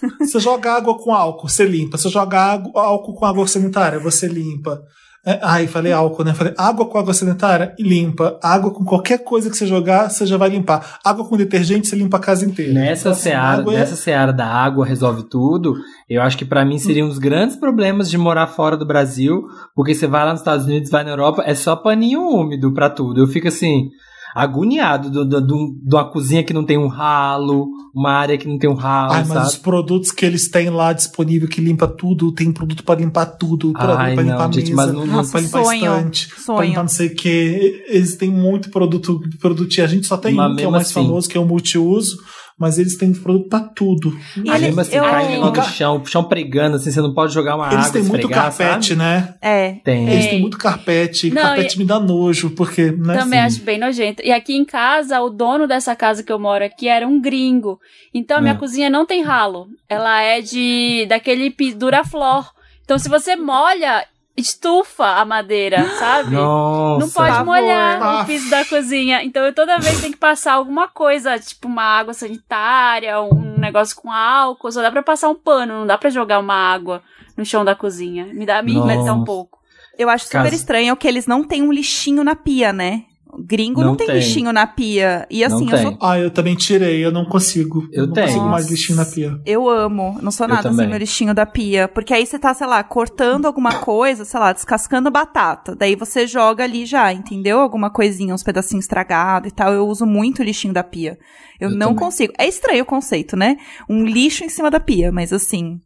[0.20, 1.96] você joga água com álcool, você limpa.
[1.98, 4.80] Você joga água, álcool com água sanitária, você limpa.
[5.26, 6.32] É, ai, falei álcool, né?
[6.32, 8.38] Falei água com água sanitária e limpa.
[8.42, 10.98] Água com qualquer coisa que você jogar, você já vai limpar.
[11.04, 12.72] Água com detergente, você limpa a casa inteira.
[12.72, 15.74] Nessa Então, assim, seara, é- nessa seara da água resolve tudo,
[16.08, 19.42] eu acho que pra mim seria um dos grandes problemas de morar fora do Brasil,
[19.74, 22.88] porque você vai lá nos Estados Unidos, vai na Europa, é só paninho úmido pra
[22.88, 23.20] tudo.
[23.20, 23.90] Eu fico assim,
[24.34, 28.46] agoniado do- do- do- de uma cozinha que não tem um ralo, uma área que
[28.46, 29.46] não tem um ralo, Ai, mas sabe?
[29.48, 33.72] os produtos que eles têm lá disponível que limpa tudo, tem produto pra limpar tudo,
[33.72, 36.38] produto Ai, pra não, limpar gente, mesa, mas não- não- pra limpar sonho, estante, pra
[36.44, 36.62] sonho.
[36.68, 37.84] limpar não sei o que.
[37.88, 39.80] Eles têm muito produto, produto.
[39.82, 40.94] A gente só tem Mas um que é o mais assim.
[40.94, 42.18] famoso, que é o multiuso,
[42.58, 44.10] mas eles têm produto pra tudo.
[44.44, 46.90] E Aí ele- mesmo assim, eu- cai negócio Ca- no chão, o chão pregando, assim,
[46.90, 48.98] você não pode jogar uma Eles água têm muito esfregar, carpete, sabe?
[48.98, 49.34] né?
[49.40, 49.72] É.
[49.84, 50.08] Tem.
[50.08, 51.30] Eles têm muito carpete.
[51.30, 53.16] Não, carpete me dá nojo, porque, né?
[53.16, 54.22] Também assim, acho bem nojento.
[54.24, 57.78] E aqui em casa, o dono dessa casa que eu moro aqui era um gringo.
[58.12, 58.58] Então a minha Ah.
[58.58, 59.66] cozinha não tem ralo.
[59.88, 62.50] Ela é de daquele Duraflor.
[62.84, 64.04] Então se você molha,
[64.38, 66.34] estufa a madeira, sabe?
[66.34, 67.00] Nossa.
[67.04, 68.22] Não pode molhar Ah.
[68.22, 69.22] o piso da cozinha.
[69.24, 73.96] Então eu toda vez tenho que passar alguma coisa, tipo uma água sanitária, um negócio
[73.96, 74.70] com álcool.
[74.72, 77.02] Só dá pra passar um pano, não dá pra jogar uma água
[77.36, 78.26] no chão da cozinha.
[78.26, 79.58] Me dá, me irrita um pouco.
[79.98, 80.54] Eu acho super Casa.
[80.54, 83.02] estranho que eles não têm um lixinho na pia, né?
[83.40, 84.16] Gringo não, Não tem, tem.
[84.16, 85.26] lixinho na pia.
[85.30, 85.82] E assim, Não eu tem.
[85.82, 87.86] sou Ah, eu também tirei, eu não consigo.
[87.92, 88.26] Eu não tenho.
[88.26, 89.40] consigo mais lixinho na pia.
[89.44, 90.18] Eu amo.
[90.22, 90.88] Não sou Eu nada assim, também.
[90.90, 91.86] meu lixinho da pia.
[91.88, 95.76] Porque aí você tá, sei lá, cortando alguma coisa, sei lá, descascando batata.
[95.76, 97.60] Daí você joga ali já, entendeu?
[97.60, 99.72] Alguma coisinha, uns pedacinhos estragados e tal.
[99.72, 101.18] Eu uso muito o lixinho da pia.
[101.60, 101.96] Eu, Eu não também.
[102.04, 102.32] consigo.
[102.38, 103.56] É estranho o conceito, né?
[103.88, 105.80] Um lixo em cima da pia, mas assim,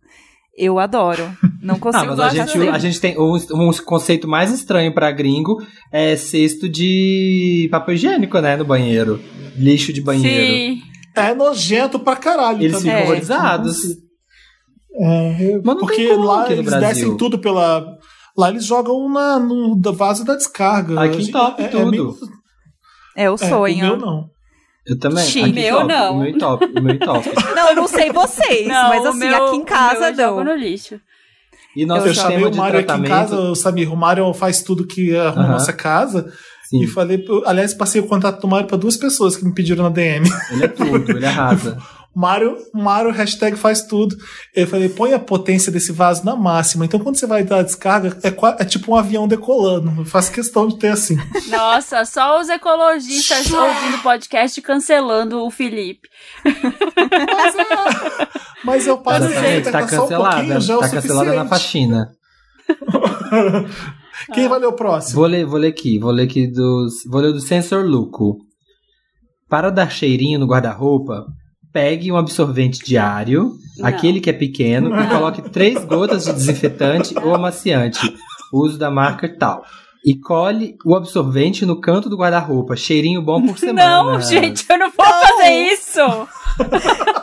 [0.57, 1.25] eu adoro.
[1.63, 2.69] Não Ah, consigo mas a gente, assim.
[2.69, 5.57] a gente tem um, um conceito mais estranho pra gringo
[5.93, 9.21] é cesto de papel higiênico, né, no banheiro.
[9.57, 10.53] Lixo de banheiro.
[10.77, 10.83] Sim.
[11.15, 12.63] É nojento pra caralho.
[12.63, 12.91] Eles também.
[12.91, 13.05] ficam É.
[13.05, 13.77] horrorizados.
[14.95, 16.89] É, Mas não porque lá aqui no eles Brasil.
[16.89, 17.85] descem tudo pela.
[18.37, 21.01] Lá eles jogam na, no da vaso da descarga.
[21.03, 21.83] Aqui top é, tudo.
[21.83, 22.15] É, meio-
[23.17, 23.75] É o é, sonho.
[23.77, 24.25] o meu não.
[24.87, 25.25] Eu também.
[25.25, 25.45] Sim.
[25.45, 26.17] Aqui Meu top, não.
[26.17, 26.65] O meu top.
[26.67, 27.29] O meu top.
[27.55, 30.45] Não, não sei vocês, Não, mas assim, meu- aqui em o casa meu eu jogo
[30.45, 30.53] não.
[30.53, 31.01] no lixo.
[31.77, 34.87] E nosso eu chamei o Mário aqui em casa, o Samir, o Mário faz tudo
[34.87, 35.53] que arruma a Aham.
[35.53, 36.31] nossa casa.
[36.69, 39.85] Sim, E falei, aliás, passei o contato do Mário pra duas pessoas que me pediram
[39.85, 40.27] na DM.
[40.51, 41.79] ele é tudo, ele arrasa.
[42.15, 44.15] Mário, Mário, hashtag faz tudo.
[44.55, 46.85] Eu falei, põe a potência desse vaso na máxima.
[46.85, 49.93] Então, quando você vai dar a descarga, é, é tipo um avião decolando.
[49.99, 51.17] Eu faço questão de ter assim.
[51.49, 56.09] Nossa, só os ecologistas ouvindo o podcast cancelando o Felipe.
[56.45, 58.29] Mas, é-
[58.65, 60.37] mas eu passo Exatamente, tá só um cancelada.
[60.37, 62.11] pouquinho, já é tá cancelada na faxina.
[64.35, 65.17] Quem vai ler o próximo?
[65.17, 66.95] Vou ler, vou ler aqui, vou ler aqui dos.
[67.11, 68.37] Vou ler do Sensor Luco.
[69.49, 71.27] Para dar cheirinho no guarda-roupa,
[71.73, 73.87] pegue um absorvente diário, Não.
[73.89, 78.15] aquele que é pequeno, e coloque três gotas de desinfetante ou amaciante,
[78.53, 79.65] uso da marca tal.
[80.05, 82.75] E colhe o absorvente no canto do guarda-roupa.
[82.75, 84.03] Cheirinho bom por semana.
[84.03, 86.01] Não, gente, eu não vou fazer isso.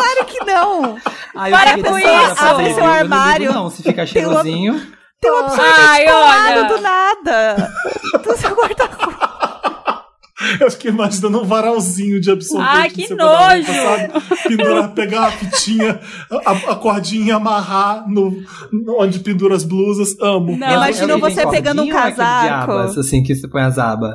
[0.00, 0.96] Claro que não!
[1.34, 2.44] Ah, eu para com isso!
[2.44, 2.78] Abre seu?
[2.78, 3.52] Eu não armário.
[3.52, 4.80] Não, se ficar cheirosinho.
[5.20, 6.64] Tem um absorvente Ai, colado olha.
[6.64, 7.72] do nada!
[8.24, 9.29] Do seu guarda-roupa.
[10.60, 12.70] Eu fiquei imaginando um varalzinho de absorvente.
[12.70, 13.72] Ai, no que nojo!
[13.72, 14.38] sabe?
[14.48, 16.00] Pendurar, pegar a fitinha,
[16.46, 18.30] a, a cordinha e amarrar no,
[18.72, 20.16] no- onde pendura as blusas.
[20.20, 20.56] Amo.
[20.56, 22.46] Não, É que você pegando um é casaco?
[22.72, 24.14] diabas, assim, que você põe as abas.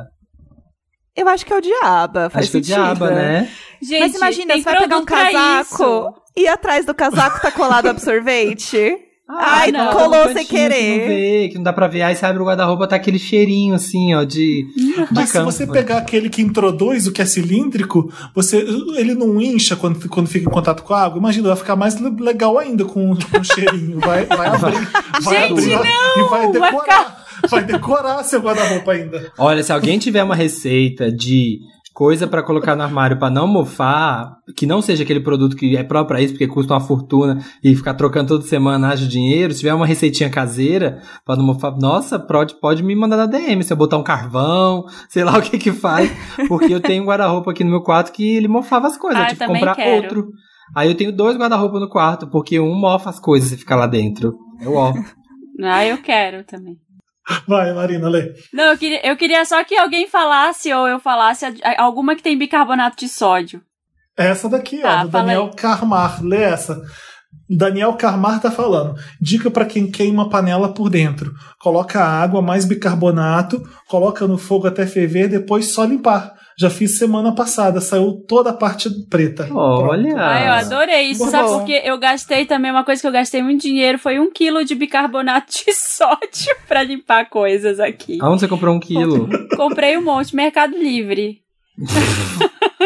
[1.16, 2.74] Eu acho que é o diaba, faz Acho que é o sentido.
[2.84, 3.48] diaba, né?
[3.82, 6.12] Gente, Mas imagina, você vai pegar um casaco isso.
[6.36, 8.96] e atrás do casaco tá colado absorvente.
[9.28, 9.90] Ai, não.
[9.92, 11.08] colou sem cantinho Que não, querer.
[11.08, 12.02] vê, que não dá pra ver.
[12.02, 15.66] Aí você abre o guarda-roupa, tá aquele cheirinho assim, ó, de, de Mas se você
[15.66, 18.58] pegar aquele que introduz, o que é cilíndrico, você,
[18.96, 21.18] ele não incha quando, quando fica em contato com a água.
[21.18, 23.98] Imagina, vai ficar mais le- legal ainda com, com o cheirinho.
[23.98, 24.88] Vai, vai abrir,
[25.22, 27.26] vai Gente, abrir e vai vai decorar.
[27.50, 29.32] Vai decorar seu guarda-roupa ainda.
[29.38, 31.60] Olha, se alguém tiver uma receita de
[31.96, 35.82] coisa pra colocar no armário pra não mofar, que não seja aquele produto que é
[35.82, 39.60] próprio pra isso, porque custa uma fortuna e ficar trocando toda semana haja dinheiro, se
[39.60, 43.72] tiver uma receitinha caseira pra não mofar, nossa, pode, pode me mandar na DM, se
[43.72, 46.12] eu botar um carvão, sei lá o que que faz,
[46.48, 49.24] porque eu tenho um guarda-roupa aqui no meu quarto que ele mofava as coisas, Ah,
[49.24, 50.02] eu tive que comprar quero.
[50.02, 50.28] outro.
[50.74, 53.86] Aí eu tenho dois guarda-roupa no quarto, porque um mofa as coisas se ficar lá
[53.86, 54.36] dentro.
[54.60, 54.92] Eu ó.
[55.64, 56.76] Ah, eu quero também.
[57.46, 58.34] Vai, Marina, lê.
[58.52, 61.44] Não, eu queria, eu queria só que alguém falasse ou eu falasse
[61.76, 63.60] alguma que tem bicarbonato de sódio.
[64.16, 65.56] Essa daqui, Tá, ó, do Daniel aí.
[65.56, 66.22] Carmar.
[66.22, 66.80] Lê essa.
[67.48, 68.94] Daniel Carmar tá falando.
[69.20, 71.32] Dica pra quem queima a panela por dentro.
[71.60, 76.34] Coloca água mais bicarbonato, coloca no fogo até ferver, depois só limpar.
[76.58, 79.46] Já fiz semana passada, saiu toda a parte preta.
[79.52, 80.02] Olha.
[80.08, 80.18] Pronto.
[80.18, 81.20] Ai, eu adorei isso.
[81.20, 81.58] Muito Sabe bom.
[81.58, 84.74] porque eu gastei também, uma coisa que eu gastei muito dinheiro foi um quilo de
[84.74, 88.16] bicarbonato de sódio pra limpar coisas aqui.
[88.22, 89.28] Aonde você comprou um quilo?
[89.54, 91.40] Comprei um monte, Mercado Livre.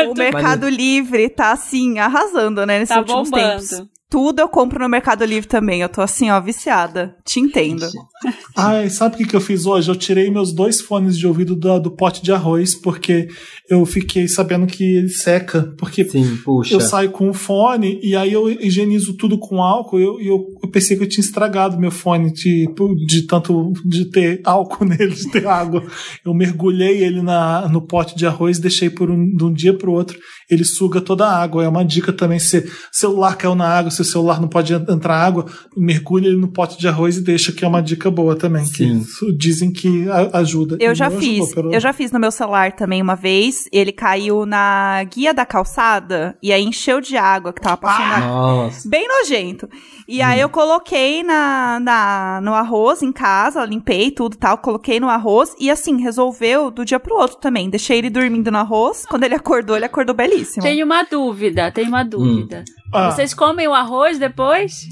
[0.08, 3.50] O Mercado Livre tá assim, arrasando, né, nesses Tá últimos bombando.
[3.68, 3.82] tempos.
[4.10, 5.80] Tudo eu compro no Mercado Livre também.
[5.80, 7.14] Eu tô assim, ó, viciada.
[7.24, 7.86] Te entendo.
[8.56, 9.88] Ai, sabe o que, que eu fiz hoje?
[9.88, 13.28] Eu tirei meus dois fones de ouvido do, do pote de arroz, porque
[13.68, 15.72] eu fiquei sabendo que ele seca.
[15.78, 16.74] Porque Sim, puxa.
[16.74, 20.00] eu saio com o fone e aí eu higienizo tudo com álcool.
[20.00, 22.66] E eu, e eu, eu pensei que eu tinha estragado meu fone de,
[23.06, 25.84] de tanto de ter álcool nele, de ter água.
[26.24, 29.92] Eu mergulhei ele na, no pote de arroz, deixei por um, de um dia pro
[29.92, 30.18] outro.
[30.50, 31.62] Ele suga toda a água.
[31.62, 32.40] É uma dica também.
[32.40, 35.46] Se celular caiu na água, se o celular não pode entrar água,
[35.76, 38.64] mergulha ele no pote de arroz e deixa, que é uma dica boa também.
[38.64, 38.98] Que Sim.
[39.00, 40.76] isso dizem que ajuda.
[40.80, 41.40] Eu E já fiz.
[41.44, 43.68] ajudou, pelo- Eu já fiz no meu celular também uma vez.
[43.72, 48.20] Ele caiu na guia da calçada e aí encheu de água que tava passando na
[48.20, 48.88] Nossa.
[48.88, 49.68] Bem nojento.
[50.08, 54.98] E aí eu coloquei na, na, no arroz em casa, limpei tudo e tal, coloquei
[54.98, 57.70] no arroz e assim, resolveu do dia pro outro também.
[57.70, 59.04] Deixei ele dormindo no arroz.
[59.08, 60.62] Quando ele acordou, ele acordou belíssimo.
[60.62, 62.64] Tenho uma dúvida, tenho uma dúvida.
[62.92, 64.86] Ah, Vocês comem o arroz depois?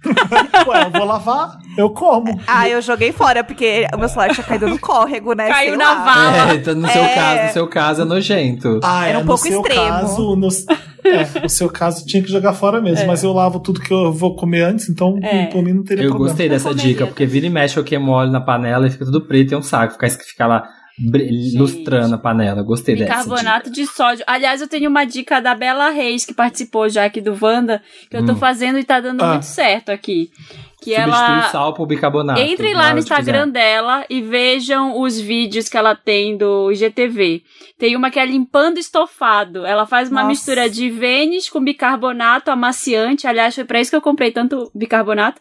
[0.68, 2.40] ué, eu vou lavar, eu como.
[2.46, 5.48] Ah, eu joguei fora, porque o meu celular tinha caído no córrego, né?
[5.48, 6.04] Caiu Sei na lá.
[6.04, 6.52] vala.
[6.52, 7.14] É, então no seu É.
[7.14, 8.80] caso, no seu caso é nojento.
[8.82, 9.80] Ah, Era é, um no pouco seu extremo.
[9.88, 10.48] caso, no,
[11.04, 13.06] é, no seu caso tinha que jogar fora mesmo, É.
[13.06, 15.46] mas eu lavo tudo que eu vou comer antes, então É.
[15.46, 16.28] por mim não teria Eu problema.
[16.30, 19.22] gostei dessa dica, porque vira e mexe eu queimo óleo na panela e fica tudo
[19.26, 19.94] preto e é um saco.
[19.94, 20.62] Ficar, ficar lá
[21.56, 22.62] lustrando a panela.
[22.62, 23.22] Gostei dessa dica.
[23.22, 24.24] Bicarbonato de sódio.
[24.26, 28.16] Aliás, eu tenho uma dica da Bela Reis, que participou já aqui do Wanda, que
[28.16, 28.36] eu tô Hum.
[28.36, 29.28] fazendo e tá dando Ah.
[29.28, 30.30] muito certo aqui.
[30.80, 31.42] Que ela.
[31.50, 32.40] sal por bicarbonato.
[32.40, 32.98] Entrem lá no.
[32.98, 37.42] Instagram dela e vejam os vídeos que ela tem do IGTV.
[37.78, 39.66] Tem uma que é limpando estofado.
[39.66, 40.28] Ela faz uma Nossa.
[40.28, 43.26] mistura de Vênis com bicarbonato, amaciante.
[43.26, 45.40] Aliás, foi pra isso que eu comprei tanto bicarbonato.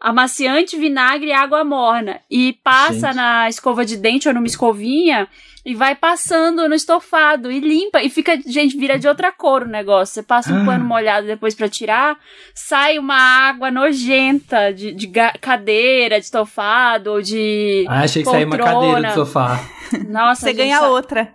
[0.00, 2.20] Amaciante, vinagre e água morna.
[2.30, 3.16] E passa Gente.
[3.16, 5.28] na escova de dente ou numa escovinha
[5.66, 8.00] e vai passando no estofado e limpa.
[8.00, 10.14] E fica, gente, vira de outra cor o negócio.
[10.14, 10.64] Você passa um Ah.
[10.64, 12.16] pano molhado depois pra tirar,
[12.54, 15.10] sai uma água nojenta de, de
[15.40, 17.84] cadeira, de estofado ou de.
[17.88, 19.60] Ah, achei que saiu uma cadeira do sofá.
[20.08, 21.32] Nossa, Você gente, ganha sa- outra.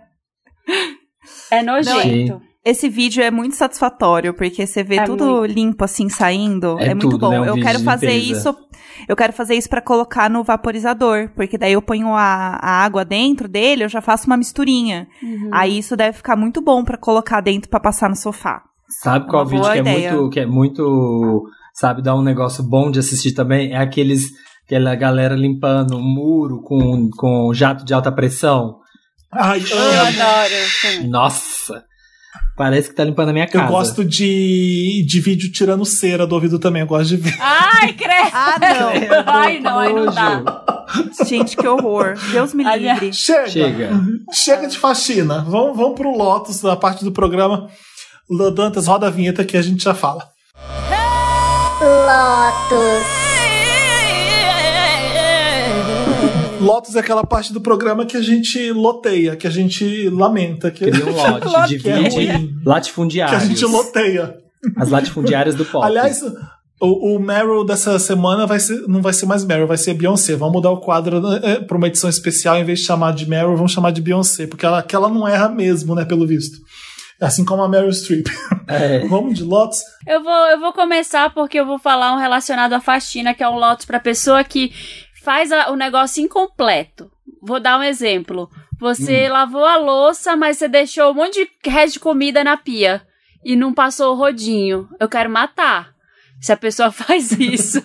[1.50, 2.40] É nojento.
[2.64, 6.78] Esse vídeo é muito satisfatório, porque você vê É tudo limpo assim saindo.
[6.78, 7.30] É É, muito tudo, bom.
[7.30, 7.40] né?
[7.40, 8.54] Um eu quero fazer isso.
[9.08, 13.04] Eu quero fazer isso pra colocar no vaporizador, porque daí eu ponho a, a água
[13.04, 15.08] dentro dele, eu já faço uma misturinha.
[15.20, 15.50] Uhum.
[15.52, 18.62] Aí isso deve ficar muito bom pra colocar dentro pra passar no sofá.
[19.02, 21.44] Sabe qual Uma vídeo que é, muito, que é muito.
[21.74, 23.72] Sabe, dá um negócio bom de assistir também?
[23.72, 24.28] É aqueles.
[24.66, 28.76] Aquela galera limpando um muro com, com jato de alta pressão.
[29.32, 30.54] Ai, Eu adoro.
[30.80, 31.08] sim.
[31.08, 31.82] Nossa!
[32.62, 33.68] Parece que tá limpando a minha Eu casa.
[33.68, 37.36] gosto de, de vídeo tirando cera do ouvido também, eu gosto de ver.
[37.40, 38.30] Ai, credo!
[38.32, 39.24] Ah, não!
[39.26, 40.44] Ai, não, aí não dá.
[41.26, 42.14] Gente, que horror.
[42.30, 43.12] Deus me livre.
[43.12, 43.48] Chega!
[43.48, 44.00] Chega.
[44.32, 45.44] Chega de faxina.
[45.44, 47.66] Vamos, vamos pro Lotus, da parte do programa.
[48.30, 50.28] Lô Dantas, roda a vinheta que a gente já fala.
[51.80, 53.21] Lotus
[56.94, 61.06] é aquela parte do programa que a gente loteia, que a gente lamenta, que, Cria
[61.06, 61.12] um
[61.50, 62.40] lote, é divide ruim, que a
[62.70, 63.42] latifundiários.
[63.44, 64.36] gente loteia.
[64.76, 65.84] As latifundiárias do pop.
[65.84, 66.22] Aliás,
[66.80, 70.34] o, o Meryl dessa semana vai ser, não vai ser mais Meryl, vai ser Beyoncé.
[70.34, 73.56] Vamos mudar o quadro né, para uma edição especial, em vez de chamar de Meryl,
[73.56, 76.58] vamos chamar de Beyoncé, porque ela, que ela não erra mesmo, né, pelo visto.
[77.20, 78.26] Assim como a Meryl Streep.
[78.66, 79.06] É.
[79.06, 79.78] vamos de Lotus.
[80.06, 83.48] Eu vou, eu vou começar porque eu vou falar um relacionado à faxina, que é
[83.48, 84.72] um lotus pra pessoa que
[85.22, 87.10] faz a- o negócio incompleto.
[87.40, 88.48] Vou dar um exemplo.
[88.78, 93.06] Você lavou a louça, mas você deixou um monte de resto de comida na pia
[93.44, 94.88] e não passou o rodinho.
[94.98, 95.91] Eu quero matar.
[96.42, 97.80] Se a pessoa faz isso.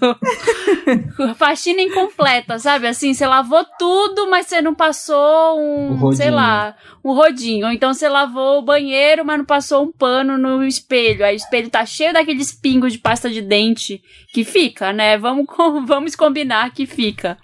[1.38, 2.88] Faxina incompleta, sabe?
[2.88, 7.68] Assim, você lavou tudo, mas você não passou um, sei lá, um rodinho.
[7.68, 11.24] Ou então você lavou o banheiro, mas não passou um pano no espelho.
[11.24, 14.02] Aí o espelho tá cheio daqueles pingos de pasta de dente
[14.34, 15.18] que fica, né?
[15.18, 15.46] Vamos,
[15.86, 17.38] vamos combinar que fica.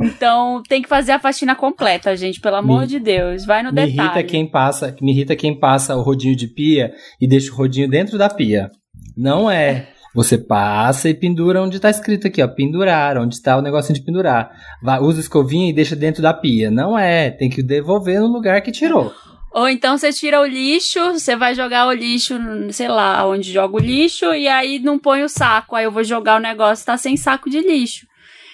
[0.00, 3.44] Então tem que fazer a faxina completa, gente, pelo amor Me- de Deus.
[3.44, 3.96] Vai no Me detalhe.
[3.98, 7.88] irrita quem passa, me irrita quem passa o rodinho de pia e deixa o rodinho
[7.88, 8.70] dentro da pia.
[9.16, 9.88] Não é.
[10.14, 14.04] Você passa e pendura onde tá escrito aqui, ó, pendurar, onde está o negocinho de
[14.04, 14.50] pendurar.
[14.82, 16.70] Vai, usa escovinha e deixa dentro da pia.
[16.70, 19.12] Não é, tem que devolver no lugar que tirou.
[19.50, 22.34] Ou então você tira o lixo, você vai jogar o lixo,
[22.70, 25.76] sei lá, onde joga o lixo, e aí não põe o saco.
[25.76, 28.06] Aí eu vou jogar o negócio, tá sem saco de lixo.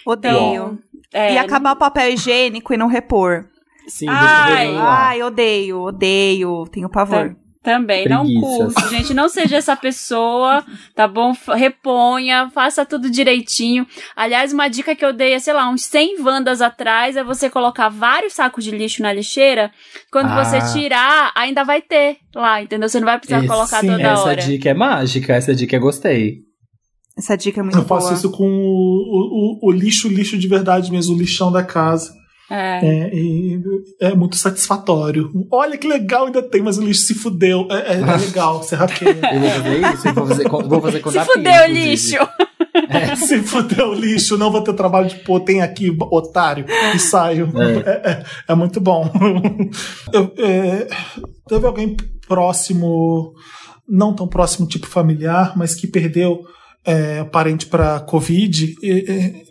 [0.04, 0.78] Odeio.
[1.12, 3.46] É, e acabar o papel higiênico e não repor.
[3.86, 4.76] Sim, Ai.
[4.76, 6.66] Ai, odeio, odeio.
[6.70, 7.36] Tenho pavor.
[7.62, 9.12] Também, não curto, gente.
[9.12, 11.32] Não seja essa pessoa, tá bom?
[11.54, 13.86] Reponha, faça tudo direitinho.
[14.16, 17.50] Aliás, uma dica que eu dei, é, sei lá, uns 100 vandas atrás, é você
[17.50, 19.70] colocar vários sacos de lixo na lixeira.
[20.11, 20.44] Quando Ah.
[20.44, 22.88] você tirar, ainda vai ter lá, entendeu?
[22.88, 24.42] Você não vai precisar Esse- colocar toda Essa hora.
[24.42, 26.38] dica é mágica, essa dica eu gostei.
[27.18, 28.00] Essa dica é muito Eu boa.
[28.00, 31.64] faço isso com o, o, o- o lixo, lixo de verdade mesmo, o lixão da
[31.64, 32.12] casa.
[32.51, 32.78] É.
[32.86, 33.61] É, e
[34.01, 35.30] é muito satisfatório.
[35.51, 37.66] Olha que legal, ainda tem, mas o lixo se fudeu.
[37.70, 39.18] É, é- é legal, você hackeia.
[39.32, 41.88] Eu vou fazer isso, vou fazer com, vou fazer com Se Pia, fudeu, inclusive.
[41.90, 42.16] lixo!
[43.26, 47.51] se fudeu o lixo, não vou ter trabalho de pô, tem aqui, otário, e saio.
[47.84, 49.11] É, é- é muito bom.
[50.12, 50.88] Eu, é,
[51.49, 51.96] teve alguém
[52.26, 53.34] próximo,
[53.88, 56.40] não tão próximo, tipo familiar, mas que perdeu
[56.89, 58.74] é, parente para Covid.
[58.82, 59.45] E, e,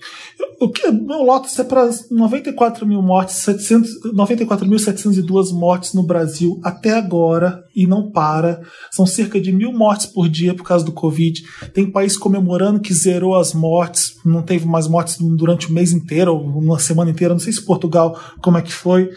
[0.60, 6.98] o que meu Lotus é para 94 mil mortes, 700 94.702 mortes no Brasil até
[6.98, 8.62] agora e não para.
[8.92, 11.44] São cerca de mil mortes por dia por causa do Covid.
[11.76, 16.34] Tem país comemorando que zerou as mortes, não teve mais mortes durante o mês inteiro,
[16.34, 17.36] ou uma semana inteira.
[17.36, 19.12] Não sei se Portugal, como é que foi.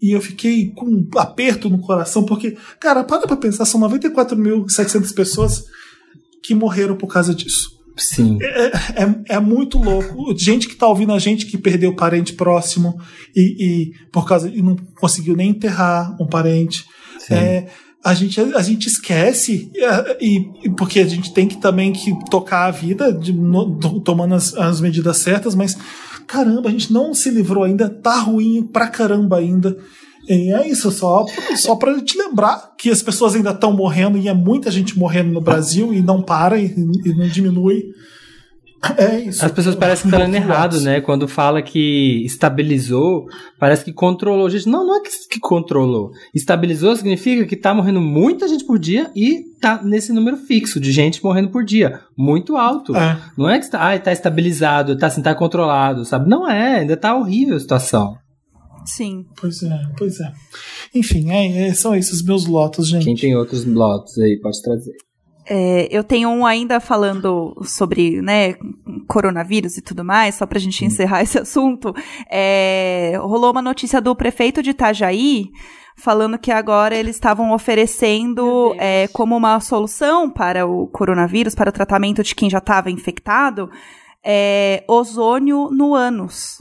[0.00, 5.12] E eu fiquei com um aperto no coração, porque, cara, para pra pensar, são 94.700
[5.12, 5.64] pessoas
[6.46, 7.74] que morreram por causa disso.
[7.96, 8.38] Sim.
[8.42, 10.36] É, é muito louco.
[10.38, 13.00] Gente que tá ouvindo a gente que perdeu parente próximo
[13.34, 16.84] e, e por causa e não conseguiu nem enterrar um parente.
[17.18, 17.34] Sim.
[17.34, 17.66] É,
[18.04, 22.12] a gente, a gente esquece é, e, e porque a gente tem que também que
[22.30, 25.76] tocar a vida de- no- to- tomando as, as medidas certas, mas
[26.26, 29.76] caramba, a gente não se livrou ainda, tá ruim pra caramba ainda.
[30.28, 31.24] E é isso, só,
[31.56, 35.32] só pra te lembrar que as pessoas ainda estão morrendo e é muita gente morrendo
[35.32, 36.66] no Brasil e não para e,
[37.04, 37.84] e não diminui.
[38.96, 39.44] É isso.
[39.44, 41.00] As pessoas parecem que estão lendo errado, né?
[41.00, 43.26] Quando fala que estabilizou,
[43.58, 44.48] parece que controlou.
[44.50, 46.10] Gente, não, não é que, que controlou.
[46.34, 50.92] Estabilizou significa que tá morrendo muita gente por dia e tá nesse número fixo de
[50.92, 52.00] gente morrendo por dia.
[52.16, 52.94] Muito alto.
[52.94, 53.18] É.
[53.36, 56.28] Não é que tá, ai, tá estabilizado, tá assim, tá controlado, sabe?
[56.28, 58.16] Não é, ainda tá horrível a situação.
[58.86, 59.26] Sim.
[59.38, 60.32] Pois é, pois é.
[60.94, 63.04] Enfim, é, é, são esses meus lotos, gente.
[63.04, 64.94] Quem tem outros blogs aí, pode trazer.
[65.48, 68.54] É, eu tenho um ainda falando sobre, né,
[69.06, 71.94] coronavírus e tudo mais, só pra gente encerrar esse assunto.
[72.30, 75.50] É, rolou uma notícia do prefeito de Itajaí
[75.96, 81.72] falando que agora eles estavam oferecendo é, como uma solução para o coronavírus, para o
[81.72, 83.70] tratamento de quem já estava infectado,
[84.22, 86.60] é, ozônio no ânus.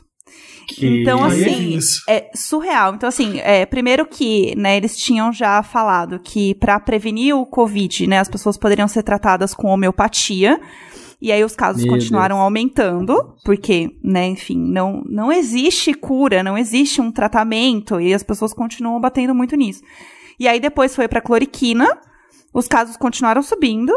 [0.68, 1.02] Que...
[1.02, 2.04] Então, é assim, isso.
[2.08, 2.96] é surreal.
[2.96, 8.08] Então, assim, é, primeiro que, né, eles tinham já falado que para prevenir o Covid,
[8.08, 10.60] né, as pessoas poderiam ser tratadas com homeopatia.
[11.22, 16.58] E aí os casos Meu continuaram aumentando, porque, né, enfim, não, não existe cura, não
[16.58, 19.82] existe um tratamento, e as pessoas continuam batendo muito nisso.
[20.40, 21.98] E aí depois foi pra cloriquina,
[22.54, 23.94] os casos continuaram subindo.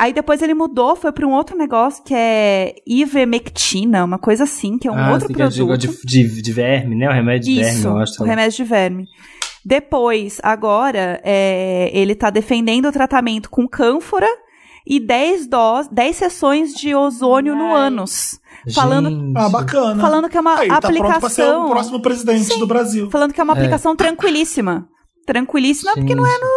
[0.00, 4.78] Aí depois ele mudou, foi pra um outro negócio que é ivermectina, uma coisa assim,
[4.78, 5.76] que é um ah, outro sim, que é produto.
[5.78, 7.06] de, de, de verme, né?
[7.06, 8.22] O remédio de verme, Isso, eu acho.
[8.22, 9.04] o remédio de verme.
[9.62, 14.26] Depois, agora, é, ele tá defendendo o tratamento com cânfora
[14.86, 17.88] e 10 doses, 10 sessões de ozônio no Ai.
[17.88, 18.40] ânus.
[18.74, 19.34] Falando- Gente.
[19.36, 20.00] Ah, bacana.
[20.00, 21.68] Falando que é uma Aí, tá pronto pra ser o aplicação.
[21.70, 23.10] próximo presidente do Brasil.
[23.10, 23.56] falando que é uma É.
[23.56, 24.88] aplicação tranquilíssima.
[25.26, 26.40] Tranquilíssima, porque não é Gente.
[26.40, 26.48] no,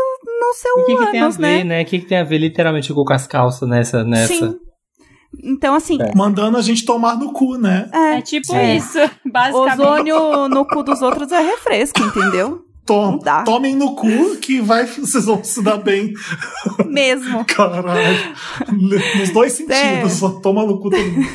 [0.47, 1.63] no seu E o que, que tem a ânus, ver, né?
[1.63, 1.81] né?
[1.81, 4.03] O que, que tem a ver literalmente com as calças nessa.
[4.03, 4.33] nessa?
[4.33, 4.55] Sim.
[5.43, 6.13] Então, assim, É.
[6.15, 7.89] Mandando a gente tomar no cu, né?
[7.91, 8.75] é, É tipo Sim.
[8.75, 9.81] isso, basicamente.
[9.81, 12.61] ozônio no cu dos outros é refresco, entendeu?
[12.85, 13.43] Tom, Não dá.
[13.43, 16.13] tomem no cu que vai, vocês vão se dar bem.
[16.85, 17.43] Mesmo.
[17.47, 18.35] Caralho.
[19.17, 19.93] Nos dois É.
[19.95, 20.13] sentidos.
[20.13, 21.27] Só toma no cu todo mundo.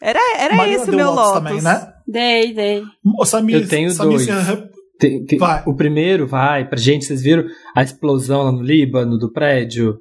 [0.00, 1.42] Era, era Marina esse o deu meu Lotus Lotus.
[1.48, 1.92] também, né?
[2.06, 2.82] Dei, dei.
[3.18, 4.26] Ô, Samir, Eu tenho Samir, dois.
[4.26, 4.68] você-
[5.08, 5.62] Tem- tem- Vai.
[5.66, 7.44] O primeiro vai pra gente, vocês viram
[7.76, 9.98] a explosão lá no Líbano do prédio?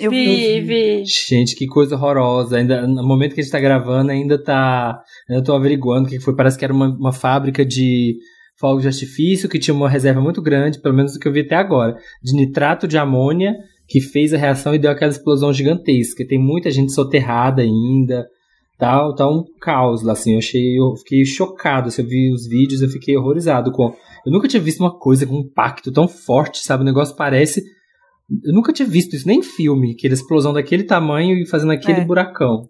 [0.00, 1.04] Eu Vi, vi.
[1.04, 2.56] Gente, que coisa horrorosa.
[2.56, 4.98] Ainda, no momento que a gente tá gravando, ainda tá.
[5.28, 6.34] Ainda tô averiguando o que foi.
[6.34, 8.16] Parece que era uma, uma fábrica de
[8.58, 11.40] fogos de artifício que tinha uma reserva muito grande, pelo menos do que eu vi
[11.40, 13.54] até agora, de nitrato de amônia,
[13.86, 16.26] que fez a reação e deu aquela explosão gigantesca.
[16.26, 18.26] Tem muita gente soterrada ainda.
[18.78, 20.32] Tá, tá um caos lá, assim.
[20.32, 20.78] Eu achei.
[20.78, 21.90] Eu fiquei chocado.
[21.90, 23.94] Se eu vi os vídeos, eu fiquei horrorizado com.
[24.26, 26.82] Eu nunca tinha visto uma coisa com um impacto tão forte, sabe?
[26.82, 27.62] O negócio parece.
[28.44, 32.00] Eu nunca tinha visto isso, nem em filme, aquela explosão daquele tamanho e fazendo aquele
[32.00, 32.04] É.
[32.04, 32.62] buracão.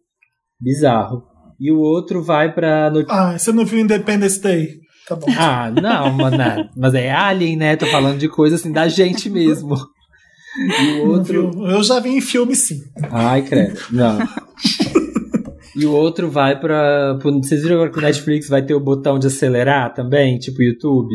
[0.61, 1.23] Bizarro.
[1.61, 2.91] E o outro vai pra.
[2.91, 4.69] no- Ah, você não viu Independence Day?
[5.09, 5.27] Tá bom.
[5.39, 6.37] Ah, não, mano,
[6.77, 7.77] mas é Alien, né?
[7.77, 9.77] Tô falando de coisa assim da gente mesmo.
[10.57, 11.51] E o outro.
[11.55, 12.79] Eu, eu já vi em filme, sim.
[13.11, 13.79] Ai, credo.
[13.91, 14.19] Não.
[15.77, 17.17] E o outro vai pra.
[17.21, 20.39] pro- Vocês viram agora que o Netflix vai ter o botão de acelerar também?
[20.39, 21.15] Tipo YouTube?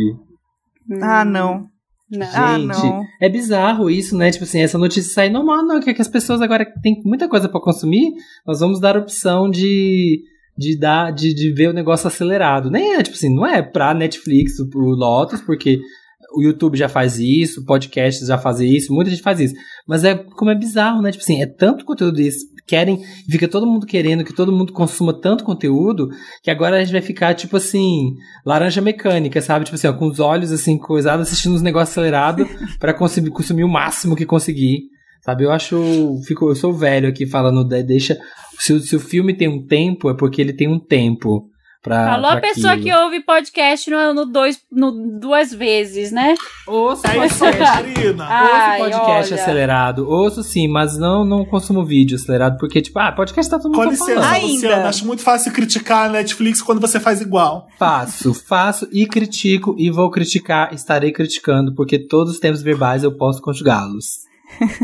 [1.01, 1.65] Ah, não.
[2.09, 2.27] Não.
[2.33, 3.03] Ah, Gente, não.
[3.21, 4.31] é bizarro isso, né?
[4.31, 7.49] Tipo assim, essa notícia sai normal, não, que, que as pessoas agora têm muita coisa
[7.49, 8.13] pra consumir,
[8.45, 10.21] nós vamos dar a opção de,
[10.57, 12.71] de dar, de, de ver o negócio acelerado.
[12.71, 15.79] Nem é, tipo assim, não é pra Netflix, pro Lotus, porque
[16.33, 19.55] o YouTube já faz isso, podcasts já fazem isso, muita gente faz isso.
[19.85, 21.11] Mas é como é bizarro, né?
[21.11, 22.99] Tipo assim, é tanto conteúdo isso, querem,
[23.29, 26.09] fica todo mundo querendo que todo mundo consuma tanto conteúdo,
[26.43, 28.13] que agora a gente vai ficar, tipo assim,
[28.45, 29.65] laranja mecânica, sabe?
[29.65, 32.47] Tipo assim, ó, com os olhos assim, coisados, assistindo uns negócios acelerados
[32.77, 34.81] pra consumir, consumir o máximo que conseguir.
[35.25, 35.43] Sabe?
[35.43, 36.21] Eu acho.
[36.25, 38.17] Fico, eu sou velho aqui falando, de- deixa.
[38.59, 41.49] Se, se o filme tem um tempo, é porque ele tem um tempo.
[41.83, 42.85] Pra, Falou a pra pessoa aquilo.
[42.87, 46.35] que ouve podcast no, no dois, no duas vezes, né?
[46.65, 47.83] Ouça É isso, podcast.
[47.83, 48.25] Marina.
[48.27, 49.41] Ai, Ouço podcast olha.
[49.41, 50.09] acelerado.
[50.09, 53.77] Ouço sim, mas não, não consumo vídeo acelerado, porque, tipo, ah, podcast tá todo mundo
[53.77, 54.33] Com tá licença, falando.
[54.33, 54.53] Ainda.
[54.53, 54.89] Luciana.
[54.89, 57.67] Acho muito fácil criticar a Netflix quando você faz igual.
[57.79, 63.15] Faço, faço e critico e vou criticar, estarei criticando, porque todos os tempos verbais eu
[63.15, 64.25] posso conjugá-los.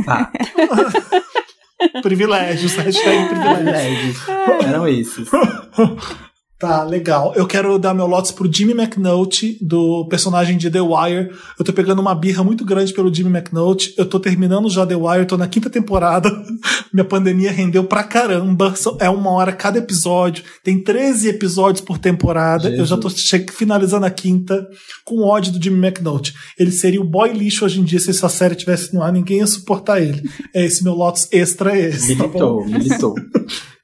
[0.06, 0.32] Tá,
[2.02, 4.20] Privilégios, hashtag privilégios.
[4.24, 4.66] privilégios.
[4.66, 5.30] Eram esses.
[6.64, 7.34] Tá, legal.
[7.36, 11.32] Eu quero dar meu lotes pro Jimmy McNulty, do personagem de The Wire.
[11.60, 13.94] Eu tô pegando uma birra muito grande pelo Jimmy McNulty.
[13.98, 16.32] Eu tô terminando já The Wire, tô na quinta temporada.
[16.94, 18.74] Minha pandemia rendeu pra caramba.
[19.02, 20.46] É uma hora cada episódio.
[20.64, 22.70] Tem 13 episódios por temporada.
[22.70, 23.10] Eu já tô
[23.52, 24.66] finalizando a quinta
[25.04, 26.34] com ódio do Jimmy McNulty.
[26.58, 29.12] Ele seria o boy lixo hoje em dia se essa série tivesse no ar.
[29.12, 30.24] Ninguém ia suportar ele.
[30.54, 32.16] É esse meu lotes extra, é esse.
[32.16, 32.24] Tá?
[32.24, 33.16] Militou, militou.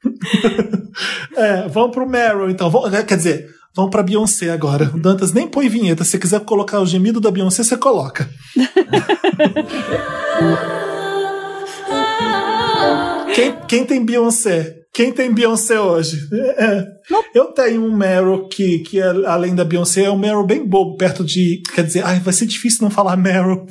[1.35, 2.69] É, vamos pro Meryl, então.
[2.69, 4.91] Vamos- quer dizer, vamos pra Beyoncé agora.
[4.93, 6.03] O Dantas nem põe vinheta.
[6.03, 8.29] Se você quiser colocar o gemido da Beyoncé, você coloca.
[13.35, 14.75] quem, quem tem Beyoncé?
[14.91, 16.17] Quem tem Beyoncé hoje?
[16.33, 16.85] É, é.
[17.33, 20.97] Eu tenho um Meryl que, que é, além da Beyoncé, é um Meryl bem bobo,
[20.97, 21.61] perto de.
[21.73, 23.65] Quer dizer, ai, vai ser difícil não falar Meryl.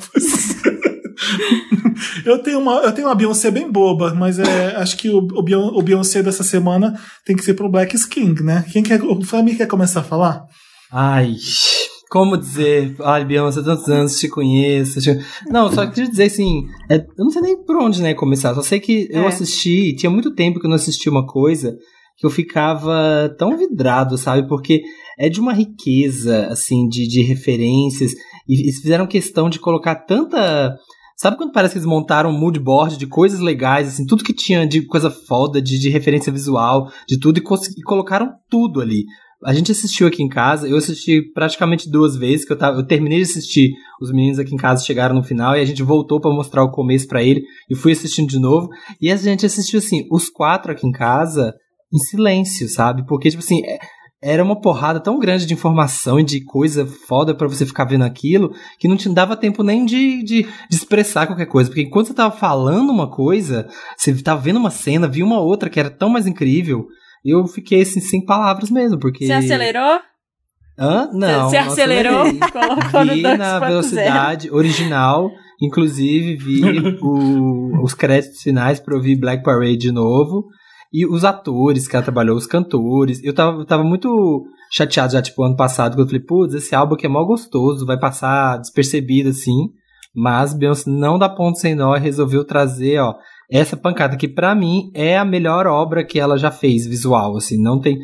[2.25, 5.43] Eu tenho uma, eu tenho uma Beyoncé bem boba, mas é, acho que o, o,
[5.43, 8.63] Beyon- o Beyoncé dessa semana tem que ser pro Black King, né?
[8.71, 10.45] Quem quer, o Famir quer começar a falar?
[10.91, 11.35] Ai,
[12.09, 12.95] como dizer?
[13.01, 15.01] Ai, Beyoncé, tantos anos te conheço.
[15.01, 18.55] te- Não, só queria dizer assim, é, eu não sei nem por onde, né, começar.
[18.55, 19.27] Só sei que eu É.
[19.27, 21.75] assisti, tinha muito tempo que eu não assisti uma coisa
[22.17, 24.47] que eu ficava tão vidrado, sabe?
[24.47, 24.81] Porque
[25.17, 28.13] é de uma riqueza, assim, de, de referências.
[28.47, 30.75] E eles fizeram questão de colocar tanta.
[31.21, 34.31] Sabe quando parece que eles montaram um mood board de coisas legais, assim, tudo que
[34.31, 39.03] tinha de coisa foda, de, de referência visual, de tudo, e, e colocaram tudo ali.
[39.43, 42.87] A gente assistiu aqui em casa, eu assisti praticamente duas vezes, que eu, tava, eu
[42.87, 46.21] terminei de assistir, os meninos aqui em casa chegaram no final, e a gente voltou
[46.21, 48.69] pra mostrar o começo pra ele, e fui assistindo de novo,
[49.01, 51.53] e a gente assistiu, assim, os quatro aqui em casa,
[51.93, 53.05] em silêncio, sabe?
[53.05, 53.77] Porque, tipo assim, é-
[54.21, 58.03] era uma porrada tão grande de informação e de coisa foda pra você ficar vendo
[58.03, 61.69] aquilo, que não te dava tempo nem de, de, de expressar qualquer coisa.
[61.69, 63.67] Porque enquanto você tava falando uma coisa,
[63.97, 66.85] você tava vendo uma cena, viu uma outra que era tão mais incrível,
[67.23, 69.25] eu fiquei assim, sem palavras mesmo, porque...
[69.25, 69.99] Você acelerou?
[70.77, 71.09] Hã?
[71.13, 71.49] Não.
[71.49, 72.23] Você acelerou?
[72.51, 73.37] Colocou no Vi 2.0.
[73.37, 75.29] na velocidade original,
[75.61, 76.61] inclusive vi
[77.01, 80.45] o- os créditos finais pra ouvir Black Parade de novo.
[80.91, 83.23] E os atores que ela trabalhou, os cantores.
[83.23, 86.95] Eu tava, tava muito chateado já, tipo, ano passado, quando eu falei, putz, esse álbum
[86.95, 89.69] aqui é mó gostoso, vai passar despercebido assim.
[90.15, 93.15] Mas Beyoncé não dá ponto sem nó e resolveu trazer, ó,
[93.51, 97.61] essa pancada que pra mim é a melhor obra que ela já fez, visual, assim,
[97.61, 97.97] não tem...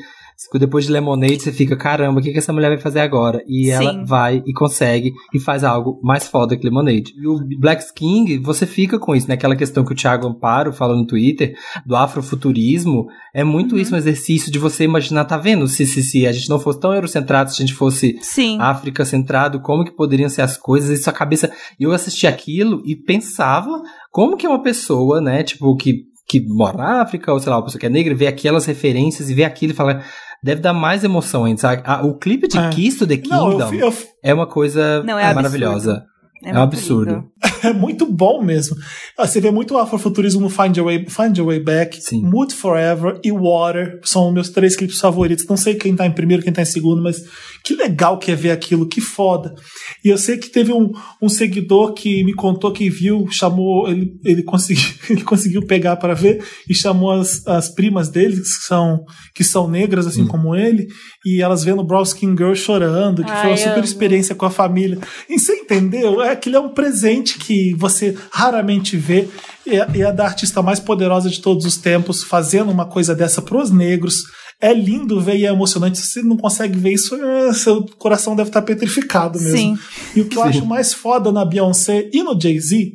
[0.54, 3.44] Depois de Lemonade, você fica, caramba, o que, que essa mulher vai fazer agora?
[3.48, 4.06] E ela Sim.
[4.06, 7.14] vai e consegue e faz algo mais foda que Lemonade.
[7.18, 9.36] E o Black King, você fica com isso, né?
[9.36, 13.98] Aquela questão que o Thiago Amparo fala no Twitter, do afrofuturismo, é muito isso um
[13.98, 15.68] exercício de você imaginar, tá vendo?
[15.68, 18.58] Se, se, se a gente não fosse tão eurocentrado, se a gente fosse Sim.
[18.60, 21.52] África centrado, como que poderiam ser as coisas, e sua cabeça.
[21.80, 23.82] Eu assisti aquilo e pensava
[24.12, 27.66] como que uma pessoa, né, tipo, que, que mora na África, ou sei lá, uma
[27.66, 30.04] pessoa que é negra, vê aquelas referências e vê aquilo e fala.
[30.46, 31.82] Deve dar mais emoção ainda, sabe?
[31.86, 32.70] Ah, o clipe de É.
[32.70, 33.94] Kiss to the Não, Kingdom eu, fi- eu,
[34.24, 36.04] é uma coisa Não, é maravilhosa.
[36.44, 37.12] É um muito absurdo.
[37.12, 37.26] lindo.
[37.66, 38.76] É muito bom mesmo.
[39.18, 42.22] Ah, Você vê muito afrofuturismo no Find Your Way, Find Your Way Back, Sim.
[42.22, 44.00] Mood Forever e Water.
[44.04, 45.48] São meus três clipes favoritos.
[45.48, 47.24] Não sei quem tá em primeiro, quem tá em segundo, mas
[47.66, 49.56] que legal que é ver aquilo, que foda.
[50.04, 54.14] E eu sei que teve um, um seguidor que me contou que viu, chamou, ele,
[54.24, 59.04] ele, conseguiu, ele conseguiu pegar para ver e chamou as, as primas dele, que são,
[59.34, 60.88] que são negras, assim como ele,
[61.26, 63.84] e elas vendo Brown Skin Girl chorando, que foi Ai, uma super amo.
[63.84, 65.00] experiência com a família.
[65.28, 66.22] E você entendeu?
[66.22, 69.28] É, aquilo é um presente que você raramente vê.
[69.66, 73.16] E é, e é da artista mais poderosa de todos os tempos fazendo uma coisa
[73.16, 74.24] dessa pros negros.
[74.62, 75.98] É lindo ver e é emocionante.
[75.98, 79.58] Se você não consegue ver isso, é, seu coração deve estar petrificado mesmo.
[79.58, 79.80] Sim.
[80.16, 82.94] E o que eu acho mais foda na Beyoncé e no Jay-Z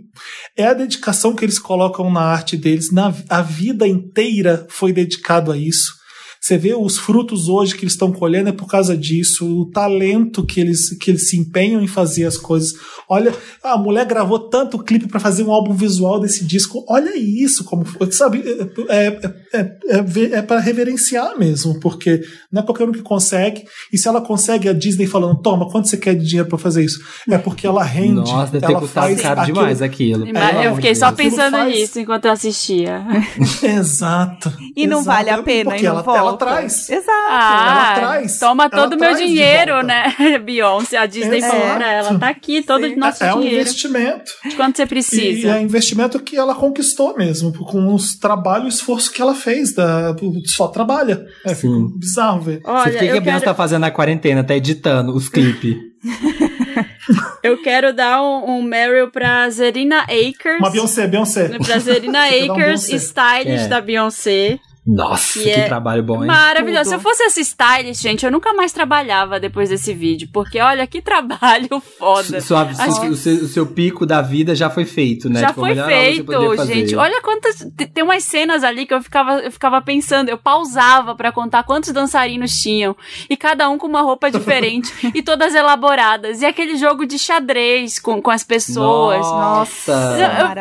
[0.56, 2.90] é a dedicação que eles colocam na arte deles.
[2.90, 5.99] Na, a vida inteira foi dedicado a isso.
[6.42, 10.42] Você vê os frutos hoje que eles estão colhendo é por causa disso, o talento
[10.44, 12.72] que eles, que eles se empenham em fazer as coisas.
[13.06, 16.82] Olha, a mulher gravou tanto clipe para fazer um álbum visual desse disco.
[16.88, 18.42] Olha isso, como foi, sabe?
[18.88, 23.64] É, é, é, é, é para reverenciar mesmo, porque não é qualquer um que consegue.
[23.92, 26.82] E se ela consegue, a Disney falando, toma, quanto você quer de dinheiro para fazer
[26.82, 27.00] isso?
[27.28, 28.14] É porque ela rende.
[28.14, 30.24] Nossa, deve ter ela custado faz caro aquilo- demais aquilo.
[30.24, 33.04] Pelo eu fiquei só pensando faz- nisso enquanto eu assistia.
[33.62, 34.50] Exato.
[34.74, 35.16] E não exato.
[35.16, 36.29] vale a pena, porque e não ela, volta.
[36.30, 36.90] Ela traz.
[36.90, 37.10] Exato.
[37.28, 40.14] Ah, traz- toma ela todo o meu dinheiro, né?
[40.44, 41.56] Beyoncé, a Disney Exato.
[41.56, 43.60] falou pra ela, tá aqui todo o nosso é um dinheiro.
[43.60, 44.32] investimento.
[44.44, 45.56] De quanto você E precisa.
[45.56, 49.74] é investimento que ela conquistou mesmo, com os trabalho e esforço que ela fez.
[49.74, 50.14] Da,
[50.46, 51.24] só trabalha.
[51.44, 51.86] É Sim.
[51.88, 52.60] fica bizarro ver.
[52.64, 54.42] Olha, o que, que a Beyoncé quero, tá fazendo na quarentena?
[54.44, 55.76] Tá editando os clipes.
[57.42, 60.58] eu quero dar um, um Meryl pra Zerina Akers.
[60.58, 61.48] Uma Beyoncé, Beyoncé.
[61.58, 62.22] Pra Zerina um
[62.52, 62.96] Akers, Beyoncé.
[62.96, 63.68] stylist É.
[63.68, 64.58] da Beyoncé.
[64.86, 66.26] Nossa, Que que, é trabalho bom, hein?
[66.26, 66.84] Maravilhoso.
[66.84, 66.94] Se Tudo.
[66.96, 70.28] eu fosse essa stylist, gente, eu nunca mais trabalhava depois desse vídeo.
[70.32, 72.40] Porque olha que trabalho foda.
[72.40, 75.40] Sua- Acho su- que- o, seu, o seu pico da vida já foi feito, né?
[75.40, 76.96] Já Tipo, foi feito, gente.
[76.96, 77.56] Olha quantas.
[77.76, 81.62] te- Tem umas cenas ali que eu ficava, eu ficava pensando, eu pausava pra contar
[81.62, 82.96] quantos dançarinos tinham.
[83.28, 84.92] E cada um com uma roupa diferente.
[85.14, 86.40] e todas elaboradas.
[86.42, 89.20] E aquele jogo de xadrez com, com as pessoas.
[89.20, 90.16] Nossa!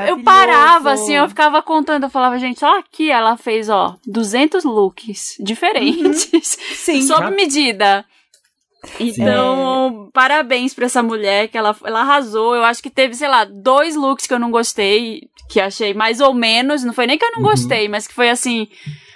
[0.07, 3.95] Eu, eu- parava assim, eu ficava contando, eu falava, gente, ó, aqui ela fez, ó,
[4.11, 7.01] 200 looks diferentes, Sim.
[7.07, 8.03] sob medida.
[8.99, 12.55] Então, parabéns pra essa mulher, que ela, ela arrasou.
[12.55, 16.19] Eu acho que teve, sei lá, dois looks que eu não gostei, que achei mais
[16.21, 16.83] ou menos.
[16.83, 17.49] Não foi nem que eu não Uhum.
[17.49, 18.67] gostei, mas que foi assim.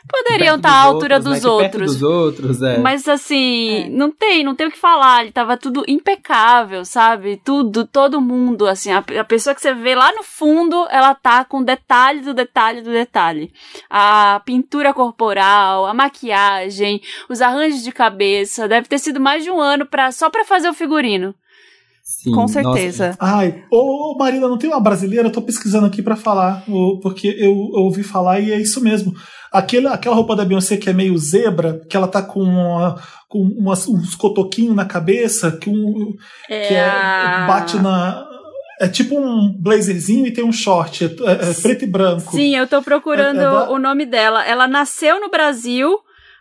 [0.09, 1.39] Poderiam estar à dos altura outros, né?
[1.39, 1.93] dos perto outros.
[1.93, 2.77] dos outros, é.
[2.77, 3.89] Mas assim, É.
[3.89, 5.23] não tem, não tem o que falar.
[5.23, 7.41] Ele tava tudo impecável, sabe?
[7.43, 11.43] Tudo, todo mundo, assim, a, a pessoa que você vê lá no fundo, ela tá
[11.45, 13.51] com detalhe do detalhe do detalhe.
[13.89, 19.59] A pintura corporal, a maquiagem, os arranjos de cabeça, deve ter sido mais de um
[19.59, 21.33] ano para só pra fazer o figurino.
[22.23, 22.53] Sim, Com nossa.
[22.63, 23.17] certeza.
[23.19, 25.27] Ai, ô Marina, não tem uma brasileira?
[25.27, 28.81] Eu tô pesquisando aqui pra falar, ô, porque eu, eu ouvi falar e é isso
[28.81, 29.13] mesmo.
[29.51, 32.95] Aquele, aquela roupa da Beyoncé que é meio zebra, que ela tá com, uma-
[33.27, 36.13] com umas- uns cotoquinhos na cabeça, que, um,
[36.49, 38.25] É, que é, a- bate na.
[38.81, 42.31] É tipo um blazerzinho e tem um short, é, é- é preto e branco.
[42.35, 44.43] Sim, eu tô procurando É- é da- o nome dela.
[44.45, 45.95] Ela nasceu no Brasil,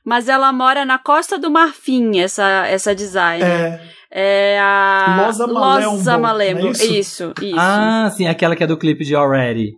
[0.05, 3.47] mas ela mora na Costa do Marfim, essa, essa designer.
[3.47, 3.81] É,
[4.11, 6.61] É a Loza Malembo, Loza Malembo.
[6.61, 6.85] não é isso?
[6.93, 7.57] Isso, isso.
[7.59, 9.75] Ah, sim, aquela que é do clipe de Already.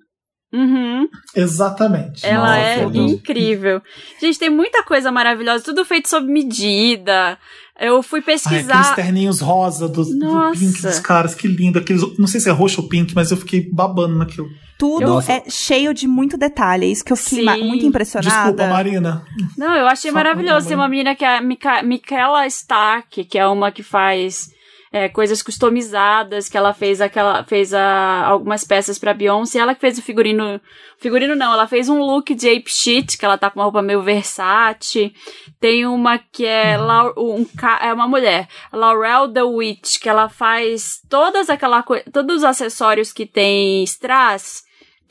[0.54, 1.08] Uhum.
[1.34, 2.24] exatamente.
[2.24, 3.82] Ela Nossa, é incrível.
[4.20, 7.36] Gente, tem muita coisa maravilhosa, tudo feito sob medida.
[7.78, 8.94] Eu fui Ai, aqueles pesquisar.
[8.94, 11.80] terninhos rosa do, do pink dos caras, que lindo.
[11.80, 14.48] Aqueles, não sei se é roxo ou pink, mas eu fiquei babando naquilo.
[14.78, 15.32] Tudo Nossa.
[15.32, 16.86] é cheio de muito detalhe.
[16.86, 18.52] É isso que eu fiquei muito impressionada.
[18.52, 19.24] Desculpa, Marina.
[19.58, 20.68] Não, eu achei Só maravilhoso.
[20.68, 24.53] Tem uma menina que é a Mica Michaela Stark, que é uma que faz
[24.94, 29.58] é, coisas customizadas, que ela fez aquela fez a, algumas peças pra Beyoncé.
[29.58, 30.60] Ela que fez o figurino.
[30.98, 33.82] Figurino não, ela fez um look de Ape Shit, que ela tá com uma roupa
[33.82, 35.10] meio versátil.
[35.58, 37.44] Tem uma que é, Lau- um,
[37.80, 41.82] é uma mulher, Laurel The Witch, que ela faz todas aquela
[42.12, 44.62] todos os acessórios que tem strass.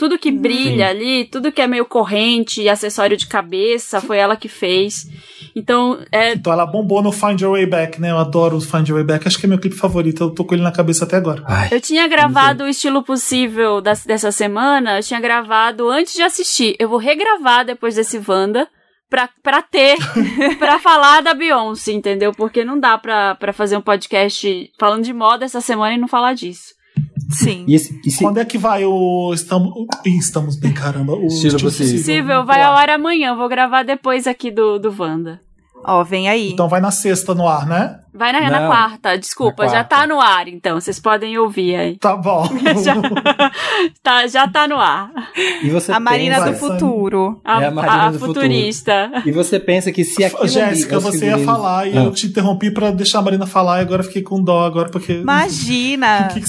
[0.03, 4.35] Tudo que brilha ali, tudo que é meio corrente e acessório de cabeça, foi ela
[4.35, 5.07] que fez.
[5.55, 8.11] Então, é, Então ela bombou no Find Your Way Back, né?
[8.11, 9.25] Eu adoro o Find Your Way Back.
[9.25, 10.21] Acho que é meu clipe favorito.
[10.23, 11.41] Eu tô com ele na cabeça até agora.
[11.47, 16.21] Ai, eu tinha gravado o estilo possível das- dessa semana, eu tinha gravado antes de
[16.21, 16.75] assistir.
[16.77, 18.67] Eu vou regravar depois desse Wanda
[19.09, 19.95] pra, pra ter,
[20.59, 22.33] pra falar da Beyoncé, entendeu?
[22.33, 26.09] Porque não dá pra, pra fazer um podcast falando de moda essa semana e não
[26.09, 26.73] falar disso.
[27.29, 27.65] Sim.
[27.67, 29.31] e esse, e se- Quando é que vai o.
[29.33, 29.71] Estamos,
[30.05, 31.13] estamos bem, caramba.
[31.13, 31.97] O Estilo possível.
[31.97, 35.41] Possível, vai ao ar amanhã, vou gravar depois aqui do, do Wanda.
[35.85, 36.51] Ó, vem aí.
[36.53, 37.99] Então vai na sexta no ar, né?
[38.13, 38.67] Vai na, na Não.
[38.67, 39.95] quarta, desculpa, Na já quarta.
[39.97, 40.79] tá no ar, então.
[40.79, 41.97] Vocês podem ouvir aí.
[41.97, 42.47] Tá bom.
[42.81, 42.95] já,
[44.01, 45.11] tá, já tá no ar.
[45.61, 47.41] E você a Marina pensa, do futuro.
[47.43, 48.35] A, É a Marina a do futuro.
[48.41, 49.11] futurista.
[49.25, 52.03] E você pensa que se aquilo Jéssica, você ia falar e Ah.
[52.05, 54.89] eu te interrompi pra deixar a Marina falar e agora eu fiquei com dó agora
[54.89, 55.13] porque.
[55.13, 56.29] Imagina!
[56.29, 56.47] O que, que,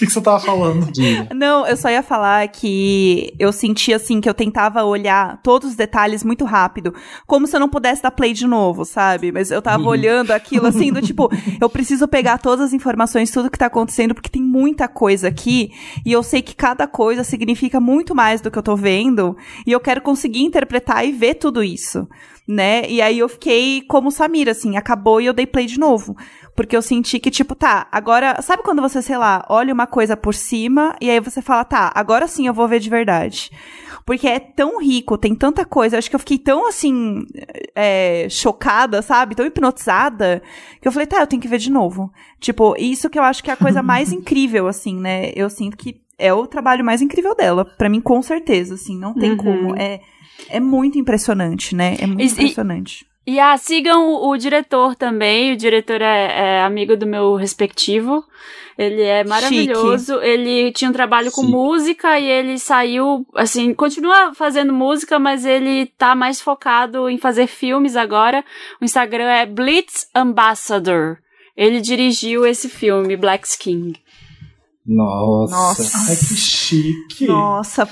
[0.00, 0.88] que que você tava falando?
[1.34, 5.76] Não, eu só ia falar que eu senti assim que eu tentava olhar todos os
[5.76, 6.94] detalhes muito rápido,
[7.26, 9.30] como se eu não pudesse dar play de novo, sabe?
[9.30, 13.50] Mas eu tava olhando aquilo assim do tipo, eu preciso pegar todas as informações, tudo
[13.50, 15.70] que tá acontecendo, porque tem muita coisa aqui,
[16.04, 19.36] e eu sei que cada coisa significa muito mais do que eu tô vendo,
[19.66, 22.08] e eu quero conseguir interpretar e ver tudo isso,
[22.48, 22.88] né?
[22.88, 26.16] E aí eu fiquei como Samira, assim, acabou e eu dei play de novo.
[26.56, 28.40] Porque eu senti que, tipo, tá, agora.
[28.42, 31.90] Sabe quando você, sei lá, olha uma coisa por cima e aí você fala, tá,
[31.94, 33.50] agora sim eu vou ver de verdade.
[34.04, 35.96] Porque é tão rico, tem tanta coisa.
[35.96, 37.24] Acho que eu fiquei tão, assim,
[37.74, 39.34] é, chocada, sabe?
[39.34, 40.42] Tão hipnotizada,
[40.80, 42.12] que eu falei, tá, eu tenho que ver de novo.
[42.38, 45.30] Tipo, isso que eu acho que é a coisa mais incrível, assim, né?
[45.34, 47.64] Eu sinto que é o trabalho mais incrível dela.
[47.64, 49.36] Pra mim, com certeza, assim, não tem Uhum.
[49.36, 49.76] como.
[49.76, 50.00] É,
[50.48, 51.96] é muito impressionante, né?
[52.00, 53.06] É muito E- e- impressionante.
[53.26, 55.52] E ah, sigam o, o diretor também.
[55.52, 58.24] O diretor é, é amigo do meu respectivo.
[58.78, 60.20] Ele é maravilhoso.
[60.22, 61.52] Ele tinha um trabalho com Chique.
[61.52, 67.46] música e ele saiu, assim, continua fazendo música, mas ele tá mais focado em fazer
[67.46, 68.42] filmes agora.
[68.80, 71.18] O Instagram é Blitz Ambassador.
[71.56, 74.00] Ele dirigiu esse filme, Black King.
[74.90, 75.54] Nossa.
[75.54, 76.10] Nossa.
[76.10, 77.26] Ai, que chique.
[77.26, 77.88] Nossa,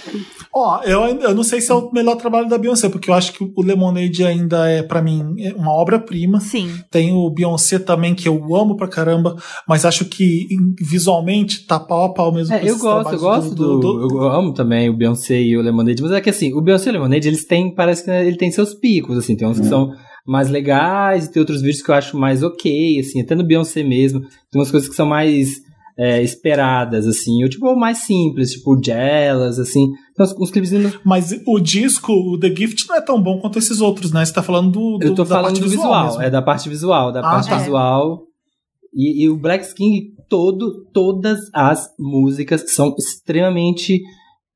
[0.53, 3.33] Ó, eu, eu não sei se é o melhor trabalho da Beyoncé, porque eu acho
[3.33, 6.41] que o Lemonade ainda é, pra mim, é uma obra-prima.
[6.41, 6.69] sim.
[6.91, 9.37] Tem o Beyoncé também, que eu amo pra caramba,
[9.69, 10.49] mas acho que
[10.81, 12.55] visualmente tá pau a pau mesmo.
[12.55, 16.03] É, com eu gosto, eu gosto do, Eu amo também o Beyoncé e o Lemonade,
[16.03, 18.51] mas é que assim, o Beyoncé e o Lemonade, eles têm, parece que ele tem
[18.51, 19.93] seus picos, assim, tem uns que são
[20.27, 23.85] mais legais, e tem outros vídeos que eu acho mais ok, assim, até no Beyoncé
[23.85, 25.68] mesmo, tem umas coisas que são mais
[25.99, 31.33] é, esperadas, assim, ou tipo, mais simples, tipo, Jealous, assim, então, uns, uns clipezinhos Mas
[31.45, 34.25] o disco, o The Gift, não é tão bom quanto esses outros, né?
[34.25, 36.23] Você tá falando do, do Eu tô da falando parte do visual, mesmo.
[36.23, 37.59] é da parte visual, da Ah, parte tá.
[37.59, 38.23] visual.
[38.95, 44.01] E, e o Black King, todo, todas as músicas são extremamente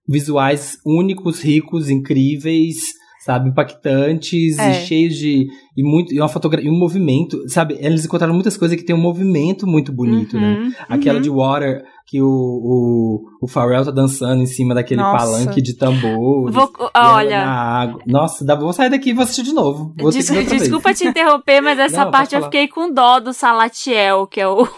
[0.08, 2.76] visuais, únicos, ricos, incríveis,
[3.24, 4.70] sabe, impactantes É.
[4.70, 5.46] e cheios de
[5.76, 7.76] e muito e uma fotografia, e um movimento, sabe?
[7.80, 10.54] Eles encontraram muitas coisas que tem um movimento muito bonito, né?
[10.54, 10.72] Uhum.
[10.88, 15.24] Aquela de Water que o, o, o Pharrell tá dançando em cima daquele Nossa.
[15.24, 16.50] palanque de tambor.
[16.94, 17.96] Olha.
[18.06, 19.94] Nossa, dá, vou sair daqui e vou assistir de novo.
[19.96, 20.62] Des- outra vez.
[20.62, 24.48] desculpa te interromper, mas essa Não, parte eu fiquei com dó do Salatiel, que é
[24.48, 24.68] o,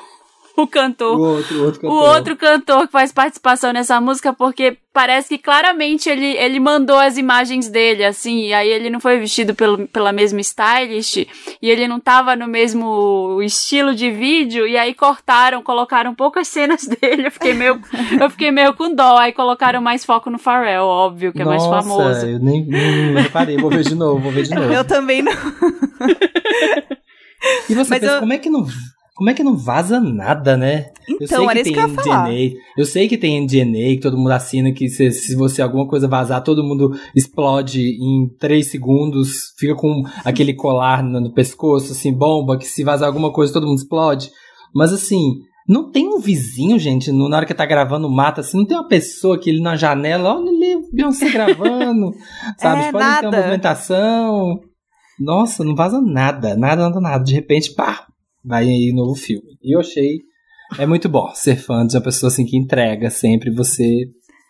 [0.58, 1.18] o cantor.
[1.18, 2.14] O outro, o outro O cantor.
[2.14, 7.18] outro cantor que faz participação nessa música, porque parece que claramente ele, ele mandou as
[7.18, 11.28] imagens dele, assim, e aí ele não foi vestido pelo, pela mesma stylist, e
[11.68, 17.26] ele não tava no mesmo estilo de vídeo, e aí cortaram, colocaram poucas cenas dele,
[17.26, 17.80] eu fiquei meio,
[18.20, 21.64] eu fiquei meio com dó, aí colocaram mais foco no Pharrell, óbvio, que é mais
[21.64, 22.26] Nossa, famoso.
[22.26, 24.72] eu nem, nem reparei, vou ver de novo, vou ver de novo.
[24.72, 25.32] Eu também não.
[27.68, 28.64] E você Mas pensa, eu- como é que não...
[29.14, 30.86] Como é que não vaza nada, né?
[31.08, 32.28] eu Então, sei era que tem que eu ia falar.
[32.32, 32.50] NDNA.
[32.76, 36.08] Eu sei que tem NDNA, que todo mundo assina, que se, se você alguma coisa
[36.08, 42.12] vazar, todo mundo explode em 3 segundos, fica com aquele colar no, no pescoço, assim,
[42.12, 44.30] bomba, que se vazar alguma coisa, todo mundo explode.
[44.74, 45.20] Mas assim,
[45.68, 48.76] não tem um vizinho, gente, no- na hora que tá gravando mata, assim, não tem
[48.76, 52.10] uma pessoa que ele na janela, olha ali, o Beyoncé gravando,
[52.58, 52.82] sabe?
[52.82, 53.28] É, Pode ter nada.
[53.28, 54.60] uma movimentação.
[55.20, 57.22] Nossa, não vaza nada, nada, nada, nada.
[57.24, 58.06] De repente, pá,
[58.44, 59.56] vai aí novo filme.
[59.62, 60.18] E eu achei.
[60.78, 63.50] É muito bom ser fã de uma pessoa assim que entrega sempre.
[63.54, 63.84] Você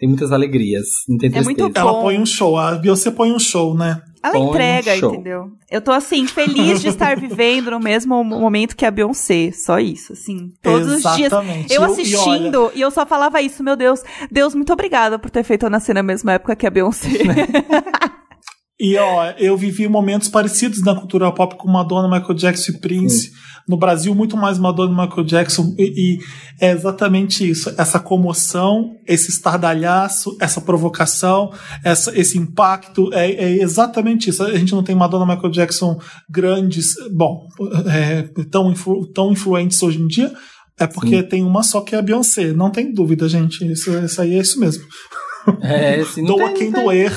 [0.00, 0.86] tem muitas alegrias.
[1.08, 1.78] Não tem É muito tristeza.
[1.80, 2.02] Ela Bom.
[2.02, 4.00] põe um show, a Beyoncé põe um show, né?
[4.22, 5.12] Ela Põe um entrega, show.
[5.12, 5.48] entendeu?
[5.70, 9.50] Eu tô assim, feliz de estar vivendo no mesmo momento que a Beyoncé.
[9.52, 10.50] Só isso, assim.
[10.62, 11.26] Todos os dias.
[11.32, 11.74] Exatamente.
[11.74, 14.00] Eu E- e olha, assistindo, e eu só falava isso, meu Deus.
[14.30, 17.08] Deus, muito obrigada por ter feito eu nascer na mesma época que a Beyoncé.
[18.78, 23.30] E ó, eu vivi momentos parecidos na cultura pop com Madonna, Michael Jackson e Prince.
[23.68, 25.74] No Brasil, muito mais Madonna e Michael Jackson.
[25.78, 26.18] E, e
[26.60, 27.72] é exatamente isso.
[27.78, 31.52] Essa comoção, esse estardalhaço, essa provocação,
[31.84, 33.12] essa, esse impacto.
[33.14, 34.42] É, é exatamente isso.
[34.42, 35.98] A gente não tem Madonna e Michael Jackson
[36.28, 37.46] grandes, bom,
[37.86, 40.32] é, tão, influ, tão influentes hoje em dia.
[40.78, 42.52] É porque tem uma só que é a Beyoncé.
[42.52, 43.64] Não tem dúvida, gente.
[43.70, 44.84] Isso, isso aí é isso mesmo.
[45.60, 47.12] É, assim, não Doa tem, quem não tem- doer.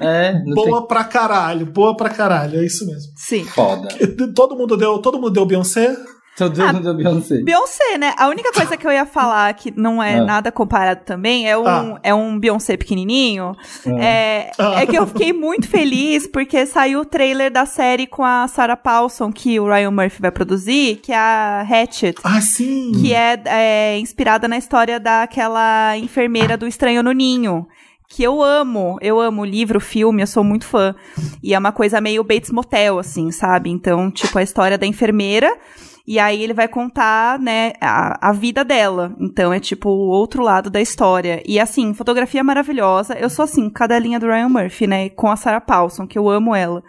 [0.00, 3.12] É, não Boa pra caralho, boa pra caralho, é isso mesmo.
[3.16, 3.44] Sim.
[3.44, 3.88] tem foda.
[4.34, 5.96] Todo mundo deu, todo mundo deu Beyoncé?
[6.36, 7.42] Todo Ah, mundo da Beyoncé.
[7.42, 8.14] Beyoncé, né?
[8.16, 10.24] A única coisa que eu ia falar que não é Ah.
[10.24, 12.00] nada comparado também é um, Ah.
[12.02, 13.54] é um Beyoncé pequenininho.
[13.86, 13.90] Ah.
[14.02, 14.80] É, Ah.
[14.82, 18.76] é que eu fiquei muito feliz porque saiu o trailer da série com a Sarah
[18.76, 22.16] Paulson que o Ryan Murphy vai produzir, que é a Hatchet.
[22.24, 22.92] Ah, sim.
[22.92, 27.66] Que é, é inspirada na história daquela enfermeira do Estranho no Ninho.
[28.12, 30.96] Que eu amo, eu amo livro, filme, eu sou muito fã.
[31.40, 33.70] E é uma coisa meio Bates Motel, assim, sabe?
[33.70, 35.56] Então, tipo, a história da enfermeira.
[36.04, 39.14] E aí ele vai contar, né, a, a vida dela.
[39.20, 41.40] Então é tipo o outro lado da história.
[41.46, 43.14] E assim, fotografia maravilhosa.
[43.14, 45.08] Eu sou assim, cadelinha do Ryan Murphy, né?
[45.10, 46.82] Com a Sarah Paulson, que eu amo ela.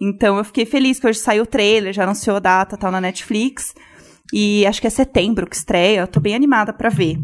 [0.00, 3.00] Então eu fiquei feliz que hoje saiu o trailer, já anunciou a data, tal, na
[3.00, 3.74] Netflix.
[4.32, 6.00] E acho que é setembro que estreia.
[6.00, 7.16] Eu tô bem animada pra ver.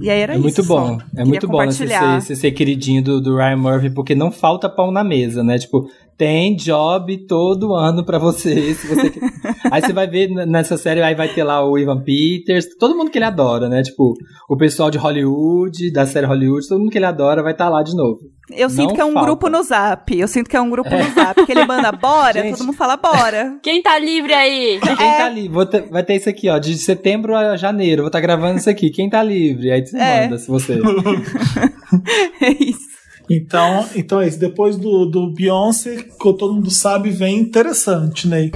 [0.00, 0.42] E aí era É isso.
[0.42, 0.76] muito só.
[0.80, 0.94] bom.
[0.96, 4.14] É Queria muito bom né, você ser, você ser queridinho do, do Ryan Murphy, porque
[4.14, 5.56] não falta pão na mesa, né?
[5.58, 5.86] Tipo,
[6.18, 9.12] tem job todo ano pra você, se você.
[9.70, 13.10] Aí você vai ver nessa série, aí vai ter lá o Ivan Peters, todo mundo
[13.10, 13.82] que ele adora, né?
[13.82, 14.14] Tipo,
[14.48, 17.82] o pessoal de Hollywood, da série Hollywood, todo mundo que ele adora vai estar lá
[17.82, 18.20] de novo.
[18.50, 19.26] Eu sinto Não que é um falta.
[19.26, 20.18] grupo no zap.
[20.18, 21.46] Eu sinto que é um grupo no zap.
[21.46, 22.58] Que ele manda bora, Gente.
[22.58, 23.56] todo mundo fala bora.
[23.62, 24.78] Quem tá livre aí?
[24.82, 25.16] Quem É.
[25.18, 25.48] tá ali?
[25.48, 28.68] Vou ter- vai ter isso aqui, ó, de setembro a janeiro, vou estar gravando isso
[28.68, 28.90] aqui.
[28.90, 29.70] Quem tá livre?
[29.72, 30.22] Aí você É.
[30.24, 30.78] manda, se você.
[32.42, 32.94] É isso.
[33.30, 34.38] Então, então é isso.
[34.38, 38.50] Depois do, do Beyoncé, que todo mundo sabe, vem interessante, né?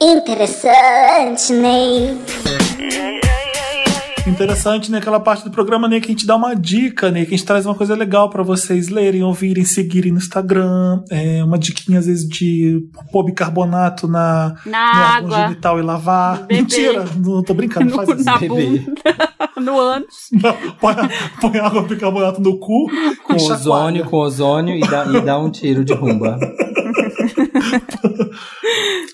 [0.00, 2.16] Interessante, Ney.
[4.28, 4.98] Interessante, né?
[4.98, 5.98] Aquela parte do programa, né?
[6.00, 7.24] Que a gente dá uma dica, né?
[7.24, 11.02] Que a gente traz uma coisa legal pra vocês lerem, ouvirem, seguirem no Instagram.
[11.10, 16.40] É, uma diquinha, às vezes, de pôr bicarbonato na, Na no genital e lavar.
[16.46, 16.60] Bebê.
[16.60, 17.04] Mentira!
[17.16, 18.24] Não tô brincando, faz No- isso.
[18.24, 18.54] na Bebê.
[18.54, 18.92] bunda.
[19.58, 20.28] No ânus.
[20.30, 20.94] Não, põe,
[21.40, 22.88] põe água bicarbonato no cu
[23.24, 26.38] Com ozônio, com ozônio e dá, e dá um tiro de rumba.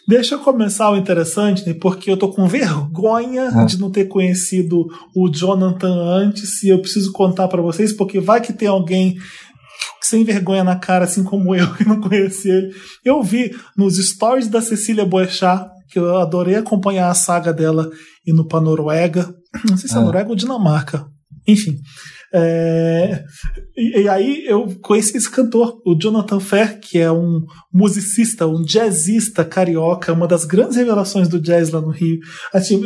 [0.07, 1.73] Deixa eu começar o interessante, né?
[1.75, 3.65] Porque eu tô com vergonha Ah.
[3.65, 4.87] de não ter conhecido
[5.17, 9.17] o Jonathan antes e eu preciso contar pra vocês, porque vai que tem alguém
[10.03, 12.75] sem vergonha na cara, assim como eu, que não conheci ele.
[13.05, 17.89] Eu vi nos stories da Cecília Boechat, que eu adorei acompanhar a saga dela
[18.27, 19.35] indo pra Noruega.
[19.69, 20.03] Não sei se é Ah.
[20.03, 21.07] Noruega ou Dinamarca.
[21.47, 21.79] Enfim.
[22.37, 23.25] É,
[23.77, 28.61] e, e aí eu conheci esse cantor, o Jonathan Fer, que é um musicista, um
[28.61, 32.19] jazzista carioca, uma das grandes revelações do jazz lá no Rio.
[32.53, 32.83] Assim,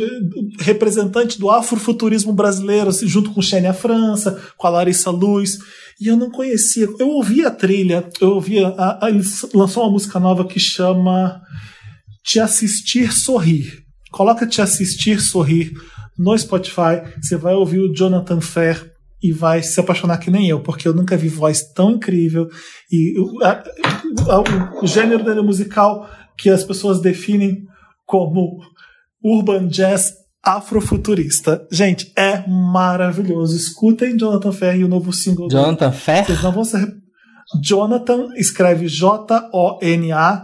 [0.59, 5.57] representante do afrofuturismo brasileiro, assim, junto com Xênia França, com a Larissa Luz.
[5.99, 6.87] E eu não conhecia.
[6.99, 8.67] Eu ouvi a trilha, eu ouvia.
[8.77, 9.23] A, a, ele
[9.55, 11.41] lançou uma música nova que chama
[12.23, 13.83] Te Assistir Sorrir.
[14.11, 15.71] Coloca Te Assistir Sorrir
[16.15, 17.01] no Spotify.
[17.19, 20.93] Você vai ouvir o Jonathan Fer e vai se apaixonar que nem eu, porque eu
[20.93, 22.47] nunca vi voz tão incrível.
[22.91, 23.63] E o, a-
[24.81, 27.63] o gênero dele musical que as pessoas definem
[28.05, 28.59] como
[29.23, 31.67] urban jazz afrofuturista.
[31.71, 33.55] Gente, é maravilhoso.
[33.57, 35.49] Escutem Jonathan Fer e o novo single.
[35.49, 36.25] Jonathan Fer?
[36.25, 36.87] Vocês não vão ser.
[37.61, 38.87] Jonathan escreve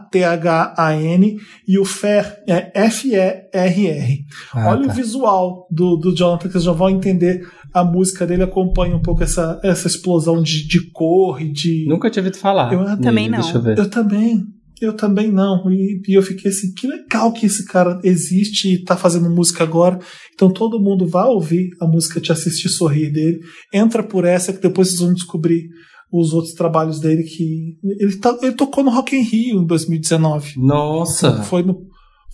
[0.03, 1.37] J-O-N-A-T-H-A-N
[1.67, 4.25] e o Fer é F-E-R-R.
[4.53, 4.91] Ah, Olha tá.
[4.91, 9.01] o visual do, do Jonathan, que vocês já vão entender a música dele, acompanha um
[9.01, 11.85] pouco essa, essa explosão de, de cor e de.
[11.89, 12.71] Nunca tinha ouvido falar.
[12.71, 13.41] Eu nele, também não.
[13.41, 13.77] Deixa eu ver.
[13.77, 14.45] Eu também.
[14.79, 15.69] Eu também não.
[15.69, 19.61] E, e eu fiquei assim, que legal que esse cara existe e tá fazendo música
[19.65, 19.99] agora.
[20.33, 23.41] Então todo mundo vai ouvir a música Te Assistir Sorrir dele.
[23.73, 25.67] Entra por essa que depois vocês vão descobrir
[26.09, 27.75] os outros trabalhos dele que.
[27.99, 30.53] Ele, tá, ele tocou no Rock in Rio em 2019.
[30.61, 31.43] Nossa.
[31.43, 31.77] Foi no,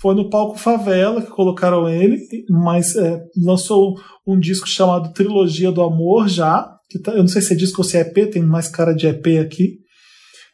[0.01, 2.17] foi no palco Favela que colocaram ele,
[2.49, 3.95] mas é, lançou
[4.25, 6.63] um disco chamado Trilogia do Amor já.
[7.03, 9.05] Tá- eu não sei se é disco ou se é EP, tem mais cara de
[9.05, 9.77] EP aqui.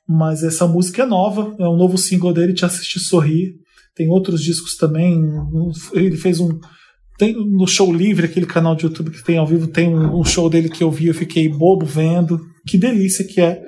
[0.07, 3.53] Mas essa música é nova, é um novo single dele, Te Assistir Sorrir.
[3.95, 5.17] Tem outros discos também.
[5.93, 6.49] Ele fez um.
[7.17, 10.23] Tem no Show Livre, aquele canal de YouTube que tem ao vivo, tem um, um
[10.23, 12.39] show dele que eu vi, eu fiquei bobo vendo.
[12.67, 13.61] Que delícia que é.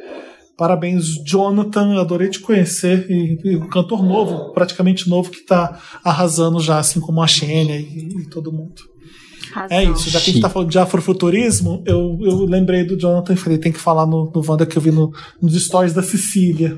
[0.60, 1.98] Parabéns, Jonathan.
[1.98, 3.10] Adorei te conhecer.
[3.10, 7.80] E, e um cantor novo, praticamente novo, que tá arrasando já, assim como a Xênia
[7.80, 8.76] e, e todo mundo.
[9.69, 10.10] É isso.
[10.10, 13.57] Já que a gente tá falando de afrofuturismo, eu, eu lembrei do Jonathan e falei,
[13.57, 16.77] tem que falar no, no Wanda que eu vi no, nos stories da Cecília.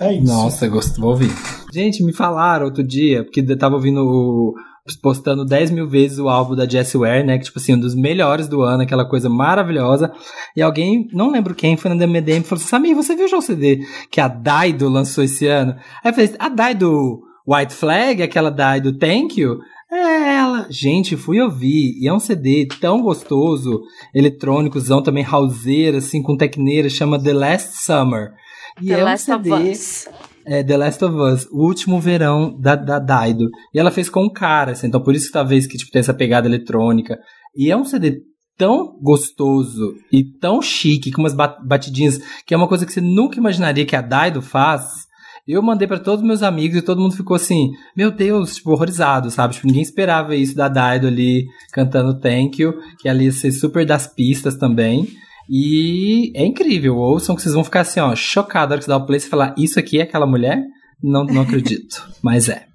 [0.00, 0.24] É isso.
[0.24, 1.30] Nossa, gosto, vou ouvir.
[1.74, 4.54] Gente, me falaram outro dia, porque eu tava ouvindo o.
[4.94, 7.38] postando 10 mil vezes o álbum da Jessie Ware, né?
[7.38, 10.12] Que, tipo assim, um dos melhores do ano, aquela coisa maravilhosa.
[10.54, 13.36] E alguém, não lembro quem, foi na DMDM e falou assim: Samir, você viu já
[13.36, 13.80] o CD
[14.10, 15.74] que a Daido lançou esse ano?
[16.04, 19.58] Aí eu falei: a Daido White Flag, aquela Daido Thank You?
[19.90, 20.66] É ela.
[20.68, 21.96] Gente, fui ouvir.
[22.00, 23.82] E é um CD tão gostoso,
[24.14, 28.32] eletrônicozão, também houseira, assim, com tecneira, chama The Last Summer.
[28.80, 30.08] E The é um Last of CD Us.
[30.46, 33.48] É, The Last of Us, o último verão da, da Daido.
[33.74, 36.14] E ela fez com um cara, assim, então por isso talvez que tipo, tem essa
[36.14, 37.18] pegada eletrônica.
[37.56, 38.18] E é um CD
[38.56, 43.00] tão gostoso e tão chique, com umas ba- batidinhas, que é uma coisa que você
[43.00, 45.06] nunca imaginaria que a Daido faz.
[45.46, 48.72] Eu mandei pra todos os meus amigos e todo mundo ficou assim, meu Deus, tipo,
[48.72, 49.54] horrorizado, sabe?
[49.54, 53.86] Tipo, ninguém esperava isso da Daido ali cantando Thank You, que ali ia ser super
[53.86, 55.06] das pistas também.
[55.48, 58.90] E é incrível, ouçam que vocês vão ficar assim, ó, chocados na hora que você
[58.90, 60.60] dá o play e falar, isso aqui é aquela mulher?
[61.02, 62.66] Não, não acredito, mas é.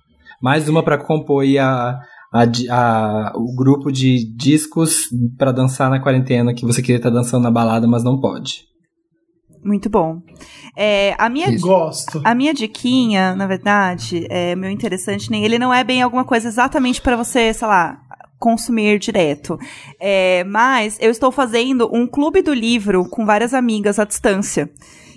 [0.41, 1.99] Mais uma pra compor a,
[2.33, 5.07] a a- o grupo de discos
[5.37, 8.63] pra dançar na quarentena que você queria estar dançando na balada, mas não pode.
[9.63, 10.19] Muito bom.
[10.75, 11.67] É, a minha Isso.
[11.67, 12.21] Gosto.
[12.23, 16.47] A minha diquinha, na verdade, é meu interessante, nem ele não é bem alguma coisa
[16.47, 17.99] exatamente para você, sei lá,
[18.41, 19.57] consumir direto.
[19.99, 24.69] É, mas eu estou fazendo um clube do livro com várias amigas à distância.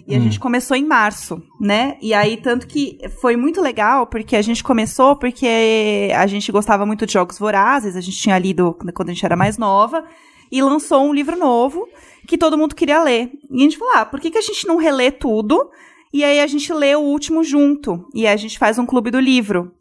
[0.07, 0.23] E a Hum.
[0.25, 1.97] gente começou em março, né?
[2.03, 6.85] E aí, tanto que foi muito legal, porque a gente começou porque a gente gostava
[6.85, 10.05] muito de jogos vorazes, a gente tinha lido quando a gente era mais nova,
[10.53, 11.89] e lançou um livro novo
[12.29, 13.31] que todo mundo queria ler.
[13.51, 15.71] E a gente falou, ah, por que, que a gente não relê tudo?
[16.13, 18.07] E aí a gente lê o último junto.
[18.15, 19.73] E aí a gente faz um clube do livro.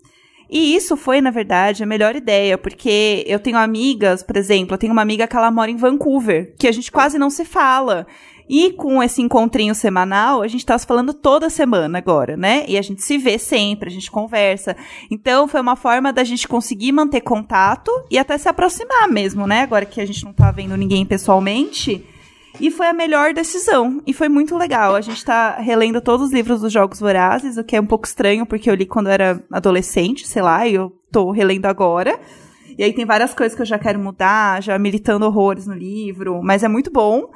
[0.54, 4.78] E isso foi, na verdade, a melhor ideia, porque eu tenho amigas, por exemplo, eu
[4.78, 8.06] tenho uma amiga que ela mora em Vancouver, que a gente quase não se fala.
[8.48, 12.66] E com esse encontrinho semanal, a gente tá se falando toda semana agora, né?
[12.68, 14.78] E a gente se vê sempre, a gente conversa.
[15.10, 19.62] Então, foi uma forma da gente conseguir manter contato e até se aproximar mesmo, né?
[19.62, 22.06] Agora que a gente não tá vendo ninguém pessoalmente.
[22.60, 24.02] E foi a melhor decisão.
[24.06, 24.96] E foi muito legal.
[24.96, 28.06] A gente tá relendo todos os livros dos Jogos Vorazes, o que é um pouco
[28.06, 32.20] estranho, porque eu li quando eu era adolescente, sei lá, e eu tô relendo agora.
[32.78, 36.42] E aí tem várias coisas que eu já quero mudar, já militando horrores no livro,
[36.44, 37.30] mas é muito bom.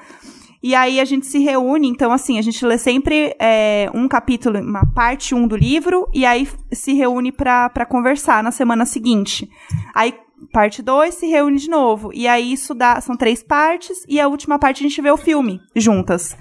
[0.61, 4.60] E aí a gente se reúne, então assim, a gente lê sempre é, um capítulo,
[4.60, 9.48] uma parte 1 um do livro, e aí se reúne pra conversar na semana seguinte.
[9.94, 10.14] Aí
[10.51, 12.11] parte 2 se reúne de novo.
[12.14, 12.99] E aí isso dá.
[13.01, 16.35] São três partes, e a última parte a gente vê o filme juntas.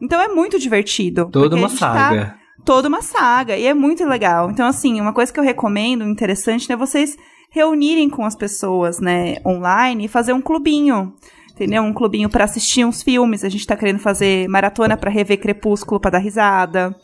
[0.00, 1.28] Então é muito divertido.
[1.30, 2.34] Toda uma tá- saga.
[2.64, 3.56] toda uma saga.
[3.56, 4.50] E é muito legal.
[4.50, 7.16] Então, assim, uma coisa que eu recomendo, interessante, é vocês
[7.50, 11.12] reunirem com as pessoas, né, online e fazer um clubinho.
[11.52, 11.82] Entendeu?
[11.82, 13.44] Um clubinho pra assistir uns filmes.
[13.44, 16.96] A gente tá querendo fazer maratona pra rever Crepúsculo pra dar risada.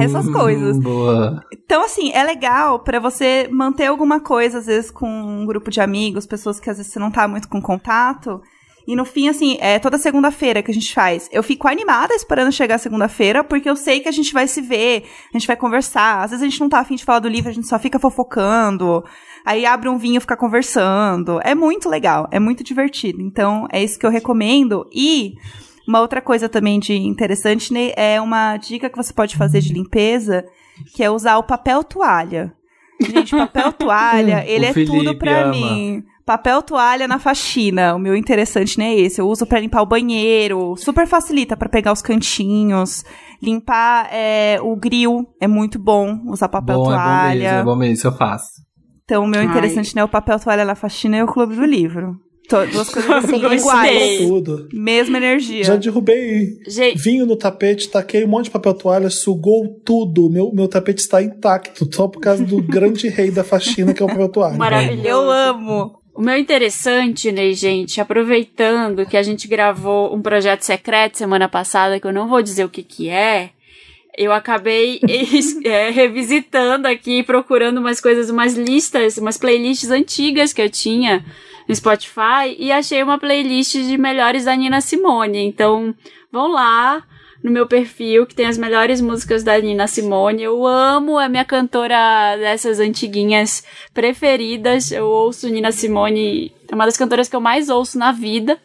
[0.00, 0.78] Essas Hum, coisas.
[0.78, 1.44] Boa.
[1.52, 5.80] Então, assim, é legal pra você manter alguma coisa, às vezes, com um grupo de
[5.80, 8.40] amigos, pessoas que às vezes você não tá muito com contato.
[8.86, 11.28] E no fim, assim, é toda segunda-feira que a gente faz.
[11.30, 15.04] Eu fico animada esperando chegar segunda-feira, porque eu sei que a gente vai se ver,
[15.32, 16.24] a gente vai conversar.
[16.24, 17.98] Às vezes a gente não tá afim de falar do livro, a gente só fica
[17.98, 19.04] fofocando.
[19.44, 21.40] Aí abre um vinho e fica conversando.
[21.44, 23.20] É muito legal, é muito divertido.
[23.22, 24.86] Então, é isso que eu recomendo.
[24.92, 25.34] E
[25.86, 29.72] uma outra coisa também de interessante né, é uma dica que você pode fazer de
[29.72, 30.44] limpeza,
[30.94, 32.52] que é usar o papel toalha.
[33.00, 35.52] Gente, papel toalha, ele O é Felipe tudo pra ama.
[35.52, 36.04] mim.
[36.26, 37.94] Papel toalha na faxina.
[37.94, 39.20] O meu interessante não é esse.
[39.20, 40.76] Eu uso pra limpar o banheiro.
[40.76, 43.04] Super facilita pra pegar os cantinhos.
[43.42, 45.26] Limpar é, o grill.
[45.40, 47.32] É muito bom usar papel bom, toalha.
[47.32, 48.50] é bom mesmo, é bom mesmo, isso eu faço.
[49.04, 49.46] Então, o meu Ai.
[49.46, 52.14] interessante não é o papel toalha na faxina e o clube do livro.
[52.72, 54.18] Duas coisas assim, iguais.
[54.26, 54.68] Tudo.
[54.72, 55.64] Mesma energia.
[55.64, 60.28] Já derrubei Gente, vinho no tapete, taquei um monte de papel toalha, sugou tudo.
[60.28, 64.04] Meu, meu tapete está intacto, só por causa do grande rei da faxina, que é
[64.04, 64.56] o papel toalha.
[64.56, 65.06] maravilhoso.
[65.06, 66.00] Eu amo.
[66.12, 72.00] O meu interessante, né, gente, aproveitando que a gente gravou um projeto secreto semana passada,
[72.00, 73.50] que eu não vou dizer o que que é,
[74.18, 75.00] eu acabei
[75.64, 81.24] é, revisitando aqui, procurando umas coisas, umas listas, umas playlists antigas que eu tinha
[81.70, 85.38] no Spotify e achei uma playlist de melhores da Nina Simone.
[85.38, 85.94] Então,
[86.30, 87.02] vão lá
[87.42, 90.42] no meu perfil que tem as melhores músicas da Nina Simone.
[90.42, 93.64] Eu amo, é minha cantora dessas antiguinhas
[93.94, 94.92] preferidas.
[94.92, 98.58] Eu ouço Nina Simone, é uma das cantoras que eu mais ouço na vida.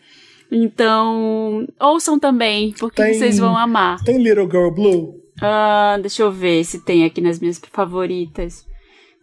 [0.51, 4.03] Então, ouçam também, porque Tem- vocês vão amar.
[4.03, 5.21] Tem Little Girl Blue?
[5.41, 8.65] Ah, deixa eu ver se tem aqui nas minhas favoritas.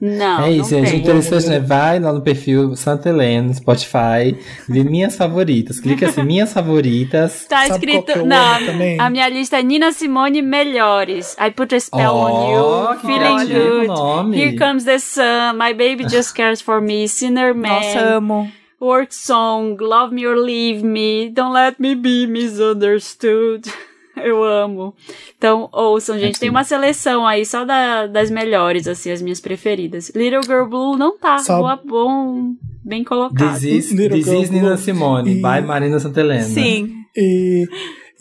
[0.04, 0.96] Não, é isso, não gente.
[0.96, 1.60] Interessante, né?
[1.60, 4.36] Vai lá no perfil Santa Helena, no Spotify,
[4.68, 5.78] vê minhas favoritas.
[5.78, 7.46] Clica assim, minhas favoritas.
[7.48, 8.26] Tá Sabe escrito.
[8.26, 9.00] Não, também?
[9.00, 11.36] a minha lista é Nina Simone Melhores.
[11.38, 12.98] I put a spell Ó, on you.
[13.00, 13.86] Feeling good.
[13.86, 14.36] nome.
[14.36, 15.56] Here comes the sun.
[15.56, 17.06] My baby just cares for me.
[17.06, 17.70] Sinner man.
[17.70, 18.50] Nossa, amo.
[18.80, 19.76] Work song.
[19.80, 21.30] Love me or leave me.
[21.30, 23.68] Don't let me be misunderstood.
[24.26, 24.94] Eu amo.
[25.36, 26.38] Então, ouçam, gente.
[26.38, 30.10] Tem uma seleção aí só da- das melhores, assim, as minhas preferidas.
[30.14, 31.38] Little Girl Blue não tá.
[31.38, 32.52] Sabe- Boa, bom.
[32.84, 33.54] Bem colocado.
[33.60, 34.76] This is, this is Nina.
[34.76, 36.42] Simone, E- by Marina Santa Helena.
[36.42, 37.04] Sim.
[37.16, 37.66] E,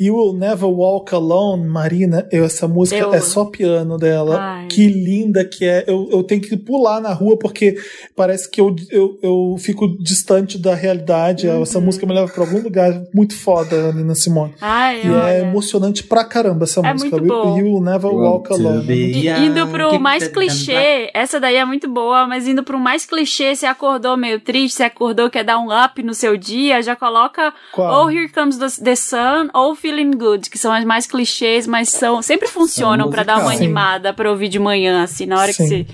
[0.04, 4.38] You Will Never Walk Alone, Marina, eu, essa música Eu- é só piano dela.
[4.40, 4.68] Ai.
[4.68, 5.84] Que linda que é.
[5.86, 7.76] Eu, eu tenho que pular na rua porque
[8.16, 11.48] parece que eu, eu, eu fico distante da realidade.
[11.48, 11.62] Uhum.
[11.62, 14.54] Essa música me leva pra algum lugar muito foda, Nina Simone.
[14.60, 15.38] Ai, E é olha.
[15.40, 17.18] emocionante pra caramba essa É música.
[17.18, 17.60] muito bom.
[17.60, 18.92] You Will Never Walk Alone.
[18.92, 23.56] E indo pro mais clichê, essa daí é muito boa, mas indo pro mais clichê,
[23.56, 27.54] você acordou meio triste, você acordou quer dar um up no seu dia, já coloca
[27.74, 28.04] Qual?
[28.06, 31.90] ou Here Comes the, the Sun ou Feeling Good, que são as mais clichês, mas
[31.90, 35.64] são sempre funcionam pra dar uma animada pra ouvir de manhã, assim, na hora que
[35.64, 35.68] Sim.
[35.68, 35.86] você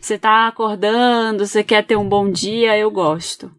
[0.00, 3.50] você tá acordando, você quer ter um bom dia, eu gosto.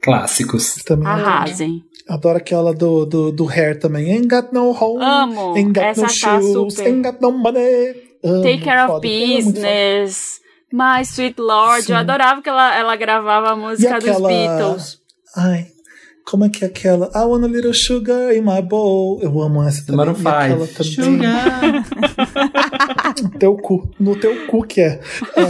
[0.00, 0.74] Clássicos.
[0.84, 1.82] Também é Arrasem.
[2.08, 4.12] Adoro aquela do, do, do Hair também.
[4.12, 5.02] Ain't got no home.
[5.02, 5.54] Amo.
[5.56, 6.52] Ain't got Essa no tá shoes.
[6.74, 6.86] super.
[6.86, 7.94] Ain't got no money.
[8.24, 9.06] Amo, Take Care of foda.
[9.08, 9.36] É foda.
[9.36, 10.40] Business.
[10.72, 11.82] My Sweet Lord.
[11.86, 11.92] Sim.
[11.92, 14.98] Eu adorava que ela, ela gravava a música aquela- dos Beatles.
[15.36, 15.66] Ai,
[16.24, 17.10] como é que é aquela?
[17.14, 19.20] I want a little sugar in my bowl.
[19.22, 20.06] Eu amo essa também.
[20.06, 20.74] Maroon E aquela 5.
[20.74, 20.92] também.
[21.18, 21.62] Sugar.
[23.22, 23.90] No teu cu.
[23.98, 25.00] No teu cu que é.
[25.36, 25.42] É,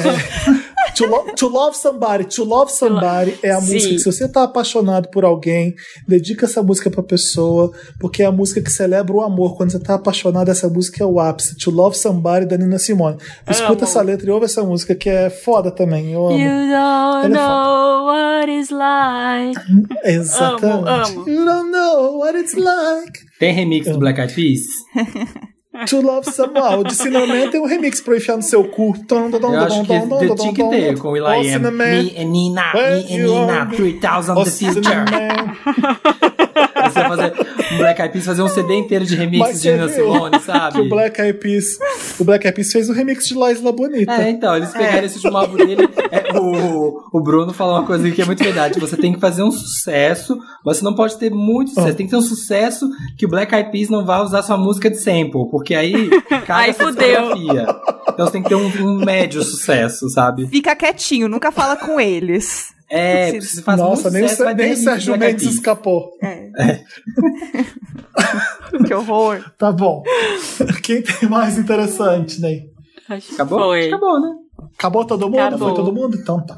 [0.96, 2.24] to, lo- to Love Somebody.
[2.24, 3.74] To Love Somebody é a Sim.
[3.74, 5.74] música que se você tá apaixonado por alguém,
[6.06, 9.56] dedica essa música pra pessoa, porque é a música que celebra o amor.
[9.56, 11.56] Quando você tá apaixonado, essa música é o ápice.
[11.56, 13.18] To Love Somebody, da Nina Simone.
[13.48, 13.84] Escuta Amo.
[13.84, 16.12] essa letra e ouve essa música, que é foda também.
[16.12, 16.38] Eu amo.
[16.38, 19.60] You don't é know what it's like.
[20.04, 21.12] Exatamente.
[21.12, 21.28] amo.
[21.28, 23.20] You don't know what it's like.
[23.38, 24.60] Tem remix do Black Eyed Peas?
[25.88, 26.76] To Love Someone.
[26.78, 28.92] O de Cinnamon tem um remix pra enfiar no seu cu.
[29.08, 31.44] Eu acho que de- tinha que ter com o Oh, Will.i.am.
[31.44, 31.76] Cinnamon.
[31.84, 33.76] Me and Nina, me and Nina, are.
[33.76, 34.80] 3000 Oh, the future.
[36.82, 37.32] Você fazer
[37.72, 40.80] um Black Eyed Peas fazer um CD inteiro de remixes de Nina Simone, sabe?
[40.80, 41.78] o Black Eyed Peas,
[42.18, 44.12] o Black Eyed Peas fez o remix de La Isla Bonita.
[44.12, 45.88] É, então, eles pegaram esse último álbum dele.
[46.90, 48.78] É, o, o Bruno falou uma coisa que é muito verdade.
[48.80, 51.88] Você tem que fazer um sucesso, mas você não pode ter muito sucesso.
[51.88, 51.94] Ah.
[51.94, 54.90] Tem que ter um sucesso que o Black Eyed Peas não vá usar sua música
[54.90, 56.08] de sample, porque aí
[56.46, 57.36] cai Aí fudeu.
[57.36, 60.46] Então você tem que ter um, um médio sucesso, sabe?
[60.46, 62.68] Fica quietinho, nunca fala com eles.
[62.92, 66.10] É, Se- se faz Nossa, muito nem, o, sucesso, ter nem o Sérgio Mendes escapou.
[66.20, 66.80] É.
[68.84, 69.44] que horror.
[69.56, 70.02] Tá bom.
[70.82, 72.70] Quem tem mais interessante, Ney?
[73.08, 73.58] Acho que Acabou?
[73.60, 73.86] Foi.
[73.86, 74.39] Acabou, né?
[74.80, 75.38] Acabou todo mundo?
[75.40, 75.68] Acabou.
[75.68, 76.16] Foi todo mundo?
[76.16, 76.56] Então tá.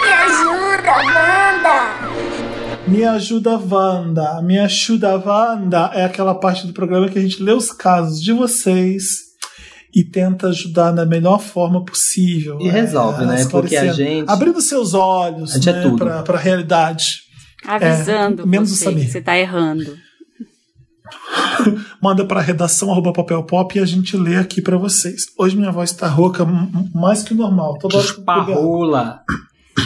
[0.00, 2.88] Me ajuda, Wanda!
[2.88, 4.40] Me ajuda, Wanda.
[4.42, 8.32] Me ajuda, Wanda é aquela parte do programa que a gente lê os casos de
[8.32, 9.18] vocês
[9.94, 12.58] e tenta ajudar da melhor forma possível.
[12.58, 13.44] E resolve, né?
[13.50, 15.98] Porque a gente- Abrindo seus olhos A é né, tudo.
[15.98, 17.20] pra, pra realidade.
[17.66, 19.04] Avisando É, menos o você Samir.
[19.04, 19.94] que você tá errando.
[22.00, 25.26] Manda pra redação arroba papel pop e a gente lê aqui pra vocês.
[25.38, 26.46] Hoje minha voz tá rouca
[26.94, 27.78] mais que o normal.
[27.78, 29.22] Toda hora Esparrola.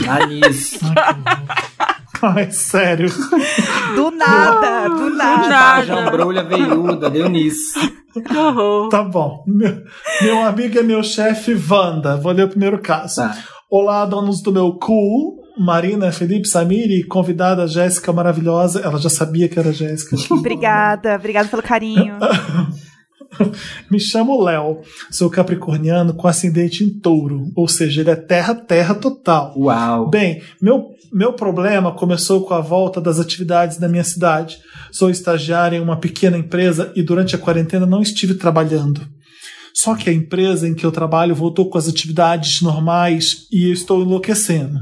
[0.08, 0.78] Anis.
[2.20, 3.08] Ai, sério.
[3.94, 5.48] Do nada, do nada.
[5.48, 5.86] nada.
[5.86, 7.78] Jambrolha veiuda, deu nisso.
[8.12, 8.88] Que horror.
[8.88, 9.44] Tá bom.
[9.46, 9.82] Meu,
[10.22, 12.16] meu amigo é meu chefe, Wanda.
[12.16, 13.16] Vou ler o primeiro caso.
[13.16, 13.38] Tá.
[13.70, 15.36] Olá, donos do meu cu.
[15.58, 18.80] Marina, Felipe, Samiri, convidada Jéssica maravilhosa.
[18.80, 20.16] Ela já sabia que era Jéssica.
[20.32, 22.16] Obrigada, obrigada pelo carinho.
[23.90, 24.80] Me chamo Léo.
[25.10, 27.50] Sou capricorniano com ascendente em touro.
[27.54, 29.54] Ou seja, ele é terra-terra total.
[29.56, 30.08] Uau.
[30.08, 34.58] Bem, meu, meu problema começou com a volta das atividades na minha cidade.
[34.90, 39.06] Sou estagiário em uma pequena empresa e durante a quarentena não estive trabalhando.
[39.74, 43.72] Só que a empresa em que eu trabalho voltou com as atividades normais e eu
[43.72, 44.80] estou enlouquecendo.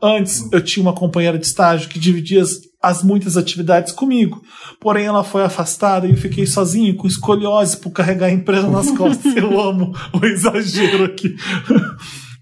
[0.00, 4.40] Antes, eu tinha uma companheira de estágio que dividia as, as muitas atividades comigo.
[4.80, 8.90] Porém, ela foi afastada e eu fiquei sozinho com escoliose por carregar a empresa nas
[8.92, 9.36] costas.
[9.36, 11.34] Eu amo o exagero aqui.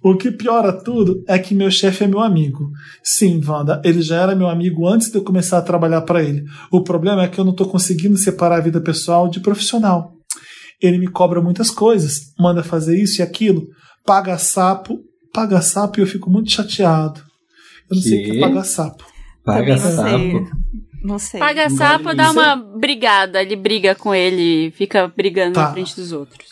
[0.02, 2.70] O que piora tudo é que meu chefe é meu amigo.
[3.02, 6.44] Sim, Wanda, ele já era meu amigo antes de eu começar a trabalhar para ele.
[6.70, 10.12] O problema é que eu não estou conseguindo separar a vida pessoal de profissional.
[10.80, 13.66] Ele me cobra muitas coisas, manda fazer isso e aquilo,
[14.04, 15.00] paga sapo,
[15.32, 17.25] paga sapo e eu fico muito chateado.
[17.90, 18.36] Eu não sei o que Que?
[18.38, 19.04] é pagar sapo.
[19.44, 19.94] Paga Também não sei.
[20.42, 20.56] sapo.
[21.04, 21.40] Não sei.
[21.40, 23.40] Paga sapo, dá uma brigada.
[23.42, 25.62] Ele briga com ele, fica brigando Tá.
[25.68, 26.46] na frente dos outros.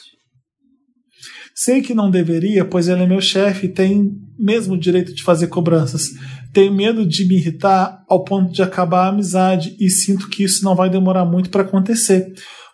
[1.57, 5.23] Sei que não deveria, pois ele é meu chefe e tem mesmo o direito de
[5.23, 6.09] fazer cobranças.
[6.53, 10.65] Tenho medo de me irritar ao ponto de acabar a amizade e sinto que isso
[10.65, 12.27] não vai demorar muito para acontecer.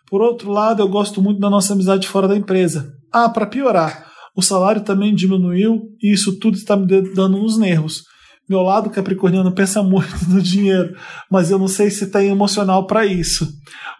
[0.08, 2.90] Por outro lado, eu gosto muito da nossa amizade fora da empresa.
[3.12, 8.02] Ah, para piorar, o salário também diminuiu e isso tudo está me dando nos nervos.
[8.50, 10.96] Meu lado capricorniano pensa muito no dinheiro,
[11.30, 13.48] mas eu não sei se tem emocional para isso.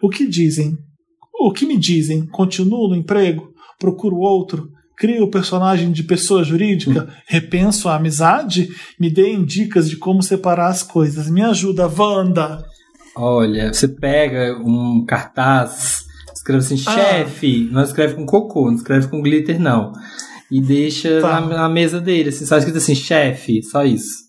[0.03, 0.77] O que dizem?
[1.33, 2.27] O que me dizem?
[2.27, 3.49] Continuo no emprego?
[3.79, 4.69] Procuro outro?
[4.99, 7.09] Crio o personagem de pessoa jurídica?
[7.29, 8.69] Repenso a amizade?
[8.99, 11.31] Me deem dicas de como separar as coisas.
[11.31, 12.63] Me ajuda, Wanda!
[13.17, 16.05] Olha, você pega um cartaz,
[16.35, 16.93] escreve assim, Ah.
[16.95, 19.93] chefe, não escreve com cocô, não escreve com glitter, não.
[20.51, 21.41] E deixa Tá.
[21.41, 24.29] na, na mesa dele, assim, só escrito assim, chefe, só isso.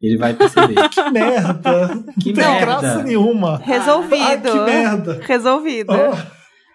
[0.00, 0.74] Ele vai perceber.
[0.90, 2.04] Que merda.
[2.20, 2.60] Que não tem merda.
[2.60, 3.58] graça nenhuma.
[3.64, 4.48] Resolvido.
[4.48, 5.20] Ah, que merda.
[5.22, 5.92] Resolvido.
[5.92, 6.26] Ah,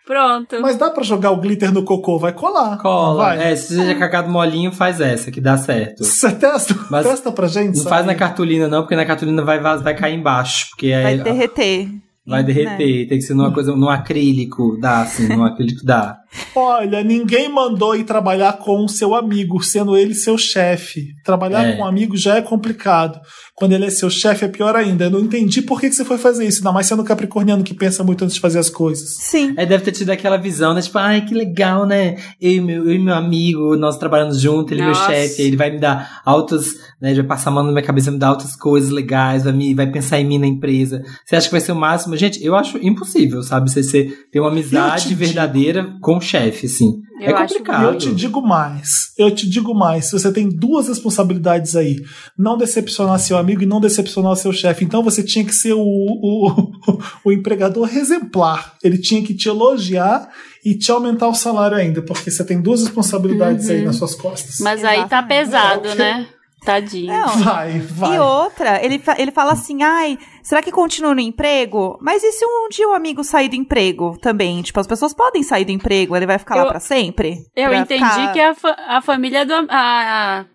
[0.06, 0.60] Pronto.
[0.62, 2.78] mas dá pra jogar o glitter no cocô, vai colar.
[2.80, 3.24] Cola.
[3.24, 3.52] Vai.
[3.52, 6.04] É, se você já cagado molinho, faz essa, que dá certo.
[6.04, 7.76] Você testa, Mas testa pra gente?
[7.76, 7.90] Não sabe?
[7.90, 10.70] faz na cartolina, não, porque na cartolina vai, vai cair embaixo.
[10.72, 11.88] Porque Vai aí, derreter.
[12.26, 12.48] vai Né?
[12.54, 13.08] derreter.
[13.08, 14.78] Tem que ser numa coisa, num acrílico.
[14.82, 16.18] Dá, assim, num acrílico dá.
[16.56, 21.08] Olha, ninguém mandou ir trabalhar com o seu amigo, sendo ele seu chefe.
[21.24, 21.74] Trabalhar É.
[21.76, 23.20] com um amigo já é complicado.
[23.56, 25.06] Quando ele é seu chefe é pior ainda.
[25.06, 27.74] Eu não entendi por que, que você foi fazer isso, ainda mais sendo capricorniano que
[27.74, 29.18] pensa muito antes de fazer as coisas.
[29.20, 29.54] Sim.
[29.58, 30.82] Aí deve ter tido aquela visão, né?
[30.82, 32.16] Tipo, ai, que legal, né?
[32.42, 35.56] Eu e meu, eu e meu amigo, nós trabalhando junto, ele é meu chefe, ele
[35.58, 37.12] vai me dar altas, né?
[37.12, 39.74] Ele vai passar a mão na minha cabeça, me dar altas coisas legais, vai, me,
[39.76, 41.04] vai pensar em mim na empresa.
[41.26, 42.16] Você acha que vai ser o máximo?
[42.18, 43.70] Gente, eu acho impossível, sabe?
[43.70, 45.20] Você, você ter uma amizade digo.
[45.20, 47.02] verdadeira com chefe, assim.
[47.20, 47.84] Eu é acho complicado.
[47.84, 49.12] Eu te digo mais.
[49.18, 50.10] Eu te digo mais.
[50.12, 52.04] Você tem duas responsabilidades aí.
[52.38, 54.84] Não decepcionar seu amigo e não decepcionar seu chefe.
[54.84, 56.72] Então você tinha que ser o, o,
[57.26, 58.76] o empregador exemplar.
[58.84, 60.30] Ele tinha que te elogiar
[60.66, 62.02] e te aumentar o salário ainda.
[62.02, 64.60] Porque você tem duas responsabilidades aí nas suas costas.
[64.60, 66.28] Mas aí tá pesado, É, né?
[66.64, 67.12] Tadinho.
[67.12, 67.28] Não.
[67.40, 68.16] Vai, vai.
[68.16, 71.98] E outra, ele, fa- ele fala assim, ai, será que continua no emprego?
[72.02, 74.62] Mas e se um dia o amigo sair do emprego também?
[74.62, 77.38] Tipo, as pessoas podem sair do emprego, ele vai ficar lá Eu- pra sempre?
[77.56, 79.54] Eu Pra entendi ficar- que a, fa- a família do.
[79.54, 80.46] A, a-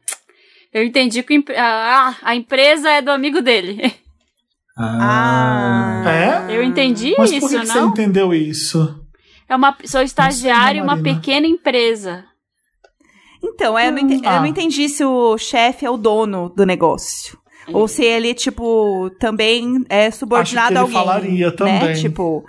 [0.73, 3.93] eu entendi que a, a empresa é do amigo dele.
[4.79, 6.03] Ah.
[6.49, 6.57] É?
[6.57, 7.89] Eu entendi Mas isso, por que, que você não?
[7.89, 9.01] entendeu isso?
[9.49, 12.25] É uma, sou estagiário em uma pequena empresa.
[13.57, 14.39] Então, é, eu, não entendi, eu Ah.
[14.41, 17.39] não entendi se o chefe é o dono do negócio.
[17.73, 21.09] Ou se ele, tipo, também é subordinado Acho que a alguém.
[21.13, 21.53] falaria Né?
[21.57, 21.95] também.
[21.95, 22.45] Tipo.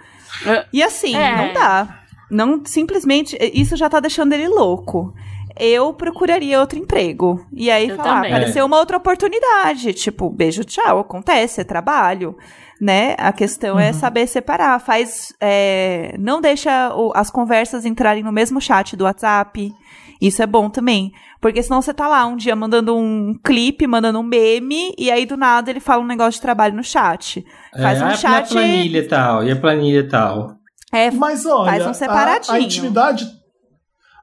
[0.45, 0.65] É.
[0.71, 1.35] E assim, É.
[1.37, 2.01] não dá.
[2.29, 5.13] Não, simplesmente, isso já tá deixando ele louco.
[5.59, 7.43] Eu procuraria outro emprego.
[7.51, 8.31] E aí Eu falar, também.
[8.33, 9.91] apareceu uma outra oportunidade.
[9.93, 12.37] Tipo, beijo, tchau, acontece, é trabalho.
[12.79, 13.15] Né?
[13.17, 14.79] A questão é saber separar.
[14.79, 15.33] Faz.
[15.41, 19.73] é, não deixa o- as conversas entrarem no mesmo chat do WhatsApp.
[20.21, 21.11] Isso é bom também.
[21.39, 25.25] Porque senão você tá lá um dia mandando um clipe, mandando um meme, e aí
[25.25, 27.45] do nada ele fala um negócio de trabalho no chat.
[27.73, 28.51] Faz é, um ah, chat.
[28.51, 30.57] E a planilha e tal, e a planilha e tal.
[30.91, 32.53] É, Mas olha, Faz um a- separadinho.
[32.55, 33.27] A, intimidade.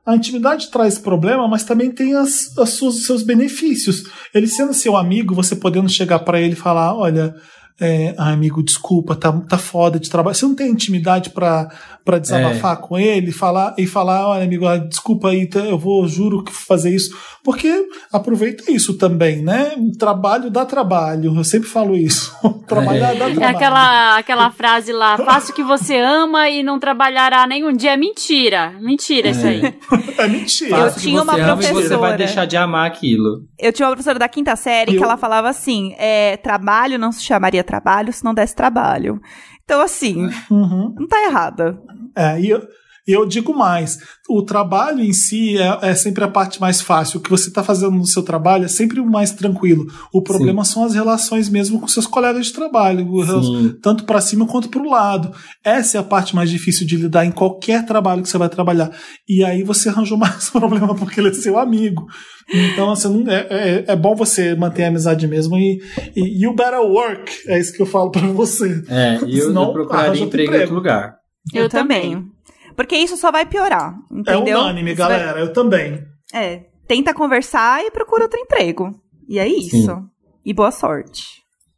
[0.06, 4.04] A intimidade traz problema, mas também tem as, as suas, os seus benefícios.
[4.34, 7.34] Ele sendo seu amigo, você podendo chegar pra ele e falar: olha,
[7.80, 10.34] é, ah, amigo, desculpa, tá, tá foda de trabalho.
[10.34, 11.68] Você não tem intimidade pra
[12.04, 16.06] pra desabafar com ele falar, e falar: olha, amigo, ah, desculpa aí, tá, eu vou,
[16.06, 17.16] juro que fazer isso.
[17.42, 19.72] Porque aproveita isso também, né?
[19.98, 21.34] Trabalho dá trabalho.
[21.36, 22.34] Eu sempre falo isso.
[22.66, 23.56] Trabalhar dá É trabalho.
[23.56, 27.92] aquela, aquela frase lá, faça o que você ama e não trabalhará nenhum dia.
[27.92, 28.74] É mentira.
[28.80, 29.62] Mentira isso aí.
[30.16, 30.76] É mentira.
[30.76, 31.98] Eu tinha uma e você professora.
[31.98, 33.42] vai deixar de amar aquilo.
[33.58, 37.10] Eu tinha uma professora da quinta série Eu- que ela falava assim: é, trabalho não
[37.12, 39.20] se chamaria trabalho se não desse trabalho.
[39.64, 40.94] Então, assim, Uhum.
[40.98, 41.78] não tá errada.
[42.14, 42.62] É, e eu,
[43.06, 43.98] e eu digo mais:
[44.28, 47.18] o trabalho em si é, é sempre a parte mais fácil.
[47.18, 49.86] O que você está fazendo no seu trabalho é sempre o mais tranquilo.
[50.12, 53.06] O problema são as relações mesmo com seus colegas de trabalho,
[53.42, 53.76] Sim.
[53.82, 55.32] tanto para cima quanto para o lado.
[55.62, 58.90] Essa é a parte mais difícil de lidar em qualquer trabalho que você vai trabalhar.
[59.28, 62.06] E aí você arranjou mais problema porque ele é seu amigo.
[62.52, 65.80] Então, assim, não- é, é, é bom você manter a amizade mesmo e,
[66.14, 67.32] e you better work.
[67.46, 68.82] É isso que eu falo para você.
[68.88, 71.16] É, e eu, Senão, eu procuraria emprego em outro lugar.
[71.52, 72.33] Eu também.
[72.76, 74.60] Porque isso só vai piorar, É entendeu?
[74.60, 75.40] unânime, Você vai- galera.
[75.40, 76.02] Eu também.
[76.32, 78.90] É, tenta conversar e procura outro emprego.
[79.28, 79.70] E é isso.
[79.76, 80.02] Sim.
[80.44, 81.24] E boa sorte.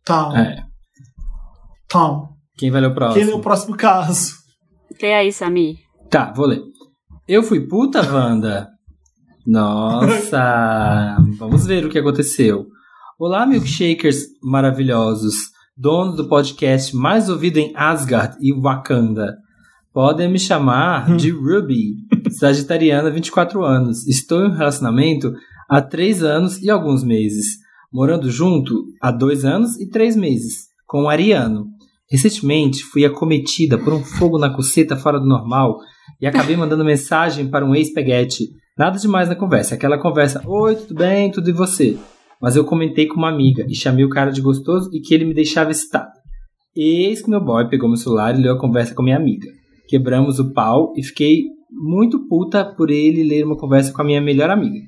[0.04, 0.36] Tom.
[0.36, 0.62] É.
[1.88, 2.28] Tom.
[2.58, 3.24] Quem vai ler o próximo?
[3.24, 4.32] Quem é o próximo caso?
[4.98, 5.76] Que aí, Samir?
[6.10, 6.62] Tá, vou ler.
[7.28, 8.68] Eu fui puta, Wanda?
[9.46, 11.16] Nossa!
[11.38, 12.66] Vamos ver o que aconteceu.
[13.18, 15.34] Olá, milkshakers maravilhosos,
[15.76, 19.36] donos do podcast mais ouvido em Asgard e Wakanda.
[19.96, 21.94] Podem me chamar de Ruby,
[22.38, 24.06] sagitariana, 24 anos.
[24.06, 25.32] Estou em um relacionamento
[25.70, 27.56] há 3 anos e alguns meses.
[27.90, 31.68] Morando junto há 2 anos e 3 meses, com o Ariano.
[32.10, 35.78] Recentemente fui acometida por um fogo na coceta fora do normal
[36.20, 38.50] e acabei mandando mensagem para um ex-peguete.
[38.76, 41.30] Nada demais na conversa, aquela conversa: Oi, tudo bem?
[41.30, 41.96] Tudo e você?
[42.38, 45.24] Mas eu comentei com uma amiga e chamei o cara de gostoso e que ele
[45.24, 46.12] me deixava excitado.
[46.76, 49.48] Eis que meu boy pegou meu celular e leu a conversa com minha amiga.
[49.88, 54.20] Quebramos o pau e fiquei muito puta por ele ler uma conversa com a minha
[54.20, 54.78] melhor amiga.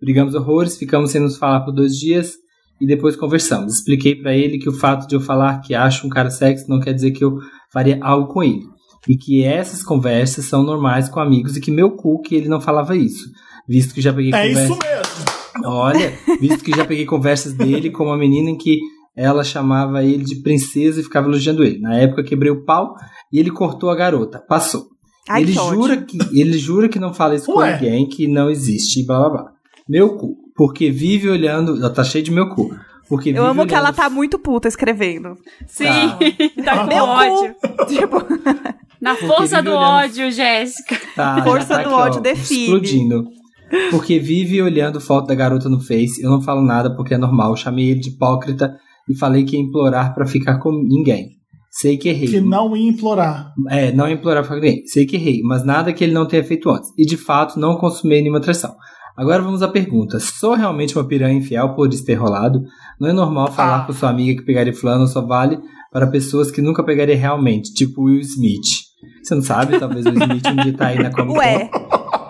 [0.00, 2.34] Brigamos horrores, ficamos sem nos falar por dois dias.
[2.80, 3.74] e depois conversamos.
[3.74, 6.78] Expliquei pra ele que o fato de eu falar que acho um cara sexy não
[6.78, 7.38] quer dizer que eu
[7.72, 8.62] faria algo com ele.
[9.08, 12.60] E que essas conversas são normais com amigos e que meu cu que ele não
[12.60, 13.24] falava isso.
[13.68, 14.62] Visto que já peguei É conversa...
[14.72, 15.64] isso mesmo.
[15.64, 18.78] Olha, visto que já peguei conversas dele com uma menina em que
[19.16, 21.80] ela chamava ele de princesa e ficava elogiando ele.
[21.80, 22.94] Na época quebrei o pau
[23.32, 24.38] e ele cortou a garota.
[24.48, 24.86] Passou.
[25.28, 27.74] Ai, ele que jura que ele jura que não fala isso com Ué.
[27.74, 29.52] ninguém, que não existe, e blá blá blá.
[29.88, 32.70] Meu cu, porque vive olhando, ó, tá cheio de meu cu.
[33.08, 35.36] Porque Eu amo que ela tá muito puta escrevendo.
[35.66, 35.86] Sim,
[36.62, 37.54] tá, com Meu ódio.
[37.88, 38.22] Tipo,
[39.00, 40.96] Na força do olhando- ódio, Jéssica.
[41.16, 42.64] Tá, Força tá do aqui, ódio ó, define.
[42.64, 43.24] Explodindo.
[43.90, 47.56] Porque vive olhando foto da garota no Face, eu não falo nada porque é normal.
[47.56, 48.76] Chamei ele de hipócrita
[49.08, 51.37] e falei que ia implorar pra ficar com ninguém.
[51.70, 52.28] Sei que errei.
[52.28, 53.52] Que não ia implorar.
[53.68, 54.84] É, não implorar pra ninguém.
[54.86, 56.90] Sei que errei, mas nada que ele não tenha feito antes.
[56.96, 58.74] E de fato, não consumei nenhuma traição.
[59.16, 60.18] Agora vamos à pergunta.
[60.20, 62.62] Sou realmente uma piranha infiel por isso ter rolado?
[63.00, 63.84] Não é normal falar Ah.
[63.86, 65.58] com sua amiga que pegaria fulano só vale
[65.92, 68.86] para pessoas que nunca pegaria realmente, tipo Will Smith.
[69.22, 69.78] Você não sabe?
[69.78, 71.38] Talvez o Will Smith um dia tá aí na Comic Con.
[71.38, 71.70] ué,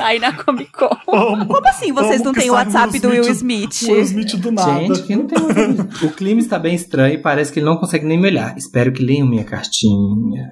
[0.00, 0.88] Aí na Comic Con.
[1.12, 3.82] Amo, como assim vocês amo não têm o WhatsApp do Will Smith?
[3.82, 4.72] Will Smith do nada.
[4.94, 6.02] Gente, quem não tem Smith?
[6.02, 8.56] O clima está bem estranho e parece que ele não consegue nem me olhar.
[8.56, 10.50] Espero que leiam minha cartinha.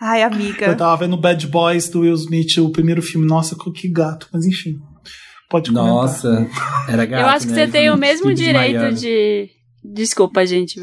[0.00, 0.74] Ai, Eu amiga.
[0.74, 3.26] tava vendo Bad Boys do Will Smith, o primeiro filme.
[3.26, 4.28] Nossa, que gato.
[4.32, 4.78] Mas enfim.
[5.50, 5.92] Pode comentar.
[5.92, 6.48] Nossa,
[6.88, 7.66] era gato, Eu acho que né?
[7.66, 9.50] você tem o mesmo direito de.
[9.82, 10.78] Desculpa, gente.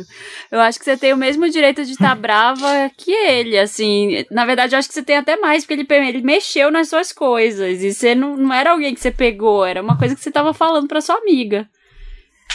[0.52, 4.26] Eu acho que você tem o mesmo direito de estar brava que ele, assim.
[4.32, 7.14] Na verdade, eu acho que você tem até mais, porque ele, ele mexeu nas suas
[7.14, 7.84] coisas.
[7.84, 10.54] E você não, não era alguém que você pegou, era uma coisa que você tava
[10.54, 11.70] falando pra sua amiga.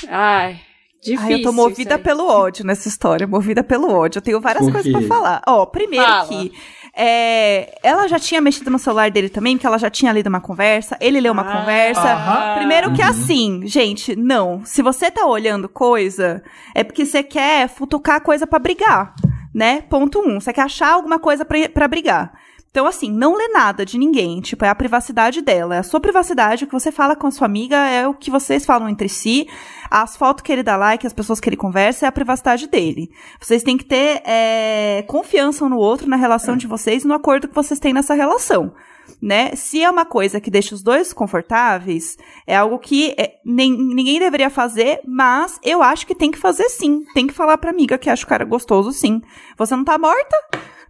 [0.08, 0.60] Ai,
[1.00, 1.26] difícil.
[1.26, 4.18] Ai, eu tô movida pelo ódio nessa história, movida pelo ódio.
[4.18, 5.42] Eu tenho várias coisas pra falar.
[5.46, 6.26] Ó, primeiro Fala.
[6.26, 6.52] que
[6.96, 10.40] é, ela já tinha mexido no celular dele também, porque ela já tinha lido uma
[10.40, 11.58] conversa, ele leu uma Ah.
[11.60, 12.12] conversa.
[12.12, 12.56] Aham.
[12.58, 13.08] Primeiro que Uhum.
[13.08, 14.62] assim, gente, não.
[14.64, 16.42] Se você tá olhando coisa,
[16.74, 19.14] é porque você quer futucar coisa pra brigar,
[19.54, 19.82] né?
[19.88, 20.40] Ponto um.
[20.40, 22.32] Você quer achar alguma coisa pra brigar.
[22.72, 24.40] Então, assim, não lê nada de ninguém.
[24.40, 25.76] Tipo, é a privacidade dela.
[25.76, 26.64] É a sua privacidade.
[26.64, 29.46] O que você fala com a sua amiga é o que vocês falam entre si.
[29.90, 33.10] As fotos que ele dá like, as pessoas que ele conversa, é a privacidade dele.
[33.38, 37.46] Vocês têm que ter é, confiança um no outro na relação de vocês, no acordo
[37.46, 38.72] que vocês têm nessa relação
[39.20, 39.54] né?
[39.54, 42.16] Se é uma coisa que deixa os dois confortáveis,
[42.46, 46.68] é algo que é, nem- ninguém deveria fazer, mas eu acho que tem que fazer
[46.70, 47.04] sim.
[47.12, 49.20] Tem que falar pra amiga que acha o cara gostoso, sim.
[49.58, 50.36] Você não tá morta?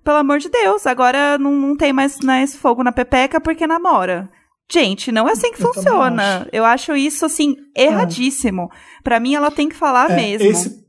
[0.05, 4.29] Pelo amor de Deus, agora não, não tem mais, mais fogo na pepeca porque namora.
[4.71, 6.41] Gente, não é assim que Eu funciona.
[6.41, 6.49] acho.
[6.53, 8.71] Eu acho isso, assim, erradíssimo.
[9.05, 10.49] Pra mim, ela tem que falar É, mesmo.
[10.49, 10.83] Esse,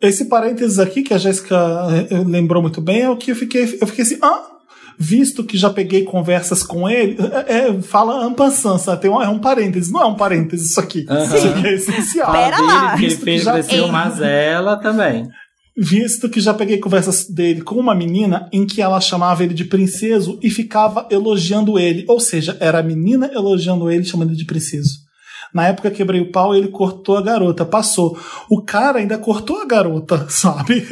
[0.00, 1.56] esse parênteses aqui que a Jéssica
[2.10, 4.42] eh, lembrou muito bem é o que eu fiquei, eu fiquei assim, ah,
[4.98, 9.02] visto que já peguei conversas com ele, é, é, fala ampassan, sabe?
[9.02, 11.04] Tem um, é um parênteses, não é um parênteses isso aqui.
[11.08, 11.24] Aham.
[11.36, 12.32] Isso aqui é essencial.
[12.32, 12.94] Pera lá.
[12.96, 15.26] ele que fez já crescer uma mazela também.
[15.78, 19.66] Visto que já peguei conversas dele com uma menina em que ela chamava ele de
[19.66, 22.04] princeso e ficava elogiando ele.
[22.08, 25.05] Ou seja, era a menina elogiando ele, chamando ele de princeso.
[25.52, 27.64] Na época quebrei o pau e ele cortou a garota.
[27.64, 28.18] Passou.
[28.50, 30.86] O cara ainda cortou a garota, sabe?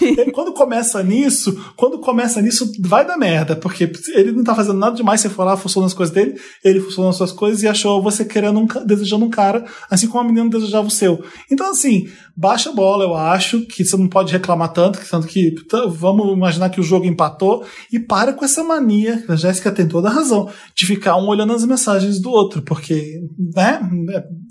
[0.00, 3.56] E quando começa nisso, quando começa nisso, vai dar merda.
[3.56, 5.20] Porque ele não tá fazendo nada demais.
[5.20, 8.24] Você for lá, funcionou as coisas dele, ele funcionou as suas coisas e achou você
[8.24, 11.22] querendo um, desejando um cara, assim como a menina desejava o seu.
[11.50, 15.26] Então, assim, baixa a bola, eu acho, que você não pode reclamar tanto, que tanto
[15.26, 15.54] que
[15.88, 20.08] vamos imaginar que o jogo empatou, e para com essa mania, a Jéssica tem toda
[20.08, 23.80] a razão, de ficar um olhando as mensagens do outro, porque, né,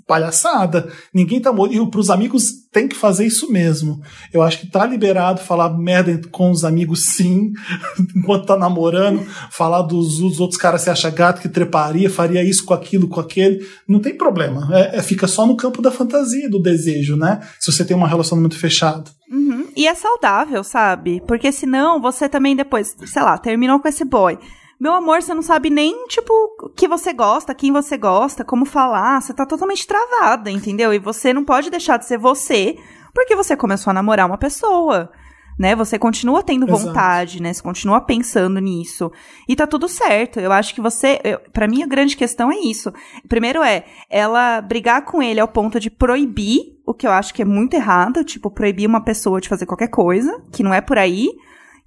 [0.06, 4.00] palhaçada, ninguém tá morto, e pros amigos tem que fazer isso mesmo.
[4.32, 7.52] Eu acho que tá liberado falar merda com os amigos sim,
[8.16, 12.64] enquanto tá namorando, falar dos, dos outros caras se acha gato que treparia, faria isso
[12.64, 14.68] com aquilo, com aquele, não tem problema.
[14.72, 17.40] É, é- fica só no campo da fantasia, do desejo, né?
[17.58, 19.10] Se você tem um relacionamento fechado.
[19.30, 19.66] Uhum.
[19.76, 21.22] E é saudável, sabe?
[21.26, 24.38] Porque senão você também depois, sei lá, terminou com esse boy.
[24.80, 26.32] Meu amor, você não sabe nem, tipo,
[26.62, 29.20] o que você gosta, quem você gosta, como falar.
[29.20, 30.94] Você tá totalmente travada, entendeu?
[30.94, 32.76] E você não pode deixar de ser você
[33.12, 35.10] porque você começou a namorar uma pessoa.
[35.58, 35.74] Né?
[35.74, 36.84] Você continua tendo Exato.
[36.84, 37.52] vontade, né?
[37.52, 39.10] Você continua pensando nisso.
[39.48, 40.38] E tá tudo certo.
[40.38, 41.18] Eu acho que você.
[41.52, 42.92] Para mim, a grande questão é isso.
[43.28, 47.42] Primeiro é ela brigar com ele ao ponto de proibir, o que eu acho que
[47.42, 50.96] é muito errado, tipo, proibir uma pessoa de fazer qualquer coisa, que não é por
[50.96, 51.28] aí,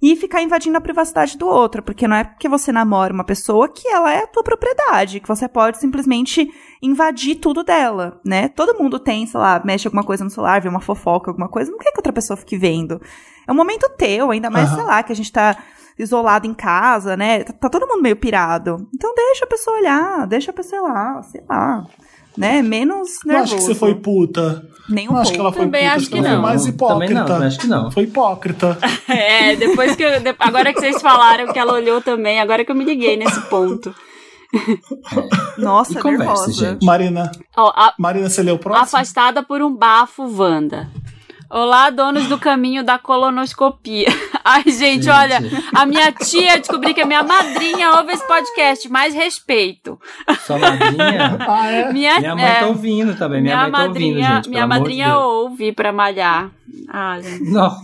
[0.02, 3.68] e ficar invadindo a privacidade do outro, porque não é porque você namora uma pessoa
[3.68, 6.52] que ela é a tua propriedade, que você pode simplesmente
[6.82, 8.48] invadir tudo dela, né?
[8.48, 11.70] Todo mundo tem, sei lá, mexe alguma coisa no celular, vê uma fofoca, alguma coisa,
[11.70, 13.00] não quer que outra pessoa fique vendo.
[13.46, 14.76] É um momento teu, ainda mais, Aham.
[14.76, 15.56] sei lá, que a gente tá
[15.96, 17.44] isolado em casa, né?
[17.44, 18.88] Tá, tá todo mundo meio pirado.
[18.92, 21.86] Então deixa a pessoa olhar, deixa a pessoa lá, sei lá.
[22.36, 22.62] Né?
[22.62, 23.54] Menos Não nervoso.
[23.54, 24.66] acho que você foi puta.
[24.88, 25.46] Nem um Não acho que pouco.
[25.48, 25.94] ela foi Também puta.
[25.96, 26.42] acho que ela foi não.
[26.42, 27.14] mais hipócrita.
[27.24, 27.90] Também não, acho que não.
[27.90, 28.78] Foi hipócrita.
[29.08, 32.74] É, depois que eu, agora que vocês falaram que ela olhou também, agora que eu
[32.76, 33.94] me liguei nesse ponto.
[35.58, 36.52] Nossa, E converse, nervosa.
[36.52, 36.84] gente.
[36.84, 38.84] Marina, Ó, a- Marina, você leu o próximo?
[38.84, 40.88] afastada por um bafo, Wanda.
[41.50, 44.08] Olá, donos do caminho da colonoscopia.
[44.44, 45.10] Ai, gente, Gente.
[45.10, 45.38] olha,
[45.74, 49.98] a minha tia, eu descobri que a minha madrinha ouve esse podcast, mais respeito.
[50.46, 51.36] Sua madrinha.
[51.40, 51.92] Ah, é?
[51.92, 53.42] Minha, Minha mãe é, tá ouvindo também.
[53.42, 54.48] Minha, minha mãe tá ouvindo, madrinha, gente.
[54.50, 55.22] minha de madrinha Deus.
[55.22, 56.50] ouve pra malhar.
[56.88, 57.50] Ah, gente.
[57.50, 57.70] Não.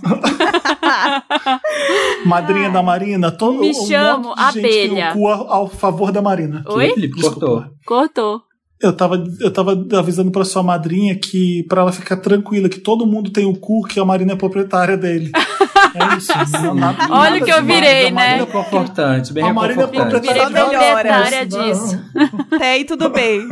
[2.24, 3.30] Madrinha da Marina.
[3.30, 5.12] Todo, Me um chamo de gente tem Abelha.
[5.12, 6.62] cu ao, ao favor da Marina.
[6.66, 6.90] Oi?
[6.94, 7.64] Felipe, cortou.
[7.86, 8.42] Cortou.
[8.80, 13.04] Eu tava, eu tava avisando pra sua madrinha que pra ela ficar tranquila, que todo
[13.06, 15.32] mundo tem o cu, que a Marina é proprietária dele.
[15.94, 16.32] É isso.
[16.62, 18.12] Não, nada- Olha nada o que eu virei, A né?
[18.12, 20.26] Marina- Reconfortante, bem A Marina é reconfortante.
[20.26, 22.04] Virei proprietária disso.
[22.52, 23.46] Até aí tudo bem.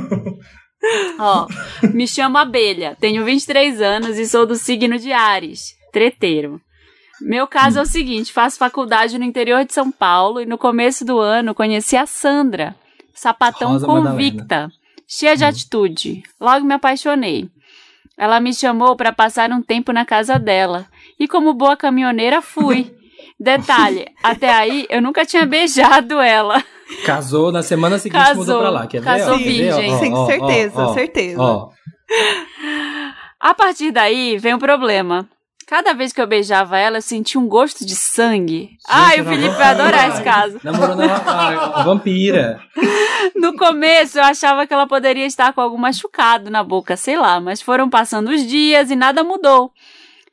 [1.19, 1.47] Ó,
[1.93, 6.61] me chamo Abelha, tenho 23 anos e sou do signo de Ares, treteiro.
[7.21, 11.05] Meu caso é o seguinte, faço faculdade no interior de São Paulo e no começo
[11.05, 12.77] do ano conheci a Sandra,
[13.15, 14.69] sapatão Rosa convicta,
[15.09, 16.23] cheia de atitude.
[16.39, 17.49] Logo me apaixonei.
[18.19, 20.87] Ela me chamou para passar um tempo na casa dela
[21.19, 22.95] e como boa caminhoneira fui.
[23.39, 26.63] Detalhe, até aí eu nunca tinha beijado ela.
[27.05, 28.37] Casou, na semana seguinte Casou.
[28.45, 28.87] mudou pra lá.
[28.87, 29.03] Quer?
[29.03, 29.45] Casou ver?
[29.45, 29.93] Virgem.
[29.93, 30.95] ó, Sim, ó, certeza, ó, ó.
[30.95, 31.43] certeza.
[31.43, 31.69] Ó,
[33.41, 35.29] A partir daí vem o problema.
[35.69, 38.71] Cada vez que eu beijava ela, eu sentia um gosto de sangue.
[38.89, 40.61] Ai, o Felipe uma vai adorar esse caso.
[40.63, 42.61] namorando a, a- a vampira.
[43.35, 47.41] No começo, eu achava que ela poderia estar com algum machucado na boca, sei lá,
[47.41, 49.73] mas foram passando os dias e nada mudou.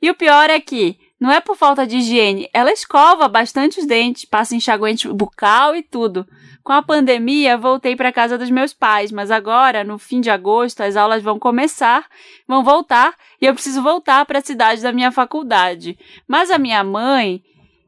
[0.03, 3.85] E o pior é que, não é por falta de higiene, ela escova bastante os
[3.85, 6.27] dentes, passa enxaguante bucal e tudo.
[6.61, 10.81] Com a pandemia, voltei para casa dos meus pais, mas agora, no fim de agosto,
[10.81, 12.05] as aulas vão começar,
[12.45, 15.97] vão voltar e eu preciso voltar para a cidade da minha faculdade.
[16.27, 17.41] Mas a minha mãe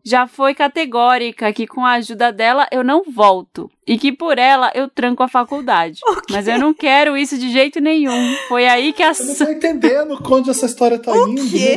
[0.06, 4.72] já foi categórica que com a ajuda dela eu não volto e que por ela
[4.76, 6.00] eu tranco a faculdade.
[6.30, 8.36] Mas eu não quero isso de jeito nenhum.
[8.48, 11.42] Foi aí que a Eu não tô entendendo onde essa história tá indo.
[11.50, 11.76] quê?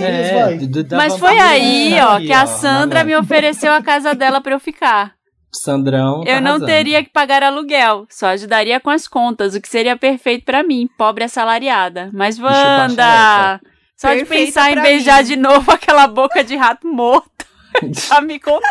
[0.61, 4.15] Deus, É, Mas foi aí, ó, aí, que a ó, Sandra me ofereceu a casa
[4.15, 5.17] dela pra eu ficar.
[5.51, 6.21] Sandrão.
[6.25, 6.67] tá Eu não arrasando.
[6.67, 10.87] teria que pagar aluguel, só ajudaria com as contas, o que seria perfeito pra mim,
[10.99, 12.11] pobre assalariada.
[12.13, 13.59] Mas Wanda,
[13.97, 15.29] só de Perfeita pensar em beijar mim.
[15.29, 17.47] de novo aquela boca de rato morto,
[17.93, 18.59] já me contou.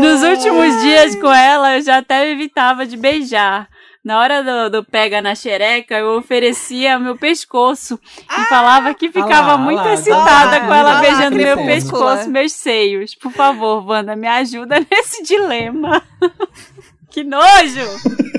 [0.00, 3.68] Nos últimos dias com ela, eu já até evitava de beijar.
[4.04, 9.52] Na hora do, do pega na xereca, eu oferecia meu pescoço e falava que ficava
[9.52, 13.14] Ah lá, muito ah lá, excitada ah com ela lá, beijando meu pescoço, meus seios.
[13.14, 16.02] Por favor, Wanda, me ajuda nesse dilema.
[17.10, 17.86] que nojo!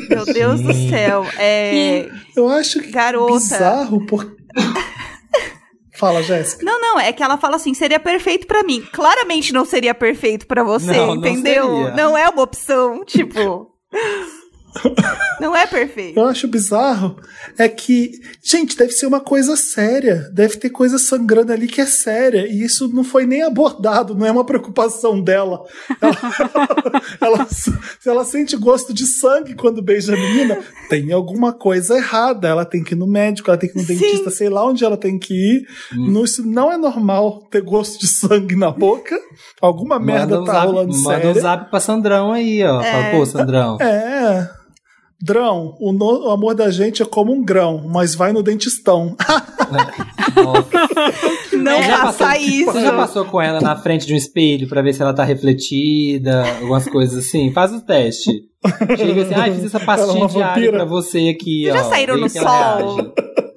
[0.09, 1.25] Meu Deus do céu.
[1.37, 2.09] É...
[2.35, 3.33] Eu acho que Garota.
[3.33, 4.35] bizarro por...
[5.95, 6.65] Fala, Jéssica.
[6.65, 8.81] Não, não, é que ela fala assim, seria perfeito pra mim.
[8.91, 11.67] Claramente não seria perfeito pra você, Não, não entendeu?
[11.67, 11.91] seria.
[11.91, 13.71] Não é uma opção, tipo.
[15.39, 16.17] não é perfeito.
[16.19, 17.15] Eu acho bizarro
[17.57, 20.29] é que, gente, deve ser uma coisa séria.
[20.33, 22.47] Deve ter coisa sangrando ali que é séria.
[22.47, 25.63] E isso não foi nem abordado, não é uma preocupação dela.
[26.01, 26.17] Ela,
[27.21, 30.59] ela- se ela sente gosto de sangue quando beija a menina,
[30.89, 32.47] tem alguma coisa errada.
[32.47, 33.95] Ela tem que ir no médico, ela tem que ir no Sim.
[33.99, 35.67] dentista, sei lá onde ela tem que ir.
[35.91, 39.19] Não, isso não é normal ter gosto de sangue na boca.
[39.61, 41.29] Alguma merda um tá zap, rolando Manda séria.
[41.31, 42.81] um zap pra Sandrão aí, ó.
[42.81, 43.77] Fala, pô, Sandrão.
[43.81, 44.49] É.
[45.25, 49.15] Drão, o, no- o amor da gente é como um grão, mas vai no dentistão.
[50.35, 51.57] Nossa.
[51.57, 52.65] Não já faça passou- isso.
[52.73, 55.23] Você já passou com ela na frente de um espelho pra ver se ela tá
[55.23, 57.51] refletida, algumas coisas assim?
[57.53, 58.31] Faz o teste.
[58.97, 60.71] Chega assim, ai, fiz essa é pastinha diária vampira.
[60.73, 61.77] pra você aqui, Vocês ó.
[61.77, 63.13] já saíram no sol?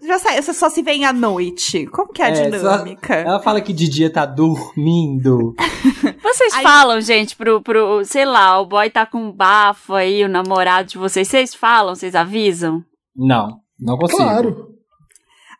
[0.07, 1.87] Já sai, você só se vê à noite.
[1.87, 3.15] Como que é a É, só- dinâmica?
[3.15, 5.55] Ela fala que de dia tá dormindo.
[6.23, 8.05] Vocês Aí- falam, gente, pro, pro.
[8.05, 11.27] Sei lá, o boy tá com um bafo aí, o namorado de vocês.
[11.29, 12.83] Vocês falam, vocês avisam?
[13.17, 14.19] Não, não consigo.
[14.23, 14.69] Claro.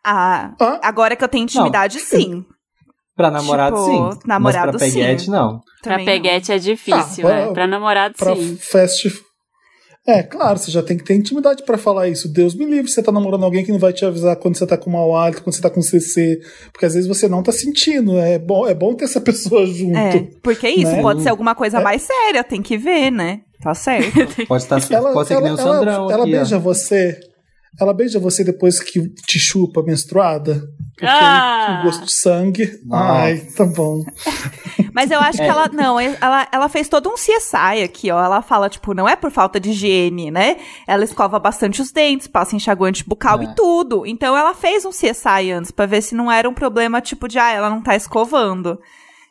[0.05, 2.45] Ah, Ah, agora que eu tenho intimidade, sim.
[3.15, 4.19] Pra namorado, Tipo, sim.
[4.27, 5.31] namorado, Mas pra peguete, sim.
[5.31, 5.59] não.
[5.81, 6.13] Pra Também não.
[6.13, 7.43] peguete é difícil, Ah, é.
[7.45, 8.55] pra- Pra namorado, pra sim.
[8.57, 9.09] fast.
[10.07, 12.29] É, claro, você já tem que ter intimidade pra falar isso.
[12.31, 14.77] Deus me livre, você tá namorando alguém que não vai te avisar quando você tá
[14.77, 16.39] com mau hálito, quando você tá com CC.
[16.71, 18.17] Porque às vezes você não tá sentindo.
[18.17, 19.97] É bom, é bom ter essa pessoa junto.
[19.97, 21.01] É, porque é isso, Né?
[21.01, 21.83] pode ser alguma coisa É.
[21.83, 23.41] mais séria, tem que ver, né?
[23.61, 24.13] Tá certo.
[24.47, 26.59] Pode, estar, Ela, pode ser que nem o ela- Sandrão ela aqui, beija ó.
[26.59, 27.19] você.
[27.81, 30.61] Ela beija você depois que te chupa menstruada.
[30.97, 31.79] Porque Ah.
[31.81, 32.79] o gosto de sangue.
[32.83, 33.03] Nossa.
[33.21, 34.03] Ai, tá bom.
[34.93, 35.45] Mas eu acho É.
[35.45, 35.69] que ela.
[35.71, 38.19] Não, ela, ela fez todo um CSI aqui, ó.
[38.23, 40.57] Ela fala, tipo, não é por falta de higiene, né?
[40.87, 43.43] Ela escova bastante os dentes, passa enxaguante bucal É.
[43.43, 44.07] e tudo.
[44.07, 47.37] Então ela fez um CSI antes pra ver se não era um problema, tipo, de
[47.37, 48.79] ah, ela não tá escovando.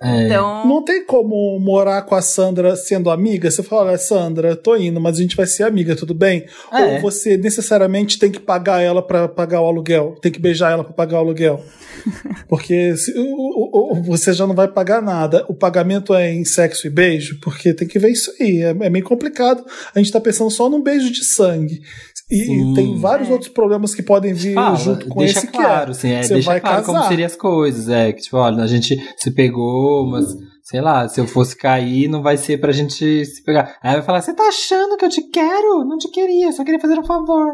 [0.02, 0.27] É.
[0.27, 0.66] Então.
[0.66, 3.51] Não tem como morar com a Sandra sendo amiga?
[3.51, 6.44] Você fala, olha, Sandra, tô indo, mas a gente vai ser amiga, tudo bem?
[6.73, 6.97] É.
[6.97, 10.14] Ou você necessariamente tem que pagar ela pra pagar o aluguel?
[10.20, 11.62] Tem que beijar ela pra pagar o aluguel?
[12.48, 15.44] Porque se- o- o- o- você já não vai pagar nada.
[15.48, 17.39] O pagamento é em sexo e beijo?
[17.40, 18.62] Porque tem que ver isso aí.
[18.62, 19.64] É, é meio complicado.
[19.94, 21.81] A gente tá pensando só num beijo de sangue.
[22.28, 22.74] E, Sim.
[22.74, 23.32] tem vários É.
[23.32, 26.18] outros problemas que podem vir Fala, junto com deixa esse claro, que assim, é.
[26.18, 26.93] é, você deixa vai claro casar.
[26.98, 30.27] como seriam as coisas, é, que tipo, olha, a gente se pegou, mas,
[30.63, 33.77] sei lá, se eu fosse cair, não vai ser pra gente se pegar.
[33.83, 35.85] Aí vai falar, você tá achando que eu te quero?
[35.85, 37.47] Não te queria, só queria fazer um favor.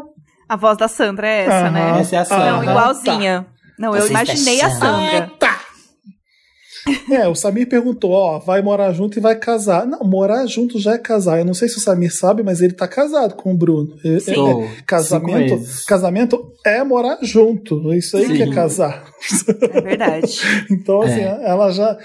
[0.49, 1.71] A voz da Sandra é essa, Aham.
[1.71, 1.99] né?
[2.01, 2.51] Essa é a Ah, Sandra.
[2.51, 3.47] Não, igualzinha.
[3.79, 4.69] Não, eu Você imaginei a?
[4.69, 5.31] Sandra.
[5.39, 5.59] Tá.
[7.11, 9.85] É, o Samir perguntou, ó, vai morar junto e vai casar.
[9.85, 11.39] Não, morar junto já é casar.
[11.39, 13.95] Eu não sei se o Samir sabe, mas ele tá casado com o Bruno.
[14.03, 14.31] É- Sim.
[14.31, 17.93] é- Tô, casamento, casamento é morar junto.
[17.93, 18.33] Isso aí Sim.
[18.35, 19.05] que é casar.
[19.71, 20.33] É verdade.
[20.71, 21.39] Então, assim, É.
[21.45, 21.97] ela já.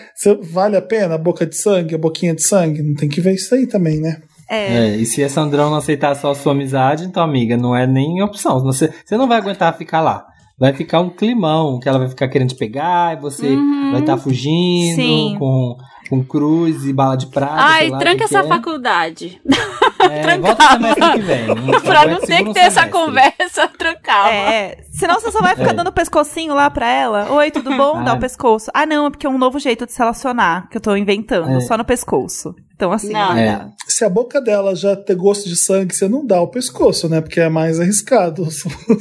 [0.53, 2.83] vale a pena a boca de sangue, a boquinha de sangue?
[2.83, 4.21] Não tem que ver isso aí também, né?
[4.51, 4.77] É.
[4.93, 7.87] É, e se a Sandrão não aceitar só a sua amizade, então, amiga, não é
[7.87, 8.63] nem opção.
[8.63, 10.25] Você, você não vai aguentar ficar lá.
[10.59, 13.93] Vai ficar um climão, que ela vai ficar querendo te pegar, e você Uhum.
[13.93, 15.37] vai estar fugindo Sim.
[15.39, 15.77] com,
[16.11, 17.55] com cruz e bala de prata.
[17.57, 18.47] Ai, sei lá tranca essa é.
[18.47, 19.41] faculdade.
[20.01, 21.47] É, volta semestre que vem.
[21.83, 22.91] pra não ter que ter essa semestre.
[22.93, 24.31] conversa, trancava.
[24.31, 25.75] É, senão você só vai ficar É.
[25.75, 27.33] dando pescocinho lá pra ela.
[27.33, 28.05] Oi, tudo bom?
[28.05, 28.71] Dá o pescoço.
[28.73, 31.51] Ah, não, é porque é um novo jeito de se relacionar que eu tô inventando,
[31.51, 31.61] É.
[31.63, 32.55] só no pescoço.
[32.77, 33.37] Então, assim, Não.
[33.37, 33.67] É.
[33.89, 37.21] Se a boca dela já ter gosto de sangue, você não dá o pescoço, né?
[37.21, 38.47] Porque é mais arriscado.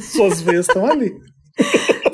[0.00, 1.12] Suas veias estão ali.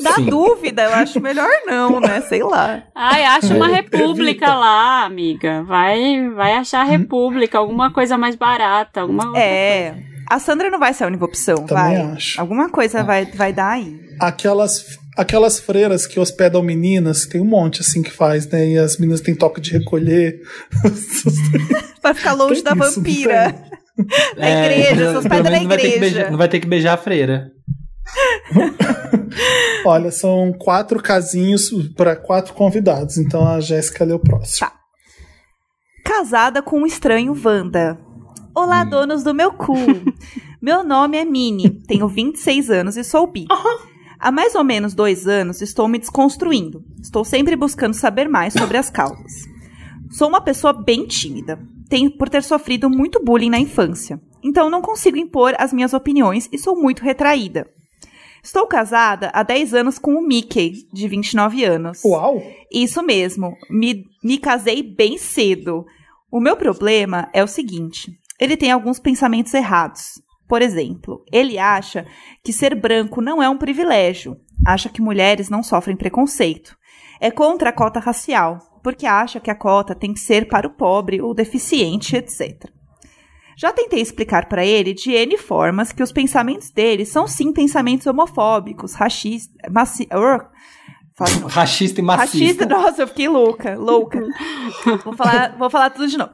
[0.03, 0.27] Dá Sim.
[0.27, 2.21] dúvida, eu acho melhor não, né?
[2.23, 2.83] Sei lá.
[2.95, 3.75] Ai, acha uma É.
[3.77, 4.55] república Evita.
[4.55, 5.63] lá, amiga.
[5.65, 9.95] Vai, vai achar a república, alguma coisa mais barata, alguma outra É.
[10.31, 11.97] A Sandra não vai ser a única opção, Também vai.
[12.13, 12.41] acho.
[12.41, 13.95] Alguma coisa vai, vai dar aí.
[14.19, 18.67] Aquelas, aquelas freiras que hospedam meninas, tem um monte assim que faz, né?
[18.69, 20.41] E as meninas têm toque de recolher.
[22.01, 23.55] Pra ficar longe Tem da isso, vampira.
[24.37, 26.15] Na igreja, pelo- seus É, pelo pés da menos não vai ter que igreja.
[26.15, 27.51] beijar- não vai ter que beijar a freira.
[29.85, 33.19] Olha, são quatro casinhos para quatro convidados.
[33.19, 34.69] Então a Jéssica lê o próximo.
[34.69, 34.75] Tá.
[36.05, 37.99] Casada com um estranho Wanda.
[38.55, 39.75] Olá, donos do meu cu.
[40.63, 43.47] meu nome é Mini, tenho 26 anos e sou bi.
[44.21, 46.85] Há mais ou menos dois anos estou me desconstruindo.
[47.03, 49.45] Estou sempre buscando saber mais sobre as causas.
[50.11, 51.59] Sou uma pessoa bem tímida,
[51.89, 54.21] tenho por ter sofrido muito bullying na infância.
[54.43, 57.67] Então não consigo impor as minhas opiniões e sou muito retraída.
[58.45, 62.05] Estou casada há 10 anos com o Mickey, de 29 anos.
[62.05, 62.43] Uau!
[62.71, 65.87] Isso mesmo, me, me casei bem cedo.
[66.31, 70.23] O meu problema é o seguinte: ele tem alguns pensamentos errados.
[70.47, 72.07] Por exemplo, ele acha
[72.45, 76.77] que ser branco não é um privilégio, acha que mulheres não sofrem preconceito.
[77.19, 80.75] É contra a cota racial, porque acha que a cota tem que ser para o
[80.75, 82.74] pobre ou deficiente, etc.
[83.57, 88.07] Já tentei explicar para ele de N formas que os pensamentos dele são sim pensamentos
[88.07, 90.09] homofóbicos, racistas, maci...
[91.17, 91.49] Fala.
[91.49, 92.39] Rachista e machista.
[92.39, 94.21] Rachista, nossa, eu fiquei louca, louca.
[95.05, 96.33] vou, falar, vou falar tudo de novo.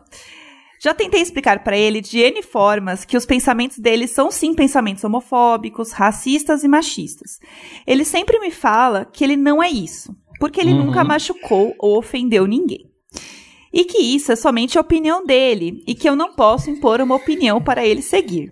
[0.82, 5.05] Já tentei explicar pra ele de N formas que os pensamentos dele são sim pensamentos
[5.05, 7.38] homofóbicos, racistas e machistas.
[7.86, 10.86] Ele sempre me fala que ele não é isso, porque ele Uhum.
[10.86, 12.89] nunca machucou ou ofendeu ninguém.
[13.72, 17.14] E que isso é somente a opinião dele e que eu não posso impor uma
[17.14, 18.51] opinião para ele seguir.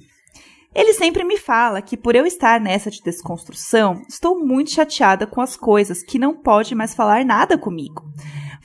[0.75, 5.41] Ele sempre me fala que por eu estar nessa de desconstrução, estou muito chateada com
[5.41, 8.05] as coisas que não pode mais falar nada comigo.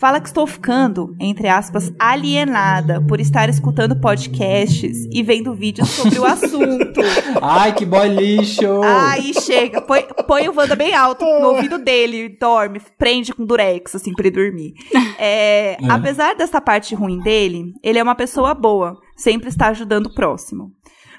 [0.04, 6.20] Fala que estou ficando, entre aspas, alienada por estar escutando podcasts e vendo vídeos sobre
[6.20, 7.00] o assunto.
[7.42, 8.82] Ai, que boy lixo!
[8.84, 13.96] Aí chega, põe, põe o Wanda bem alto no ouvido dele, dorme, prende com durex,
[13.96, 14.74] assim, pra ele dormir.
[15.18, 20.14] É, Apesar dessa parte ruim dele, ele é uma pessoa boa, sempre está ajudando o
[20.14, 20.74] próximo.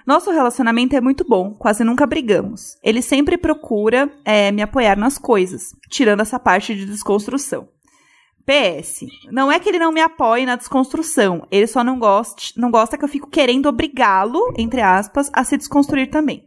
[0.07, 2.77] Nosso relacionamento é muito bom, quase nunca brigamos.
[2.83, 7.73] Ele sempre procura é, me apoiar nas coisas, tirando essa parte de desconstrução.
[8.47, 12.71] PS, não é que ele não me apoie na desconstrução, ele só não gosta, não
[12.71, 16.45] gosta que eu fico querendo obrigá-lo, entre aspas, a se desconstruir também.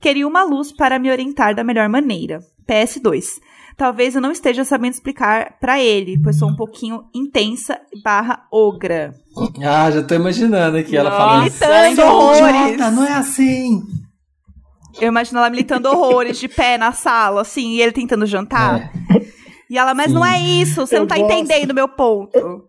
[0.00, 2.40] Queria uma luz para me orientar da melhor maneira.
[2.68, 3.40] PS2.
[3.76, 9.14] Talvez eu não esteja sabendo explicar pra ele, pois sou um pouquinho intensa barra ogra.
[9.64, 11.44] Ah, já tô imaginando aqui ela falando.
[11.44, 12.40] Militando "Sou horrores.
[12.40, 13.82] idiota, não é assim.
[15.00, 18.92] Eu imagino ela militando horrores de pé na sala, assim, e ele tentando jantar.
[19.14, 19.37] É.
[19.70, 20.14] E ela, mas Sim.
[20.14, 21.30] não é isso, você Eu não tá gosto.
[21.32, 22.36] entendendo meu ponto.
[22.36, 22.68] Eu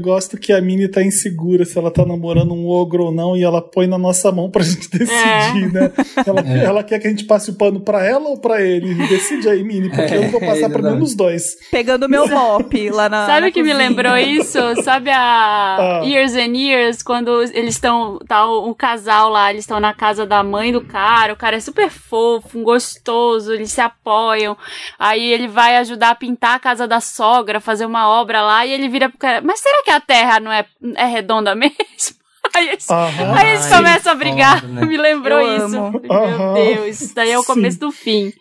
[0.00, 3.44] gosto que a Minnie tá insegura se ela tá namorando um ogro ou não, e
[3.44, 5.92] ela põe na nossa mão pra gente decidir, né?
[6.26, 6.64] Ela, É.
[6.64, 8.94] ela quer que a gente passe o pano pra ela ou pra ele?
[9.06, 11.56] Decide aí, Minnie, porque eu não vou É, passar pra nenhum dos dois.
[11.70, 13.26] Pegando meu mop lá na.
[13.26, 13.88] Sabe o que me cozinha.
[13.88, 14.58] lembrou isso?
[14.82, 16.02] Sabe a Ah.
[16.04, 20.26] Years and Years, quando eles estão, tá o, o casal lá, eles estão na casa
[20.26, 24.56] da mãe do cara, o cara é super fofo, um gostoso, eles se apoiam,
[24.98, 28.72] aí ele vai ajudar a pintar a casa da sogra, fazer uma obra lá, e
[28.72, 30.66] ele vira pro cara, mas será que a terra não é,
[30.96, 31.76] é redonda mesmo?
[32.54, 33.34] Aí eles, Aham.
[33.34, 34.86] aí eles começam a brigar, foda, né?
[34.86, 35.76] me lembrou Eu isso.
[35.76, 36.00] amo.
[36.00, 36.54] Meu.
[36.54, 37.46] Deus, isso daí é o Sim.
[37.48, 38.32] começo do fim.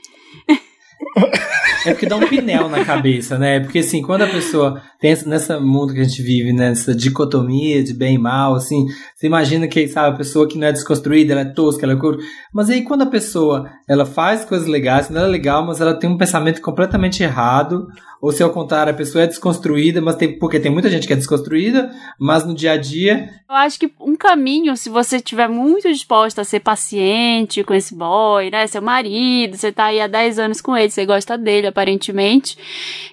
[1.85, 3.59] É porque dá um pinel na cabeça, né?
[3.59, 6.69] Porque assim, quando a pessoa pensa nessa mundo que a gente vive, né?
[6.69, 8.85] nessa dicotomia de bem e mal, assim,
[9.15, 11.95] você imagina que, sabe, a pessoa que não é desconstruída, ela é tosca, ela é
[11.95, 12.17] cor...
[12.53, 15.93] Mas aí quando a pessoa, ela faz coisas legais, não ela é legal, mas ela
[15.93, 17.87] tem um pensamento completamente errado,
[18.25, 21.13] ou se ao contrário, a pessoa é desconstruída, mas tem, porque tem muita gente que
[21.13, 25.47] é desconstruída, mas no dia a dia, Eu acho que um caminho, se você estiver
[25.47, 28.65] muito disposta a ser paciente com esse boy, né?
[28.65, 32.57] Seu marido, você tá aí há 10 anos com ele, você gosta dele, aparentemente.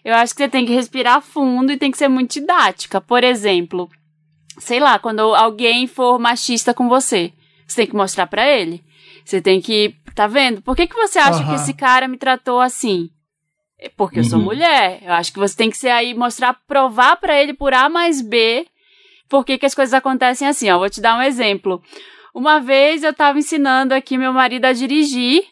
[0.03, 2.99] Eu acho que você tem que respirar fundo e tem que ser muito didática.
[2.99, 3.91] Por exemplo,
[4.57, 7.35] sei lá, quando alguém for machista com você,
[7.67, 8.83] você tem que mostrar pra ele.
[9.27, 9.95] Você tem que.
[10.15, 10.63] Tá vendo?
[10.63, 11.49] Por que, que você acha Aham.
[11.51, 13.11] que esse cara me tratou assim?
[13.85, 14.45] É Porque eu sou Uhum.
[14.45, 15.01] mulher.
[15.03, 18.23] Eu acho que você tem que ser aí, mostrar, provar pra ele por A mais
[18.23, 18.65] B
[19.29, 20.79] por que, que as coisas acontecem assim, ó.
[20.79, 21.83] Vou te dar um exemplo.
[22.35, 25.43] Uma vez eu tava ensinando aqui meu marido a dirigir,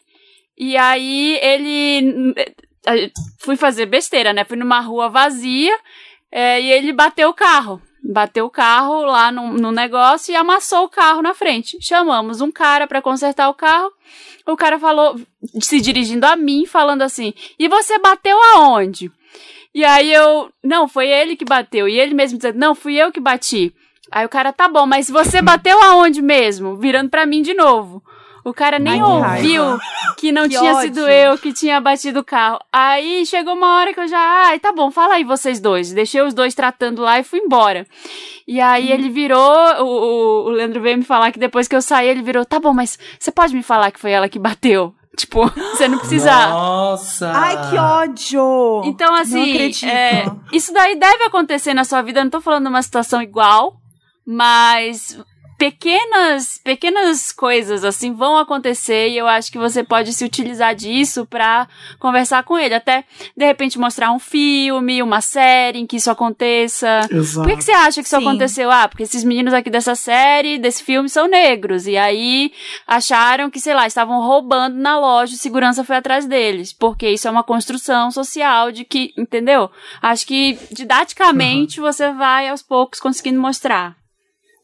[0.57, 2.33] e aí ele.
[2.37, 4.43] eh, Fui fazer besteira, né?
[4.45, 5.75] Fui numa rua vazia,
[6.31, 7.81] eh, e ele bateu o carro.
[8.03, 11.77] Bateu o carro lá no, no negócio e amassou o carro na frente.
[11.79, 13.91] Chamamos um cara pra consertar o carro.
[14.45, 15.19] O cara falou,
[15.59, 19.11] se dirigindo a mim, falando assim: E você bateu aonde?
[19.73, 21.87] E aí eu, não, foi ele que bateu.
[21.87, 23.73] E ele mesmo dizendo, não, fui eu que bati.
[24.11, 26.75] Aí o cara, tá bom, mas você bateu aonde mesmo?
[26.75, 28.03] Virando pra mim de novo.
[28.43, 29.79] O cara nem Ai, que ouviu raiva.
[30.17, 30.81] que não Que tinha ódio.
[30.81, 32.59] sido eu que tinha batido o carro.
[32.73, 35.91] Aí chegou uma hora que eu já, ai, tá bom, fala aí vocês dois.
[35.93, 37.85] Deixei os dois tratando lá e fui embora.
[38.47, 38.93] E aí Hum.
[38.93, 42.43] ele virou, o, o, Leandro veio me falar que depois que eu saí, ele virou,
[42.43, 44.93] tá bom, mas você pode me falar que foi ela que bateu?
[45.15, 46.31] Tipo, você não precisa.
[46.47, 47.31] nossa!
[47.35, 48.81] Ai, que ódio!
[48.85, 49.85] Então, Não assim, acredito.
[49.85, 52.21] é, isso daí deve acontecer na sua vida.
[52.21, 53.73] Eu não tô falando de uma situação igual,
[54.25, 55.19] mas
[55.61, 61.23] pequenas, pequenas coisas assim vão acontecer e eu acho que você pode se utilizar disso
[61.23, 61.67] pra
[61.99, 62.73] conversar com ele.
[62.73, 63.03] Até,
[63.37, 67.07] de repente, mostrar um filme, uma série em que isso aconteça.
[67.11, 67.47] Exato.
[67.47, 68.27] Por que, que você acha que isso Sim.
[68.27, 68.71] aconteceu?
[68.71, 71.85] Ah, porque esses meninos aqui dessa série, desse filme, são negros.
[71.85, 72.51] E aí
[72.87, 76.73] acharam que, sei lá, estavam roubando na loja, o segurança foi atrás deles.
[76.73, 79.69] Porque isso é uma construção social de que, entendeu?
[80.01, 84.00] Acho que didaticamente você vai aos poucos conseguindo mostrar.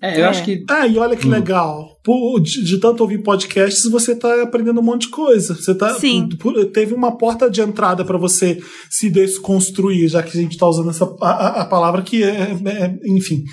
[0.01, 0.27] É, eu É.
[0.27, 1.97] acho que Ah, e olha que legal.
[2.03, 5.55] Por- de, de tanto ouvir podcasts, você tá aprendendo um monte de coisa.
[5.55, 6.29] Você tá, Sim.
[6.39, 8.59] por- teve uma porta de entrada para você
[8.89, 12.95] se desconstruir, já que a gente tá usando essa a, a- palavra que é, é-
[13.07, 13.43] enfim.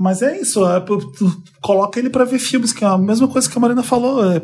[0.00, 0.82] Mas é isso, é,
[1.62, 4.24] coloca ele para ver filmes, que é a mesma coisa que a Marina falou.
[4.32, 4.40] é,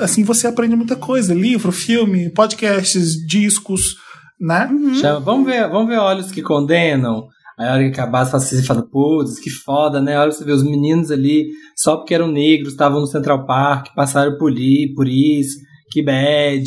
[0.00, 3.94] assim você aprende muita coisa: livro, filme, podcasts, discos,
[4.38, 4.68] né?
[5.00, 7.28] Chama, vamos ver, vamos ver olhos que condenam.
[7.60, 10.16] Aí a hora que acabar, você fala, assim, você fala, putz, que foda, né?
[10.16, 13.44] A hora que você vê os meninos ali, só porque eram negros, estavam no Central
[13.44, 14.50] Park, passaram por,
[14.96, 15.58] por isso,
[15.92, 16.64] que bad.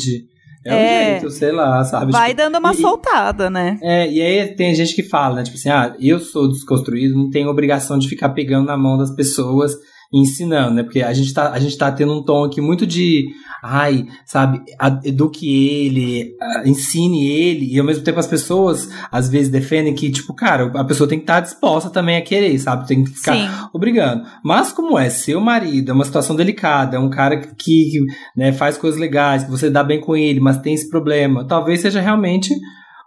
[0.64, 1.10] É, um É.
[1.20, 2.12] jeito, sei lá, sabe?
[2.12, 3.76] Vai Tipo, dando uma e- soltada, né?
[3.82, 5.42] É, e aí tem gente que fala, né?
[5.42, 9.10] Tipo assim, ah, eu sou desconstruído, não tenho obrigação de ficar pegando na mão das
[9.14, 9.74] pessoas
[10.12, 10.82] ensinando, né?
[10.82, 13.26] Porque a gente tá, a gente tá tendo um tom aqui muito de,
[13.62, 14.62] ai, sabe,
[15.04, 20.34] eduque ele, ensine ele, e ao mesmo tempo as pessoas às vezes defendem que, tipo,
[20.34, 22.86] cara, a pessoa tem que estar disposta também a querer, sabe?
[22.86, 23.48] Tem que ficar Sim.
[23.72, 24.24] obrigando.
[24.44, 28.00] Mas como é seu marido, é uma situação delicada, é um cara que, que,
[28.36, 31.80] né, faz coisas legais, que você dá bem com ele, mas tem esse problema, talvez
[31.80, 32.54] seja realmente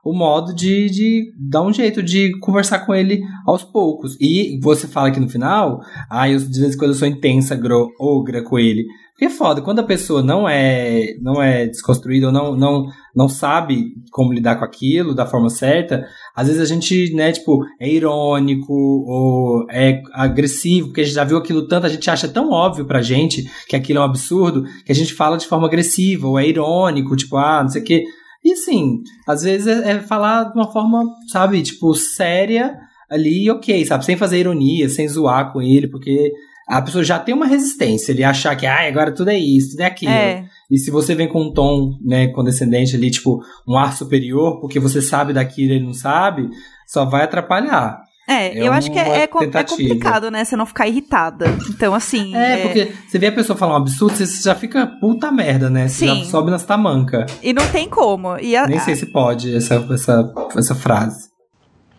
[0.08, 4.16] o modo de, de dar um jeito de conversar com ele aos poucos.
[4.22, 7.56] E você fala aqui no final, ah, eu de vez em quando eu sou intensa,
[7.56, 8.86] gro, ogra com ele.
[9.12, 12.86] Porque é foda, quando a pessoa não é, não é desconstruída ou não, não,
[13.16, 17.66] não sabe como lidar com aquilo da forma certa, às vezes a gente, né, tipo,
[17.82, 22.30] é irônico ou é agressivo, porque a gente já viu aquilo tanto, a gente acha
[22.30, 25.66] tão óbvio pra gente que aquilo é um absurdo, que a gente fala de forma
[25.66, 28.04] agressiva, ou é irônico, tipo, ah, não sei o quê.
[28.48, 32.80] E assim, às vezes é, é falar de uma forma, sabe, tipo, séria
[33.12, 36.32] ali, ok, sabe, sem fazer ironia, sem zoar com ele, porque
[36.66, 39.82] a pessoa já tem uma resistência, ele achar que ah, agora tudo é isso, tudo
[39.82, 40.14] é aquilo.
[40.14, 40.46] É.
[40.72, 44.80] E se você vem com um tom, né, condescendente ali, tipo, um ar superior, porque
[44.80, 46.50] você sabe daquilo e ele não sabe,
[46.88, 48.02] só vai atrapalhar.
[48.28, 50.44] É, É eu acho que é, é, é complicado, né?
[50.44, 51.46] Você não ficar irritada.
[51.70, 52.36] Então, assim.
[52.36, 55.88] É, porque você vê a pessoa falar um absurdo, você já fica puta merda, né?
[55.88, 56.24] Você Sim.
[56.26, 57.26] já sobe nas tamanca.
[57.42, 58.38] E não tem como.
[58.38, 61.30] E a- Nem sei se pode essa, essa, essa frase.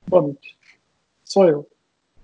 [0.06, 0.56] Boa noite.
[1.24, 1.66] Sou eu.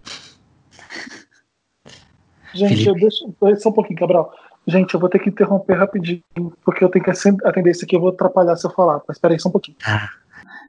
[2.54, 2.88] Gente, Felipe.
[2.88, 3.34] eu deixo.
[3.62, 4.32] Só um pouquinho, Cabral.
[4.66, 6.22] Gente, eu vou ter que interromper rapidinho,
[6.64, 9.00] porque eu tenho que sempre atender isso aqui, eu vou atrapalhar se eu falar.
[9.06, 9.76] Mas espera aí só um pouquinho.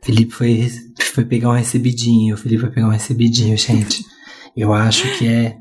[0.06, 0.68] Felipe foi,
[1.14, 2.36] foi pegar um recebidinho.
[2.36, 4.06] O Felipe foi pegar um recebidinho, gente.
[4.56, 5.58] Eu acho que é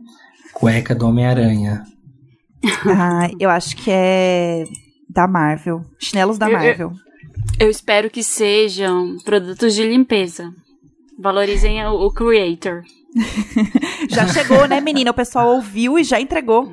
[0.53, 1.83] cueca do Homem-Aranha.
[2.87, 4.65] Ah, eu acho que é
[5.09, 5.83] da Marvel.
[5.99, 6.93] Chinelos da Eu- eu- Marvel.
[7.59, 10.53] Eu espero que sejam produtos de limpeza.
[11.19, 12.83] Valorizem o, o creator.
[14.11, 15.11] Já chegou, né, menina?
[15.11, 16.73] O pessoal ouviu e já entregou.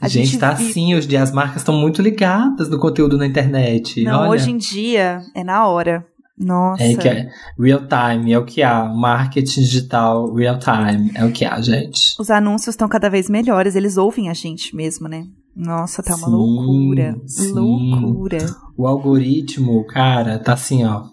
[0.00, 3.16] A gente, tá vi- assim, hoje em dia as marcas estão muito ligadas no conteúdo
[3.16, 4.02] na internet.
[4.04, 6.06] Não, Olha, hoje em dia é na hora.
[6.38, 6.82] Nossa.
[6.82, 7.28] é que é
[7.58, 8.84] real time, é o que há.
[8.84, 12.14] Marketing digital real time, é o que há, gente.
[12.18, 13.74] Os anúncios estão cada vez melhores.
[13.74, 15.26] Eles ouvem a gente mesmo, né?
[15.56, 17.20] Nossa, tá uma Sim, loucura.
[17.26, 17.52] sim.
[17.52, 18.38] Loucura.
[18.76, 21.06] O algoritmo, cara, tá assim, ó.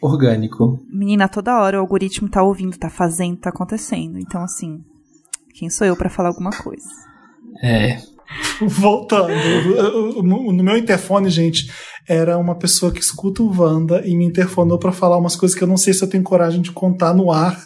[0.00, 0.80] Orgânico.
[0.90, 4.18] Menina, toda hora o algoritmo tá ouvindo, tá fazendo, tá acontecendo.
[4.18, 4.82] Então, assim,
[5.54, 6.88] quem sou eu pra falar alguma coisa?
[7.62, 7.98] É.
[8.60, 9.32] Voltando.
[10.22, 11.70] No meu interfone, gente,
[12.08, 15.62] era uma pessoa que escuta o Wanda e me interfonou pra falar umas coisas que
[15.64, 17.58] eu não sei se eu tenho coragem de contar no ar.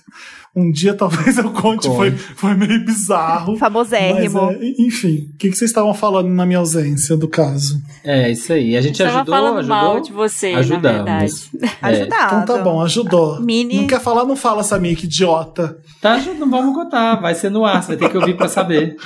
[0.59, 1.97] Um dia talvez eu conte, Conte.
[1.97, 3.57] foi, foi meio bizarro.
[3.61, 4.41] Famosérrimo.
[4.47, 7.79] Mas, é, enfim, o que, que vocês estavam falando na minha ausência do caso?
[8.03, 8.75] É, isso aí.
[8.75, 9.77] A gente ajudou, falando ajudou.
[9.77, 10.97] mal de você, na Ajudamos.
[10.97, 11.33] verdade.
[11.63, 11.87] É.
[11.89, 12.43] Ajudado.
[12.43, 13.39] Então tá bom, ajudou.
[13.43, 15.77] Mini- Não quer falar, não fala, Samir, que idiota.
[16.01, 17.17] Tá ajudando, vamos contar.
[17.21, 18.97] Vai ser no ar, você vai ter que ouvir pra saber.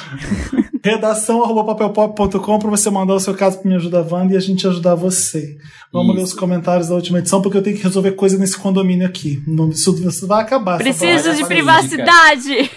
[0.82, 4.40] Redação arroba papelpop.com pra você mandar o seu caso pro Me Ajuda Wanda e a
[4.40, 5.57] gente ajudar você.
[5.93, 6.32] Vamos ler Isso.
[6.32, 9.43] os comentários da última edição, porque eu tenho que resolver coisa nesse condomínio aqui.
[9.47, 10.78] Não, isso, isso vai acabar.
[10.78, 12.70] Preciso de privacidade!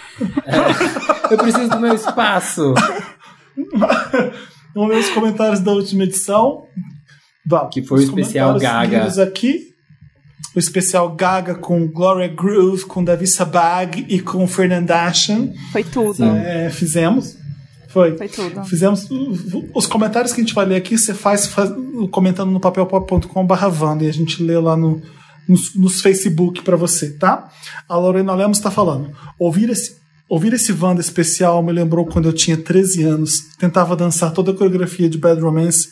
[1.31, 2.73] Eu preciso do meu espaço.
[4.75, 6.63] Vamos ler os comentários da última edição.
[7.45, 7.73] Vamos.
[7.73, 9.23] Que foi o especial Gaga.
[9.23, 9.73] aqui.
[10.55, 15.51] O especial Gaga com Gloria Groove, com Davi Sabag e com Fernandashan.
[15.71, 16.23] Foi tudo.
[16.23, 17.37] É, fizemos.
[17.93, 18.17] Foi.
[18.17, 18.63] Foi tudo.
[18.65, 19.07] Fizemos.
[19.73, 21.71] Os comentários que a gente vai ler aqui, você faz, faz-
[22.11, 25.01] comentando no papelpop.com.br Wanda e a gente lê lá no,
[25.47, 27.49] nos, nos Facebook pra você, tá?
[27.87, 29.11] A Lorena Lemos tá falando.
[29.39, 30.01] Ouvir esse.
[30.29, 34.53] Ouvir esse Wanda especial me lembrou quando eu tinha 13 anos, tentava dançar toda a
[34.55, 35.89] coreografia de Bad Romance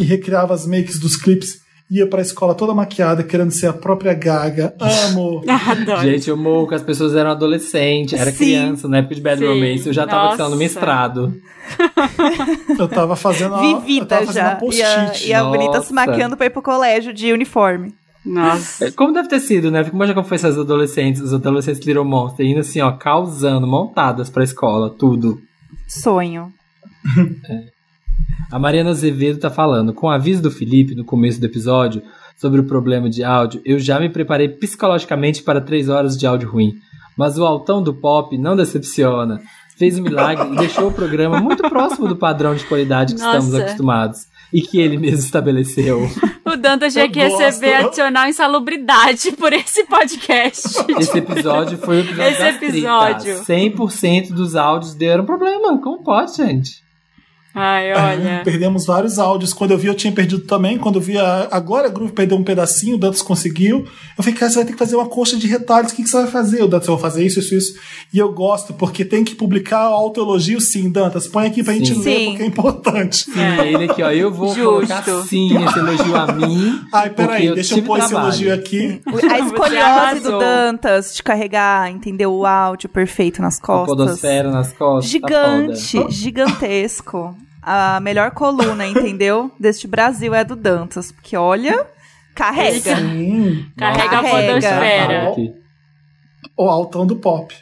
[0.00, 1.58] e recriava as makes dos clipes,
[1.90, 4.74] ia pra escola toda maquiada, querendo ser a própria Gaga.
[4.80, 5.42] Amo!
[5.48, 6.02] Adoro.
[6.02, 8.36] Gente, eu morro que as pessoas eram adolescentes, era Sim.
[8.36, 9.46] criança, na época de Bad Sim.
[9.46, 9.86] Romance.
[9.86, 10.44] Eu já tava Nossa.
[10.44, 11.34] sendo mestrado.
[12.78, 14.76] Eu tava fazendo a, eu Vivida tava fazendo a já.
[14.76, 17.94] E a, e a bonita se maquiando pra ir pro colégio de uniforme.
[18.24, 18.90] Nossa.
[18.92, 19.84] Como deve ter sido, né?
[19.84, 24.28] Fico imaginando como foi essas adolescentes, os adolescentes Little Monster, indo assim, ó, causando, montadas
[24.28, 25.40] pra escola, tudo.
[25.86, 26.52] Sonho.
[28.50, 32.02] A Mariana Azevedo tá falando, com o aviso do Felipe no começo do episódio
[32.36, 36.50] sobre o problema de áudio, eu já me preparei psicologicamente para três horas de áudio
[36.50, 36.74] ruim.
[37.16, 39.40] Mas o altão do pop não decepciona.
[39.76, 43.38] Fez um milagre e deixou o programa muito próximo do padrão de qualidade que Nossa.
[43.38, 44.26] estamos acostumados.
[44.52, 46.08] E que ele mesmo estabeleceu.
[46.46, 50.68] O Danta tinha Eu que receber adicional insalubridade por esse podcast.
[51.00, 53.44] Esse episódio foi o episódio Esse episódio.
[53.44, 53.46] tritas.
[53.46, 55.80] 100% dos áudios deram problema.
[55.80, 56.83] Como pode, gente?
[57.54, 58.40] Ai, olha.
[58.44, 59.52] Perdemos vários áudios.
[59.52, 60.76] Quando eu vi, eu tinha perdido também.
[60.76, 63.86] Quando eu vi a, agora a Groove perdeu um pedacinho, o Dantas conseguiu.
[64.18, 65.92] Eu falei, cara, você vai ter que fazer uma coxa de retalhos.
[65.92, 66.62] O que, que você vai fazer?
[66.62, 67.78] O Dantas, eu vou fazer isso, isso, isso.
[68.12, 71.26] E eu gosto, porque tem que publicar o autoelogio sim, Dantas.
[71.28, 72.02] Põe aqui pra gente Sim.
[72.02, 72.26] ler, Sim.
[72.30, 73.16] porque é importante.
[73.24, 74.10] Sim, ele aqui, ó.
[74.10, 74.64] Eu vou Justo.
[74.88, 76.80] colocar sim esse elogio a mim.
[76.92, 78.28] Ai, porque peraí, deixa eu pôr esse trabalho.
[78.30, 79.00] elogio aqui.
[79.30, 80.32] A escoliose arrasou.
[80.32, 82.32] do Dantas de carregar, entendeu?
[82.32, 83.96] O áudio perfeito nas A costas.
[83.96, 85.04] podosfera nas costas.
[85.04, 86.10] tá Gigante, foda.
[86.10, 87.36] gigantesco.
[87.66, 89.50] A melhor coluna, entendeu?
[89.58, 91.10] Deste Brasil é a do Dantas.
[91.12, 91.86] Porque olha,
[92.34, 92.96] carrega.
[92.96, 94.46] Sim, Carrega a Carrega.
[94.52, 95.34] podosfera.
[96.56, 97.54] O altão do pop.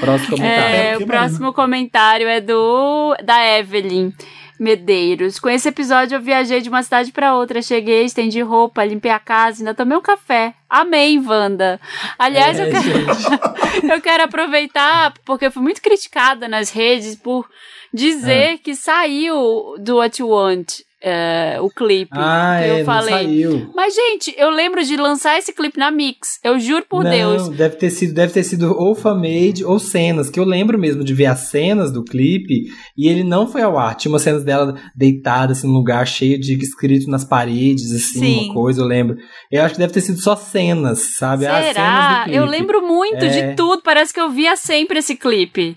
[0.00, 0.76] Próximo comentário.
[0.76, 4.12] É, o próximo comentário é do da Evelyn
[4.60, 5.38] Medeiros.
[5.38, 9.18] Com esse episódio eu viajei de uma cidade pra outra, cheguei, estendi roupa, limpei a
[9.18, 10.52] casa, ainda tomei um café.
[10.68, 11.80] Amém, Wanda.
[12.18, 12.84] Aliás, É, eu, quero,
[13.14, 13.86] gente.
[13.90, 17.48] eu quero aproveitar porque eu fui muito criticada nas redes por
[17.92, 17.96] É.
[17.96, 20.66] dizer que saiu do What You Want
[21.00, 22.10] é, o clipe.
[22.12, 23.10] Ah, que é, eu não falei.
[23.14, 23.70] saiu.
[23.72, 26.40] Mas, gente, eu lembro de lançar esse clipe na Mix.
[26.42, 27.48] Eu juro por não, Deus.
[27.50, 31.14] deve ter sido, deve ter sido ou fan-made ou cenas, que eu lembro mesmo de
[31.14, 32.64] ver as cenas do clipe
[32.96, 33.94] e ele não foi ao ar.
[33.94, 38.44] Tinha umas cenas dela deitada assim num lugar cheio de escrito nas paredes assim, Sim.
[38.46, 39.16] uma coisa, eu lembro.
[39.52, 41.44] Eu acho que deve ter sido só cenas, sabe?
[41.44, 42.18] Cenas Será?
[42.18, 42.38] do clipe.
[42.38, 43.28] Eu lembro muito É.
[43.28, 43.82] de tudo.
[43.84, 45.76] Parece que eu via sempre esse clipe.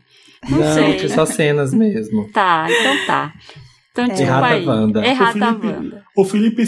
[0.49, 0.95] Não, Não, sei.
[0.97, 2.27] tinha só cenas mesmo.
[2.31, 3.33] Tá, então tá.
[3.91, 4.65] Então, tipo Errata aí.
[4.65, 5.05] Wanda.
[5.05, 6.03] Errata O Felipe- Wanda.
[6.17, 6.63] O Felipe,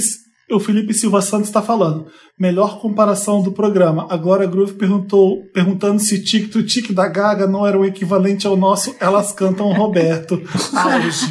[0.51, 2.07] o Felipe Silva Santos está falando.
[2.39, 4.07] Melhor comparação do programa.
[4.09, 8.45] A Glória Groove perguntou, perguntando se Tic to Tic da Gaga não era o equivalente
[8.47, 10.41] ao nosso Elas Cantam Roberto.
[10.75, 11.27] Auge.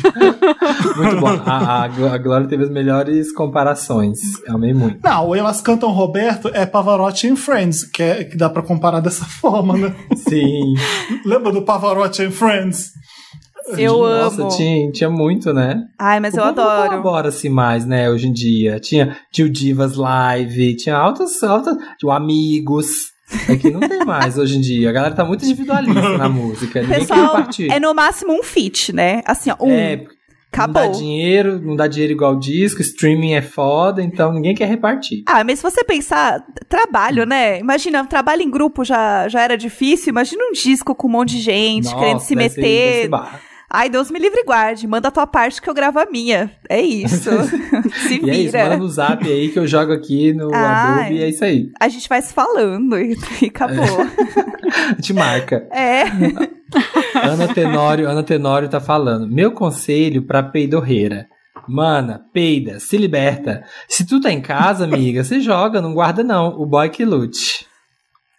[0.97, 1.43] Muito bom.
[1.45, 4.19] A, a, a Glória teve as melhores comparações.
[4.47, 4.99] Eu amei muito.
[5.03, 9.01] Não, o Elas Cantam Roberto é Pavarotti em Friends, que, é, que dá pra comparar
[9.01, 9.95] dessa forma, né?
[10.17, 10.75] Sim.
[11.25, 12.93] Lembra do Pavarotti em Friends?
[13.79, 14.57] Eu Nossa, amo.
[14.57, 15.85] tinha, tinha muito, né?
[15.99, 16.89] Ai, mas eu O povo adoro.
[16.91, 18.79] colabora-se mais, né, hoje em dia.
[18.81, 23.13] Tinha, tinha o Divas Live, tinha altas, altas, o Amigos.
[23.49, 24.91] Aqui não tem mais hoje em dia.
[24.91, 26.83] A galera tá muito individualista na música.
[26.83, 27.71] Ninguém quer Pessoal, repartir.
[27.73, 29.23] é no máximo um feat, né?
[29.25, 29.71] Assim, ó, um.
[29.73, 30.05] É, Não
[30.53, 30.83] acabou.
[30.83, 35.23] dá dinheiro, não dá dinheiro igual disco, streaming é foda, então ninguém quer repartir.
[35.27, 37.59] Ah, mas se você pensar, trabalho, né?
[37.59, 40.11] Imagina, trabalho em grupo já, já era difícil.
[40.11, 43.03] Imagina um disco com um monte de gente Nossa, querendo se meter.
[43.05, 43.11] ser.
[43.75, 44.87] Ai, Deus me livre e guarde.
[44.87, 46.51] Manda a tua parte que eu gravo a minha.
[46.69, 47.31] É isso.
[48.07, 48.65] se E é isso, vira.
[48.65, 51.05] manda no zap aí que eu jogo aqui no Ai.
[51.05, 51.71] Adobe e é isso aí.
[51.81, 54.07] A gente vai se falando e, e acabou.
[55.01, 55.67] Te marca.
[55.71, 56.03] É.
[57.25, 59.27] Ana Tenório, Ana Tenório tá falando.
[59.27, 61.27] Meu conselho pra peidorreira.
[61.69, 63.65] Mana, peida, se liberta.
[63.89, 66.49] Se tu tá em casa, amiga, você joga, não guarda não.
[66.61, 67.67] O boy que lute.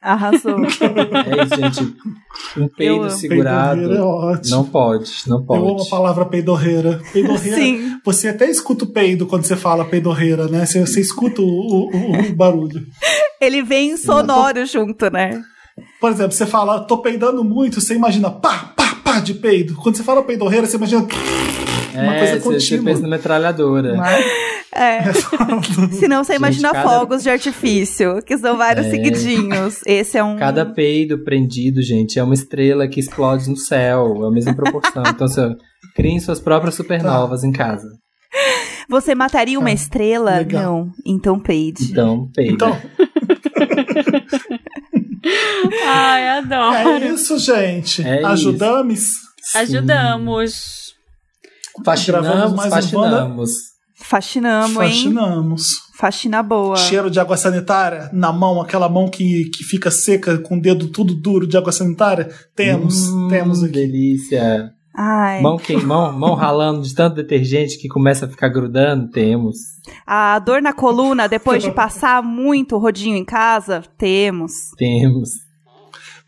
[0.03, 0.57] Arrasou.
[0.63, 1.95] É isso, gente.
[2.57, 3.93] Um peido segurado.
[3.93, 4.55] É ótimo.
[4.57, 5.89] Não pode, não Eu amo a pode.
[5.89, 7.01] palavra peidorreira.
[7.13, 7.57] Peidorreira.
[7.57, 7.97] Sim.
[8.03, 10.65] Você até escuta o peido quando você fala peidorreira, né?
[10.65, 12.85] Você, você escuta o, o- o barulho.
[13.39, 15.41] Ele vem sonoro junto, né?
[16.01, 19.75] Por exemplo, você fala, tô peidando muito, você imagina pá, pá, pá de peido.
[19.75, 21.05] Quando você fala peidorreira, você imagina
[22.01, 22.85] uma É, coisa você, você contínua.
[22.85, 23.97] pensa na metralhadora.
[23.97, 24.03] né?
[24.75, 25.03] É.
[25.99, 28.89] Senão você Gente, imagina cada- fogos de artifício, que são vários É.
[28.89, 29.81] seguidinhos.
[29.85, 30.35] Esse é um.
[30.35, 34.23] Cada peido prendido, gente, é uma estrela que explode no céu.
[34.23, 35.03] É a mesma proporção.
[35.07, 35.47] Então, você
[35.95, 37.87] criem suas próprias supernovas em casa.
[38.89, 39.75] Você mataria uma Tá.
[39.75, 40.37] estrela?
[40.39, 40.85] Legal.
[40.85, 40.91] Não.
[41.05, 41.91] Então peide.
[41.91, 42.53] Então, peida.
[42.53, 42.75] Então,
[45.85, 46.89] Ai, adoro.
[46.89, 48.01] é isso, gente.
[48.01, 48.25] É isso.
[48.27, 49.11] Ajudamos?
[51.83, 53.49] Faxinamos, mais faxinamos.
[53.95, 54.89] Faxinamos, hein?
[54.89, 55.67] Faxinamos.
[55.97, 56.75] Faxina boa.
[56.75, 60.87] Cheiro de água sanitária na mão, aquela mão que, que fica seca com o dedo
[60.87, 62.29] tudo duro de água sanitária.
[62.55, 63.71] Temos, Hum, temos aqui.
[63.73, 64.71] Delícia.
[64.95, 65.41] Ai.
[65.41, 69.55] Mão, que, mão, mão ralando de tanto detergente que começa a ficar grudando, temos.
[70.05, 73.81] A dor na coluna depois de passar muito rodinho em casa?
[73.97, 74.51] Temos.
[74.77, 75.29] Temos.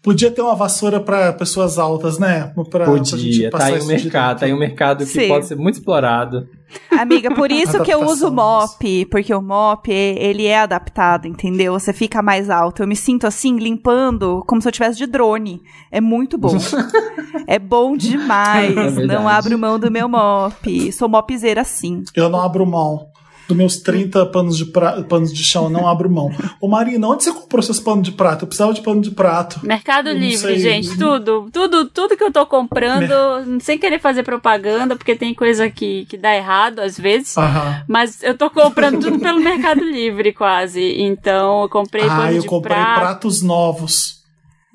[0.05, 2.53] Podia ter uma vassoura para pessoas altas, né?
[2.69, 3.49] Pra, pra gente Podia.
[3.49, 4.39] Tá passar aí o mercado.
[4.39, 5.27] Tá aí um mercado que Sim.
[5.27, 6.47] pode ser muito explorado.
[6.91, 8.31] Amiga, por isso que eu uso Adaptação.
[8.35, 11.73] mop, porque o mop, ele é adaptado, entendeu?
[11.73, 12.83] Você fica mais alto.
[12.83, 15.59] Eu me sinto assim, limpando, como se eu tivesse de drone.
[15.91, 16.55] É muito bom.
[17.47, 18.77] é bom demais.
[18.99, 20.91] É não abro mão do meu mop.
[20.91, 22.03] Sou mopzeira sim.
[22.15, 23.07] Eu não abro mão.
[23.47, 25.03] Dos meus 30 panos de, pra...
[25.03, 26.31] panos de chão, eu não abro mão.
[26.59, 28.43] Ô Marina, onde você comprou seus panos de prato?
[28.43, 29.59] Eu precisava de pano de prato.
[29.63, 34.95] Mercado Eu Livre, gente, tudo, tudo, tudo que eu tô comprando, sem querer fazer propaganda,
[34.95, 37.37] porque tem coisa que, que dá errado às vezes.
[37.37, 37.83] Aham.
[37.87, 40.81] Mas eu tô comprando tudo pelo Mercado Livre, quase.
[41.01, 42.99] Então, eu comprei Ah, pano eu de comprei prato.
[42.99, 44.23] pratos novos.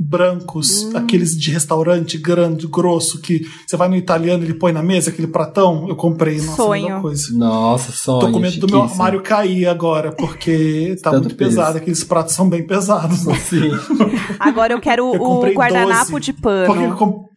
[0.02, 0.96] Brancos, Hum.
[0.96, 5.26] aqueles de restaurante grande, grosso, que você vai no italiano ele põe na mesa, aquele
[5.28, 5.86] pratão.
[5.88, 6.84] Eu comprei, nossa, Sonho.
[6.84, 7.36] melhor coisa.
[7.36, 8.20] Nossa, sonho.
[8.20, 11.50] Tô com medo do meu armário cair agora, porque tá Tanto muito peso.
[11.50, 11.76] pesado.
[11.76, 13.18] Aqueles pratos são bem pesados.
[13.42, 13.70] Sim.
[14.40, 16.20] Agora eu quero Eu o guardanapo 12.
[16.24, 16.48] de Porque
[16.84, 17.28] eu pano.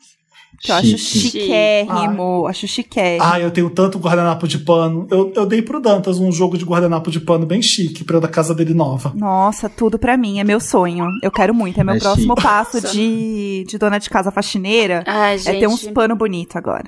[0.63, 1.29] Que eu acho Chique.
[1.41, 2.47] chiquérrimo.
[2.47, 3.21] Acho chiquérrimo.
[3.29, 5.05] Ah, eu tenho tanto guardanapo de pano.
[5.11, 8.29] Eu, eu dei pro Dantas um jogo de guardanapo de pano bem chique pra da
[8.29, 9.11] casa dele nova.
[9.13, 10.39] Nossa, tudo pra mim.
[10.39, 11.05] É meu sonho.
[11.21, 11.81] Eu quero muito.
[11.81, 12.41] É meu É próximo chique.
[12.41, 15.03] passo de, de dona de casa faxineira.
[15.05, 16.85] Ai, É ter uns pano bonito agora.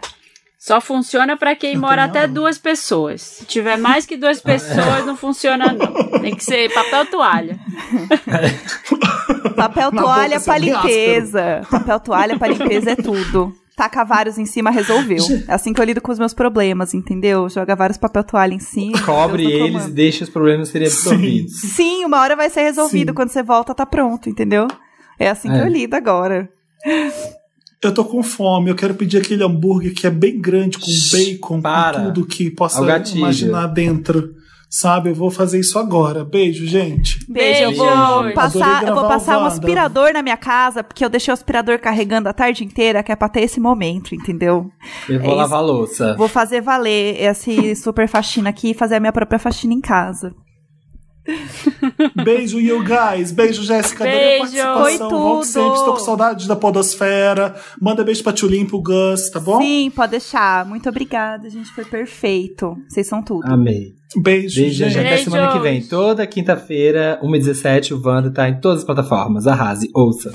[0.57, 2.31] só funciona pra quem Não mora até nada.
[2.33, 3.21] duas pessoas.
[3.21, 6.21] Se tiver mais que duas pessoas, não funciona não.
[6.21, 7.59] Tem que ser papel toalha.
[9.55, 11.61] Papel toalha bem limpeza.
[11.69, 13.53] Papel toalha pra limpeza é tudo.
[13.75, 15.23] Taca vários em cima, resolveu.
[15.47, 17.49] É assim que eu lido com os meus problemas, entendeu?
[17.49, 19.01] Joga vários papel toalha em cima.
[19.01, 21.59] Cobre eles e deixa os problemas serem absorvidos.
[21.59, 23.09] Sim, uma hora vai ser resolvido.
[23.09, 23.13] Sim.
[23.15, 24.67] Quando você volta, tá pronto, entendeu?
[25.19, 25.61] É assim que É.
[25.61, 26.49] eu lido agora.
[27.83, 31.61] Eu tô com fome, eu quero pedir aquele hambúrguer que é bem grande, com bacon,
[31.61, 31.99] para.
[31.99, 32.81] com tudo que possa
[33.13, 34.33] imaginar dentro.
[34.75, 35.11] Sabe?
[35.11, 36.25] Eu vou fazer isso agora.
[36.25, 37.25] Beijo, gente.
[37.29, 41.31] Beijo, eu vou passar, eu vou passar um aspirador na minha casa, porque eu deixei
[41.31, 44.69] o aspirador carregando a tarde inteira, que é pra ter esse momento, entendeu?
[45.07, 46.13] Eu vou É lavar a louça.
[46.17, 50.35] Vou fazer valer esse super faxina aqui e fazer a minha própria faxina em casa.
[52.23, 53.31] Beijo, you guys.
[53.31, 54.03] Beijo, Jéssica.
[54.03, 54.63] Adorei a Beijo.
[54.63, 55.19] participação.
[55.35, 55.77] Foi sempre.
[55.77, 57.55] Estou com saudade da Podosfera.
[57.81, 59.59] Manda beijo pra Tchulin, pro Gus, tá bom?
[59.61, 60.65] Sim, pode deixar.
[60.65, 61.69] Muito obrigada, gente.
[61.71, 62.77] Foi perfeito.
[62.87, 63.45] Vocês são tudo.
[63.51, 63.93] Amei.
[64.17, 64.93] Beijo, Beijo, gente.
[64.93, 65.05] gente.
[65.05, 65.81] Até semana que vem.
[65.81, 69.47] Toda quinta-feira, 1h17, o Wanda tá em todas as plataformas.
[69.47, 70.31] Arrase, ouça.